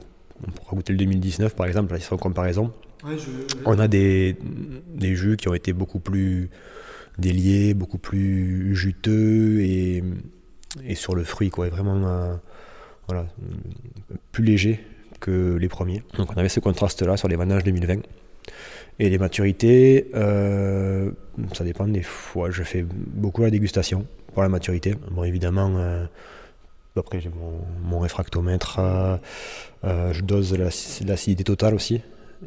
pourra 0.54 0.76
goûter 0.76 0.92
le 0.92 0.98
2019 0.98 1.54
par 1.54 1.66
exemple, 1.66 1.92
là, 1.92 2.00
sans 2.00 2.16
comparaison. 2.16 2.72
On 3.64 3.78
a 3.78 3.88
des, 3.88 4.36
des 4.94 5.14
jus 5.16 5.36
qui 5.36 5.48
ont 5.48 5.54
été 5.54 5.72
beaucoup 5.72 5.98
plus 5.98 6.50
déliés, 7.18 7.74
beaucoup 7.74 7.98
plus 7.98 8.74
juteux 8.76 9.60
et, 9.60 10.02
sur 10.94 11.14
le 11.14 11.24
fruit, 11.24 11.50
quoi, 11.50 11.68
vraiment 11.68 12.06
euh, 12.06 12.34
voilà, 13.08 13.26
plus 14.30 14.44
léger 14.44 14.80
que 15.20 15.56
les 15.56 15.68
premiers. 15.68 16.02
Donc 16.16 16.30
on 16.32 16.36
avait 16.38 16.48
ce 16.48 16.60
contraste-là 16.60 17.16
sur 17.16 17.28
les 17.28 17.36
vendages 17.36 17.64
2020. 17.64 18.00
Et 18.98 19.08
les 19.08 19.18
maturités, 19.18 20.10
euh, 20.14 21.10
ça 21.54 21.64
dépend 21.64 21.86
des 21.88 22.02
fois. 22.02 22.50
Je 22.50 22.62
fais 22.62 22.82
beaucoup 22.84 23.42
la 23.42 23.50
dégustation 23.50 24.06
pour 24.32 24.42
la 24.42 24.48
maturité. 24.48 24.94
Bon, 25.10 25.24
évidemment, 25.24 25.72
euh, 25.76 26.04
après 26.96 27.20
j'ai 27.20 27.30
mon, 27.84 27.98
réfractomètre, 28.00 28.80
je 29.82 30.20
dose 30.22 30.56
l'ac- 30.56 31.00
l'acidité 31.06 31.44
totale 31.44 31.74
aussi, 31.74 32.00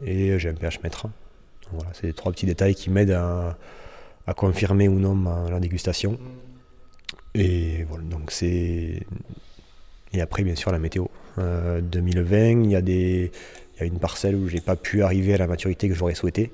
et 0.03 0.37
j'ai 0.39 0.49
un 0.49 0.53
pH 0.53 0.81
mètre. 0.83 1.07
Voilà, 1.71 1.89
c'est 1.93 2.07
les 2.07 2.13
trois 2.13 2.31
petits 2.31 2.45
détails 2.45 2.75
qui 2.75 2.89
m'aident 2.89 3.11
à, 3.11 3.57
confirmer 4.35 4.87
ou 4.87 4.99
non 4.99 5.15
ma- 5.15 5.49
la 5.49 5.59
dégustation. 5.59 6.17
Et 7.33 7.83
voilà, 7.89 8.03
donc 8.03 8.31
c'est. 8.31 9.01
Et 10.13 10.21
après, 10.21 10.43
bien 10.43 10.55
sûr, 10.55 10.71
la 10.71 10.79
météo. 10.79 11.05
Euh, 11.37 11.81
2020, 11.81 12.63
il 12.63 12.71
y 12.71 12.75
a 12.75 12.81
des. 12.81 13.31
Y 13.79 13.83
a 13.83 13.85
une 13.85 13.99
parcelle 13.99 14.35
où 14.35 14.47
j'ai 14.47 14.61
pas 14.61 14.75
pu 14.77 15.03
arriver 15.03 15.33
à 15.33 15.37
la 15.37 15.47
maturité 15.47 15.89
que 15.89 15.95
j'aurais 15.95 16.15
souhaité 16.15 16.51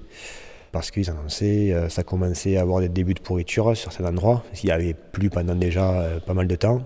parce 0.72 0.90
qu'ils 0.90 1.10
annonçaient, 1.10 1.74
euh, 1.74 1.90
ça 1.90 2.02
commençait 2.02 2.56
à 2.56 2.62
avoir 2.62 2.80
des 2.80 2.88
débuts 2.90 3.14
de 3.14 3.20
pourriture 3.20 3.76
sur 3.76 3.92
cet 3.92 4.06
endroit. 4.06 4.44
Il 4.64 4.70
y 4.70 4.72
avait 4.72 4.94
plu 4.94 5.30
pendant 5.30 5.54
déjà 5.54 5.92
euh, 6.02 6.20
pas 6.20 6.34
mal 6.34 6.48
de 6.48 6.56
temps. 6.56 6.82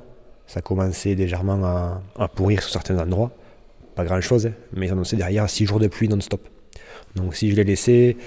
Ça 0.48 0.62
commençait 0.62 1.16
légèrement 1.16 2.02
à 2.18 2.28
pourrir 2.28 2.62
sur 2.64 2.72
certains 2.72 2.98
endroits. 3.00 3.32
Pas 3.96 4.04
grand 4.04 4.22
chose, 4.22 4.52
mais 4.74 4.88
ils 4.88 4.92
annonçaient 4.92 5.16
derrière 5.16 5.50
6 5.50 5.66
jours 5.66 5.80
de 5.80 5.88
pluie 5.88 6.10
non-stop. 6.10 6.48
Donc 7.16 7.36
si 7.36 7.50
je 7.50 7.56
les 7.56 7.64
laissais, 7.64 8.18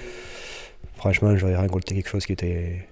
franchement, 0.95 1.35
j'aurais 1.37 1.55
récolté 1.55 1.95
quelque 1.95 2.09
chose 2.09 2.25
qui 2.25 2.33
était 2.33 2.87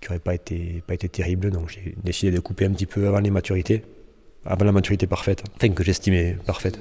qui 0.00 0.08
n'aurait 0.08 0.18
pas 0.18 0.34
été, 0.34 0.82
pas 0.86 0.94
été 0.94 1.08
terrible. 1.08 1.50
Donc 1.50 1.68
j'ai 1.68 1.94
décidé 2.02 2.32
de 2.32 2.40
couper 2.40 2.66
un 2.66 2.72
petit 2.72 2.86
peu 2.86 3.06
avant 3.06 3.20
les 3.20 3.30
maturités, 3.30 3.84
avant 4.44 4.64
la 4.64 4.72
maturité 4.72 5.06
parfaite, 5.06 5.44
enfin 5.56 5.68
que 5.68 5.84
j'estimais 5.84 6.36
parfaite. 6.44 6.78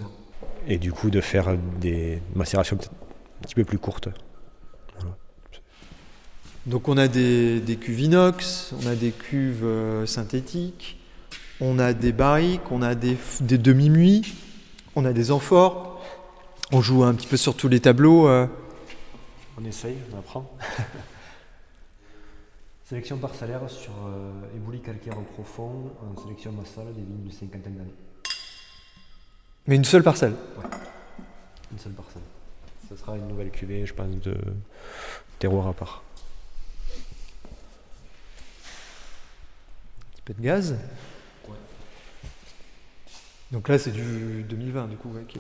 et 0.67 0.78
du 0.78 0.91
coup 0.91 1.09
de 1.09 1.22
faire 1.22 1.55
des 1.80 2.19
macérations 2.36 2.78
un 2.78 3.41
petit 3.41 3.55
peu 3.55 3.63
plus 3.63 3.78
courtes. 3.78 4.09
Donc 6.67 6.88
on 6.88 6.97
a 6.97 7.07
des, 7.07 7.78
cuves 7.80 8.01
inox, 8.01 8.74
on 8.84 8.88
a 8.88 8.93
des 8.95 9.11
cuves 9.11 9.63
euh, 9.63 10.05
synthétiques, 10.05 10.99
on 11.59 11.80
a 11.80 11.93
des 11.93 12.11
barriques, 12.11 12.72
on 12.72 12.84
a 12.84 12.93
des, 12.93 13.17
des 13.41 13.57
demi-muits, 13.57 14.22
on 14.95 15.05
a 15.05 15.13
des 15.13 15.31
amphores. 15.31 16.01
On 16.71 16.81
joue 16.81 17.03
un 17.03 17.13
petit 17.13 17.27
peu 17.27 17.37
sur 17.37 17.55
tous 17.55 17.67
les 17.67 17.79
tableaux. 17.79 18.27
euh. 18.27 18.47
On 19.57 19.65
essaye, 19.65 19.97
on 20.13 20.17
apprend. 20.17 20.57
sélection 22.85 23.17
parcellaire 23.17 23.69
sur 23.69 23.93
euh, 24.05 24.31
éboulis 24.55 24.81
calcaire 24.81 25.15
profond 25.33 25.91
en 26.01 26.21
sélection 26.21 26.51
massale 26.51 26.93
des 26.93 27.01
vignes 27.01 27.25
de 27.25 27.31
cinquantaine 27.31 27.77
d'années. 27.77 27.93
Mais 29.67 29.75
une 29.75 29.85
seule 29.85 30.03
parcelle. 30.03 30.33
Une 31.71 31.79
seule 31.79 31.93
parcelle. 31.93 32.23
Ce 32.89 32.95
sera 32.97 33.15
une 33.15 33.27
nouvelle 33.27 33.51
cuvée, 33.51 33.85
je 33.85 33.93
pense, 33.93 34.15
de 34.17 34.35
terroir 35.39 35.67
à 35.67 35.73
part. 35.73 36.03
petit 40.15 40.21
peu 40.25 40.33
de 40.33 40.41
gaz. 40.41 40.75
Donc 43.51 43.67
là, 43.67 43.77
c'est 43.77 43.91
du 43.91 44.43
2020, 44.47 44.87
du 44.87 44.95
coup. 44.95 45.09
ouais, 45.09 45.23
qui- 45.27 45.39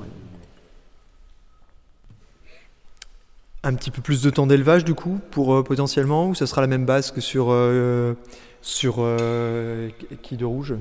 Un 3.63 3.75
petit 3.75 3.91
peu 3.91 4.01
plus 4.01 4.21
de 4.23 4.29
temps 4.31 4.47
d'élevage, 4.47 4.83
du 4.83 4.95
coup, 4.95 5.19
pour 5.31 5.53
euh, 5.53 5.63
potentiellement, 5.63 6.29
ou 6.29 6.35
ça 6.35 6.47
sera 6.47 6.61
la 6.61 6.67
même 6.67 6.85
base 6.85 7.11
que 7.11 7.21
sur, 7.21 7.47
euh, 7.51 8.15
sur 8.61 8.95
euh, 8.99 9.89
qui 10.23 10.35
de 10.35 10.45
rouge? 10.45 10.73
Un 10.73 10.77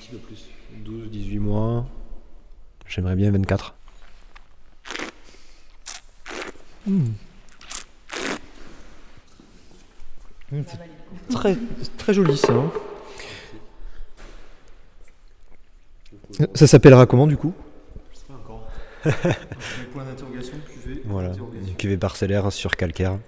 petit 0.00 0.10
peu 0.10 0.18
plus. 0.18 0.46
12, 0.84 1.10
18 1.10 1.38
mois. 1.38 1.86
J'aimerais 2.86 3.16
bien 3.16 3.30
24. 3.30 3.74
Mmh, 6.86 7.04
c'est 10.66 10.78
très, 11.30 11.56
très 11.96 12.12
joli, 12.12 12.36
ça. 12.36 12.52
hein. 12.52 12.70
Ça 16.54 16.66
s'appellera 16.66 17.06
comment, 17.06 17.26
du 17.26 17.36
coup? 17.36 17.52
Point 19.02 20.04
d'interrogation, 20.04 20.54
cuvée. 20.66 21.02
Voilà, 21.06 21.32
une 21.66 21.74
cuvée 21.74 21.96
parcellaire 21.96 22.52
sur 22.52 22.76
calcaire 22.76 23.18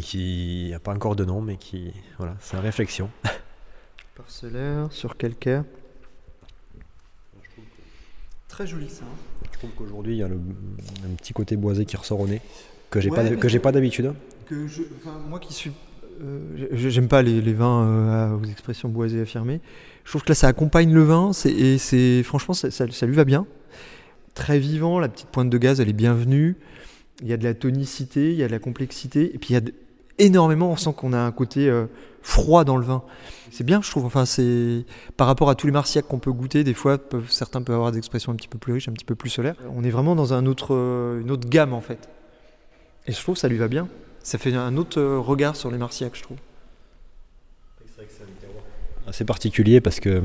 qui 0.00 0.68
n'a 0.72 0.80
pas 0.80 0.92
encore 0.92 1.14
de 1.14 1.24
nom, 1.24 1.40
mais 1.40 1.56
qui. 1.56 1.92
Voilà, 2.18 2.34
c'est 2.40 2.56
en 2.56 2.60
réflexion. 2.60 3.08
Parcellaire 4.16 4.88
sur 4.90 5.16
calcaire. 5.16 5.62
Très 8.48 8.66
joli 8.66 8.88
ça. 8.88 9.04
hein. 9.04 9.46
Je 9.52 9.58
trouve 9.58 9.70
qu'aujourd'hui, 9.76 10.14
il 10.14 10.18
y 10.18 10.22
a 10.22 10.28
le- 10.28 10.36
un 10.36 11.14
petit 11.16 11.32
côté 11.32 11.56
boisé 11.56 11.84
qui 11.84 11.96
ressort 11.96 12.20
au 12.20 12.26
nez, 12.26 12.40
que 12.90 13.00
j'ai 13.00 13.10
Ouais, 13.10 13.16
pas, 13.16 13.22
mais- 13.22 13.36
que 13.36 13.48
j'ai 13.48 13.58
pas 13.58 13.72
d'habitude. 13.72 14.12
Que 14.46 14.66
je, 14.66 14.82
enfin, 14.98 15.18
moi 15.28 15.38
qui 15.38 15.52
suis. 15.52 15.72
Euh, 16.22 16.66
j'ai- 16.72 16.90
J'aime 16.90 17.08
pas 17.08 17.22
les, 17.22 17.40
vins 17.52 17.84
euh, 17.84 18.36
aux 18.36 18.44
expressions 18.44 18.88
boisées 18.88 19.20
affirmées. 19.20 19.60
Je 20.04 20.10
trouve 20.10 20.22
que 20.22 20.28
là 20.28 20.34
ça 20.34 20.48
accompagne 20.48 20.92
le 20.92 21.02
vin 21.02 21.30
et 21.44 22.22
franchement 22.22 22.54
ça, 22.54 23.06
lui 23.06 23.14
va 23.14 23.24
bien. 23.24 23.46
Très 24.34 24.58
vivant, 24.58 24.98
la 25.00 25.08
petite 25.08 25.28
pointe 25.28 25.50
de 25.50 25.58
gaz 25.58 25.80
elle 25.80 25.88
est 25.88 25.94
bienvenue. 25.94 26.56
Il 27.22 27.28
y 27.28 27.32
a 27.32 27.36
de 27.36 27.44
la 27.44 27.54
tonicité, 27.54 28.30
il 28.30 28.36
y 28.36 28.42
a 28.42 28.46
de 28.46 28.52
la 28.52 28.58
complexité 28.58 29.34
et 29.34 29.38
puis 29.38 29.50
il 29.50 29.54
y 29.54 29.56
a 29.56 29.62
énormément, 30.18 30.70
on 30.70 30.76
sent 30.76 30.92
qu'on 30.96 31.12
a 31.12 31.18
un 31.18 31.32
côté 31.32 31.68
euh, 31.68 31.86
froid 32.22 32.64
dans 32.64 32.76
le 32.76 32.84
vin. 32.84 33.02
C'est 33.50 33.64
bien 33.64 33.80
je 33.82 33.90
trouve, 33.90 34.04
enfin 34.04 34.24
par 35.16 35.26
rapport 35.26 35.50
à 35.50 35.54
tous 35.54 35.66
les 35.66 35.72
marciacs 35.72 36.06
qu'on 36.06 36.18
peut 36.18 36.32
goûter, 36.32 36.62
des 36.64 36.74
fois 36.74 36.98
certains 37.28 37.62
peuvent 37.62 37.76
avoir 37.76 37.92
des 37.92 37.98
expressions 37.98 38.32
un 38.32 38.36
petit 38.36 38.48
peu 38.48 38.58
plus 38.58 38.74
riches, 38.74 38.88
un 38.88 38.92
petit 38.92 39.04
peu 39.04 39.14
plus 39.14 39.30
solaires. 39.30 39.56
On 39.74 39.82
est 39.82 39.90
vraiment 39.90 40.14
dans 40.14 40.32
une 40.32 40.48
autre 40.48 41.48
gamme 41.48 41.72
en 41.72 41.80
fait. 41.80 42.08
Et 43.06 43.12
je 43.12 43.20
trouve 43.20 43.34
que 43.36 43.40
ça 43.40 43.48
lui 43.48 43.56
va 43.56 43.68
bien. 43.68 43.88
Ça 44.26 44.38
fait 44.38 44.52
un 44.52 44.76
autre 44.76 44.98
euh, 44.98 45.20
regard 45.20 45.54
sur 45.54 45.70
les 45.70 45.78
marciacs, 45.78 46.16
je 46.16 46.22
trouve. 46.24 46.38
assez 49.06 49.24
particulier 49.24 49.80
parce 49.80 50.00
que 50.00 50.20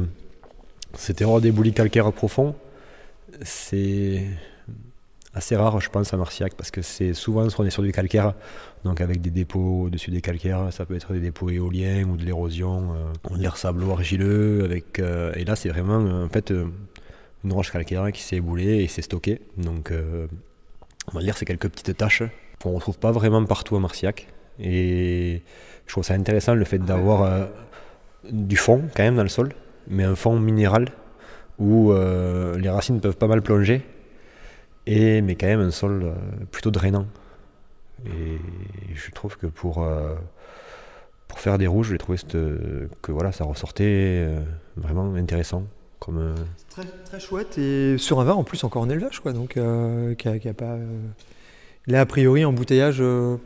ces 0.96 1.14
terroirs 1.14 1.40
d'éboulis 1.40 1.72
calcaires 1.72 2.12
profonds, 2.12 2.56
c'est 3.44 4.26
assez 5.36 5.56
rare, 5.56 5.80
je 5.80 5.92
pense, 5.92 6.16
à 6.16 6.18
Marciac 6.18 6.56
parce 6.56 6.72
que 6.72 6.82
c'est 6.82 7.14
souvent 7.14 7.48
on 7.60 7.64
est 7.64 7.70
sur 7.70 7.84
du 7.84 7.92
calcaire, 7.92 8.34
donc 8.86 9.02
avec 9.02 9.22
des 9.22 9.30
dépôts 9.30 9.84
au-dessus 9.84 10.10
des 10.10 10.22
calcaires, 10.22 10.74
ça 10.74 10.84
peut 10.88 10.96
être 10.96 11.14
des 11.14 11.20
dépôts 11.20 11.52
éoliens 11.52 12.04
ou 12.06 12.18
de 12.18 12.26
l'érosion, 12.26 12.96
euh, 12.96 13.36
de 13.38 13.40
l'air 13.40 13.56
argileux, 13.92 14.64
avec, 14.64 14.98
euh, 14.98 15.32
et 15.36 15.46
là 15.46 15.56
c'est 15.56 15.70
vraiment 15.70 16.24
en 16.24 16.30
fait 16.30 16.50
euh, 16.50 16.66
une 17.44 17.54
roche 17.54 17.72
calcaire 17.72 18.12
qui 18.12 18.24
s'est 18.24 18.38
éboulée 18.38 18.84
et 18.84 18.88
s'est 18.88 19.04
stockée, 19.04 19.42
donc 19.58 19.94
on 19.94 21.12
va 21.16 21.22
dire 21.22 21.38
c'est 21.38 21.46
quelques 21.46 21.70
petites 21.70 21.96
taches 21.96 22.24
qu'on 22.62 22.72
retrouve 22.72 22.98
pas 22.98 23.12
vraiment 23.12 23.44
partout 23.46 23.76
à 23.76 23.80
Marciac, 23.80 24.28
et 24.60 25.42
je 25.88 25.92
trouve 25.92 26.04
ça 26.04 26.14
intéressant 26.14 26.56
le 26.56 26.66
fait 26.66 26.80
d'avoir 26.80 27.24
euh, 27.24 27.46
du 28.30 28.58
fond 28.58 28.84
quand 28.96 29.04
même 29.04 29.16
dans 29.16 29.24
le 29.24 29.30
sol, 29.30 29.50
mais 29.88 30.04
un 30.04 30.16
fond 30.16 30.40
minéral 30.40 30.90
où 31.60 31.92
euh, 31.92 32.58
les 32.58 32.70
racines 32.70 33.00
peuvent 33.02 33.18
pas 33.18 33.28
mal 33.28 33.42
plonger, 33.42 33.82
et, 34.86 35.22
mais 35.22 35.36
quand 35.36 35.48
même 35.48 35.60
un 35.60 35.72
sol 35.72 36.04
euh, 36.04 36.14
plutôt 36.52 36.72
drainant. 36.72 37.06
Et 38.06 38.38
je 38.96 39.12
trouve 39.12 39.38
que 39.38 39.46
pour, 39.46 39.88
pour 41.28 41.40
faire 41.40 41.60
des 41.60 41.68
rouges, 41.68 41.90
j'ai 41.90 42.00
trouvé 42.00 42.18
que 43.02 43.12
voilà, 43.12 43.32
ça 43.32 43.44
ressortait 43.44 44.28
vraiment 44.76 45.14
intéressant. 45.14 45.66
Comme, 46.00 46.34
Très, 46.72 46.82
très 47.06 47.20
chouette 47.20 47.60
et 47.60 48.00
sur 48.00 48.20
un 48.20 48.24
vin 48.24 48.34
en 48.34 48.44
plus 48.44 48.64
encore 48.64 48.82
en 48.82 48.90
élevage, 48.90 49.20
quoi. 49.20 49.34
Donc, 49.34 49.60
qui 50.18 50.28
a, 50.28 50.40
qui 50.40 50.50
a 50.50 50.54
pas. 50.56 50.78
Euh, 51.88 51.92
Là, 51.92 52.02
a 52.02 52.06
priori, 52.06 52.46
embouteillage. 52.46 52.98
euh, 53.02 53.38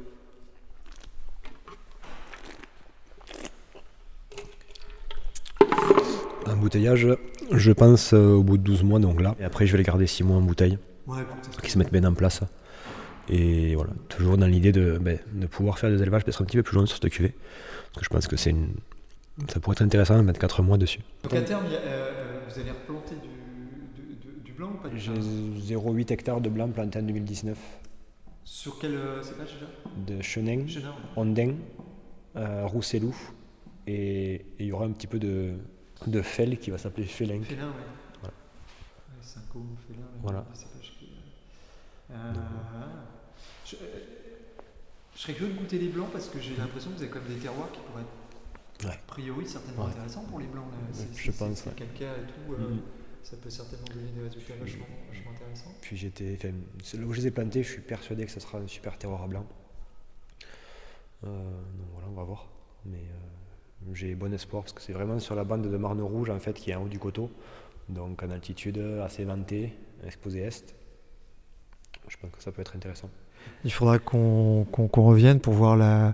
un 6.45 6.55
bouteillage, 6.55 7.07
je 7.51 7.71
pense 7.71 8.13
euh, 8.13 8.33
au 8.33 8.43
bout 8.43 8.57
de 8.57 8.63
12 8.63 8.83
mois, 8.83 8.99
donc 8.99 9.21
là. 9.21 9.35
Et 9.39 9.43
après, 9.43 9.65
je 9.65 9.71
vais 9.71 9.77
les 9.77 9.83
garder 9.83 10.07
6 10.07 10.23
mois 10.23 10.37
en 10.37 10.41
bouteille, 10.41 10.77
qui 11.63 11.71
se 11.71 11.77
mettent 11.77 11.91
bien 11.91 12.03
en 12.03 12.13
place. 12.13 12.41
Et 13.27 13.75
voilà, 13.75 13.91
toujours 14.09 14.37
dans 14.37 14.45
l'idée 14.45 14.71
de, 14.71 14.99
ben, 15.01 15.17
de 15.33 15.47
pouvoir 15.47 15.79
faire 15.79 15.89
des 15.89 16.01
élevages 16.01 16.23
peut-être 16.23 16.41
un 16.41 16.45
petit 16.45 16.57
peu 16.57 16.63
plus 16.63 16.75
loin 16.75 16.85
sur 16.85 16.97
cette 16.97 17.11
cuvée. 17.11 17.33
Parce 17.93 18.01
que 18.01 18.05
je 18.05 18.09
pense 18.09 18.27
que 18.27 18.35
c'est 18.35 18.51
une... 18.51 18.69
ça 19.47 19.59
pourrait 19.59 19.73
être 19.73 19.81
intéressant 19.81 20.17
de 20.17 20.21
mettre 20.21 20.39
4 20.39 20.61
mois 20.61 20.77
dessus. 20.77 20.99
Donc, 21.23 21.33
à 21.33 21.41
terme, 21.41 21.63
vous 21.65 22.59
allez 22.59 22.71
replanter 22.71 23.15
du, 24.43 24.53
blanc 24.53 24.69
ou 24.73 24.77
pas 24.77 24.89
J'ai 24.95 25.11
0,8 25.11 26.13
hectares 26.13 26.39
de 26.39 26.49
blanc 26.49 26.69
planté 26.69 26.99
en 26.99 27.01
2019, 27.01 27.57
Sur 28.45 28.77
quel 28.79 28.93
cépage 29.23 29.53
déjà 29.53 29.65
de 30.17 30.21
chenin, 30.21 30.65
ondin, 31.15 31.55
euh, 32.35 32.65
rousselou, 32.67 33.15
et 33.87 34.45
il 34.59 34.67
y 34.67 34.71
aura 34.71 34.85
un 34.85 34.91
petit 34.91 35.07
peu 35.07 35.17
de, 35.17 35.55
de 36.05 36.21
fel 36.21 36.59
qui 36.59 36.69
va 36.69 36.77
s'appeler 36.77 37.07
félin. 37.07 37.41
Félin, 37.41 37.67
oui. 37.69 37.83
Voilà. 38.21 38.33
Synco, 39.21 39.65
félin, 39.87 39.99
oui, 40.13 40.19
Voilà. 40.21 40.45
des 40.53 40.59
cépages 40.59 40.93
qui, 40.99 41.09
euh, 42.11 42.13
euh, 42.13 42.33
je, 43.65 43.75
euh, 43.77 43.79
je 45.15 45.19
serais 45.21 45.33
curieux 45.33 45.53
de 45.53 45.57
goûter 45.59 45.79
les 45.79 45.87
blancs 45.89 46.11
parce 46.11 46.29
que 46.29 46.39
j'ai 46.39 46.55
l'impression 46.55 46.91
que 46.91 46.97
vous 46.97 47.01
avez 47.01 47.11
quand 47.11 47.21
même 47.21 47.33
des 47.33 47.39
terroirs 47.39 47.71
qui 47.71 47.79
pourraient 47.79 48.03
être, 48.03 48.85
Ouais. 48.87 48.93
a 48.93 49.07
priori, 49.07 49.47
certainement 49.47 49.85
Ouais. 49.85 49.89
intéressants 49.91 50.23
pour 50.25 50.37
les 50.39 50.45
blancs. 50.45 50.65
Là. 50.69 50.77
Ouais, 50.77 50.93
C'est- 50.93 51.17
je 51.17 51.31
c'est- 51.31 51.37
pense, 51.39 51.57
c'est 51.57 51.69
ouais. 51.69 51.75
calcaire 51.75 52.13
et 52.13 52.27
tout. 52.27 52.53
euh, 52.53 52.69
Mhm. 52.69 52.79
Ça 53.25 53.35
peut 53.37 53.49
certainement 53.49 53.87
donner 53.91 54.11
des 54.11 54.21
résultats 54.21 54.53
vachement, 54.53 54.85
vachement 55.09 55.31
intéressants. 55.31 55.73
Puis 55.81 55.97
j'étais, 55.97 56.37
enfin, 56.37 56.99
là 56.99 57.05
où 57.07 57.11
je 57.11 57.21
les 57.21 57.27
ai 57.27 57.31
plantés, 57.31 57.63
je 57.63 57.71
suis 57.71 57.81
persuadé 57.81 58.23
que 58.23 58.31
ce 58.31 58.39
sera 58.39 58.59
un 58.59 58.67
super 58.67 58.99
terroir 58.99 59.23
à 59.23 59.27
blanc. 59.27 59.47
Euh, 61.23 61.27
donc 61.27 61.87
voilà, 61.93 62.07
on 62.07 62.13
va 62.13 62.23
voir. 62.23 62.47
Mais 62.85 62.99
euh, 62.99 63.93
j'ai 63.93 64.13
bon 64.13 64.31
espoir 64.31 64.61
parce 64.61 64.73
que 64.73 64.81
c'est 64.83 64.93
vraiment 64.93 65.17
sur 65.17 65.33
la 65.33 65.43
bande 65.43 65.63
de 65.63 65.75
Marne 65.75 66.01
Rouge 66.01 66.29
en 66.29 66.39
fait 66.39 66.53
qui 66.53 66.69
est 66.69 66.75
en 66.75 66.83
haut 66.83 66.87
du 66.87 66.99
coteau, 66.99 67.31
donc 67.89 68.21
en 68.21 68.29
altitude 68.29 68.77
assez 69.03 69.23
ventée, 69.23 69.73
exposé 70.05 70.41
est. 70.41 70.75
Je 72.07 72.17
pense 72.17 72.29
que 72.29 72.43
ça 72.43 72.51
peut 72.51 72.61
être 72.61 72.75
intéressant. 72.75 73.09
Il 73.63 73.71
faudra 73.71 73.97
qu'on 73.97 74.67
revienne 74.71 75.39
pour 75.39 75.53
voir 75.53 75.75
la, 75.75 76.13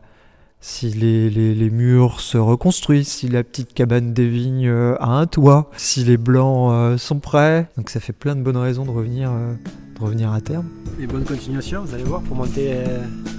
si 0.64 0.90
les, 0.92 1.30
les- 1.30 1.56
les 1.56 1.70
murs 1.72 2.22
se 2.22 2.38
reconstruisent, 2.38 3.08
si 3.08 3.28
la 3.28 3.44
petite 3.44 3.74
cabane 3.74 4.14
des 4.14 4.28
vignes 4.30 4.68
euh, 4.68 4.96
a 5.00 5.10
un 5.10 5.26
toit, 5.26 5.72
si 5.76 6.04
les 6.04 6.18
blancs 6.18 6.72
euh, 6.72 6.98
sont 6.98 7.20
prêts. 7.20 7.68
Donc 7.78 7.90
ça 7.90 8.00
fait 8.00 8.14
plein 8.14 8.36
de 8.36 8.42
bonnes 8.42 8.58
raisons 8.58 8.86
de 8.86 8.92
revenir, 8.92 9.32
euh, 9.32 9.54
de 9.98 10.02
revenir 10.04 10.32
à 10.32 10.40
terme. 10.40 10.66
Et 11.00 11.08
bonne 11.08 11.24
continuation, 11.24 11.84
vous 11.84 11.94
allez 11.96 12.04
voir, 12.04 12.22
pour 12.22 12.36
monter 12.38 12.74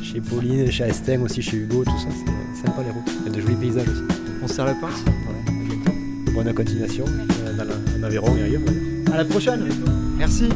chez 0.03 0.20
Pauline, 0.20 0.68
chez 0.70 0.85
Estelle 0.85 1.20
aussi, 1.23 1.43
chez 1.43 1.59
Hugo, 1.59 1.85
tout 1.85 1.99
ça, 1.99 2.09
c'est 2.11 2.66
sympa 2.66 2.83
les 2.83 2.91
routes. 2.91 3.12
Il 3.25 3.27
y 3.31 3.33
a 3.33 3.37
de 3.37 3.41
jolis 3.41 3.55
paysages 3.57 3.89
aussi. 3.89 4.03
On 4.43 4.49
se 4.49 4.55
serre 4.55 4.64
la 4.66 4.75
pince 4.75 5.05
Ouais. 5.07 6.35
Bonne 6.35 6.53
continuation 6.55 7.05
dans 7.57 7.64
la- 7.64 7.75
en 8.01 8.03
Aveyron 8.03 8.37
et 8.37 8.43
ailleurs. 8.43 8.62
À 9.12 9.18
la 9.18 9.25
prochaine. 9.25 9.68
Merci. 10.18 10.49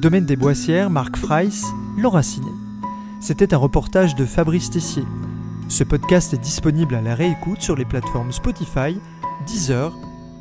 Domaine 0.00 0.24
des 0.24 0.36
Boissières, 0.36 0.90
Marc 0.90 1.16
Freiss, 1.16 1.64
Laura 1.98 2.22
Ciné. 2.22 2.46
C'était 3.20 3.52
un 3.52 3.58
reportage 3.58 4.14
de 4.14 4.24
Fabrice 4.24 4.70
Tessier. 4.70 5.04
Ce 5.68 5.84
podcast 5.84 6.32
est 6.34 6.38
disponible 6.38 6.94
à 6.94 7.02
la 7.02 7.14
réécoute 7.14 7.60
sur 7.60 7.76
les 7.76 7.84
plateformes 7.84 8.32
Spotify, 8.32 8.98
Deezer 9.46 9.92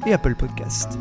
et 0.05 0.13
Apple 0.13 0.36
Podcast. 0.36 0.97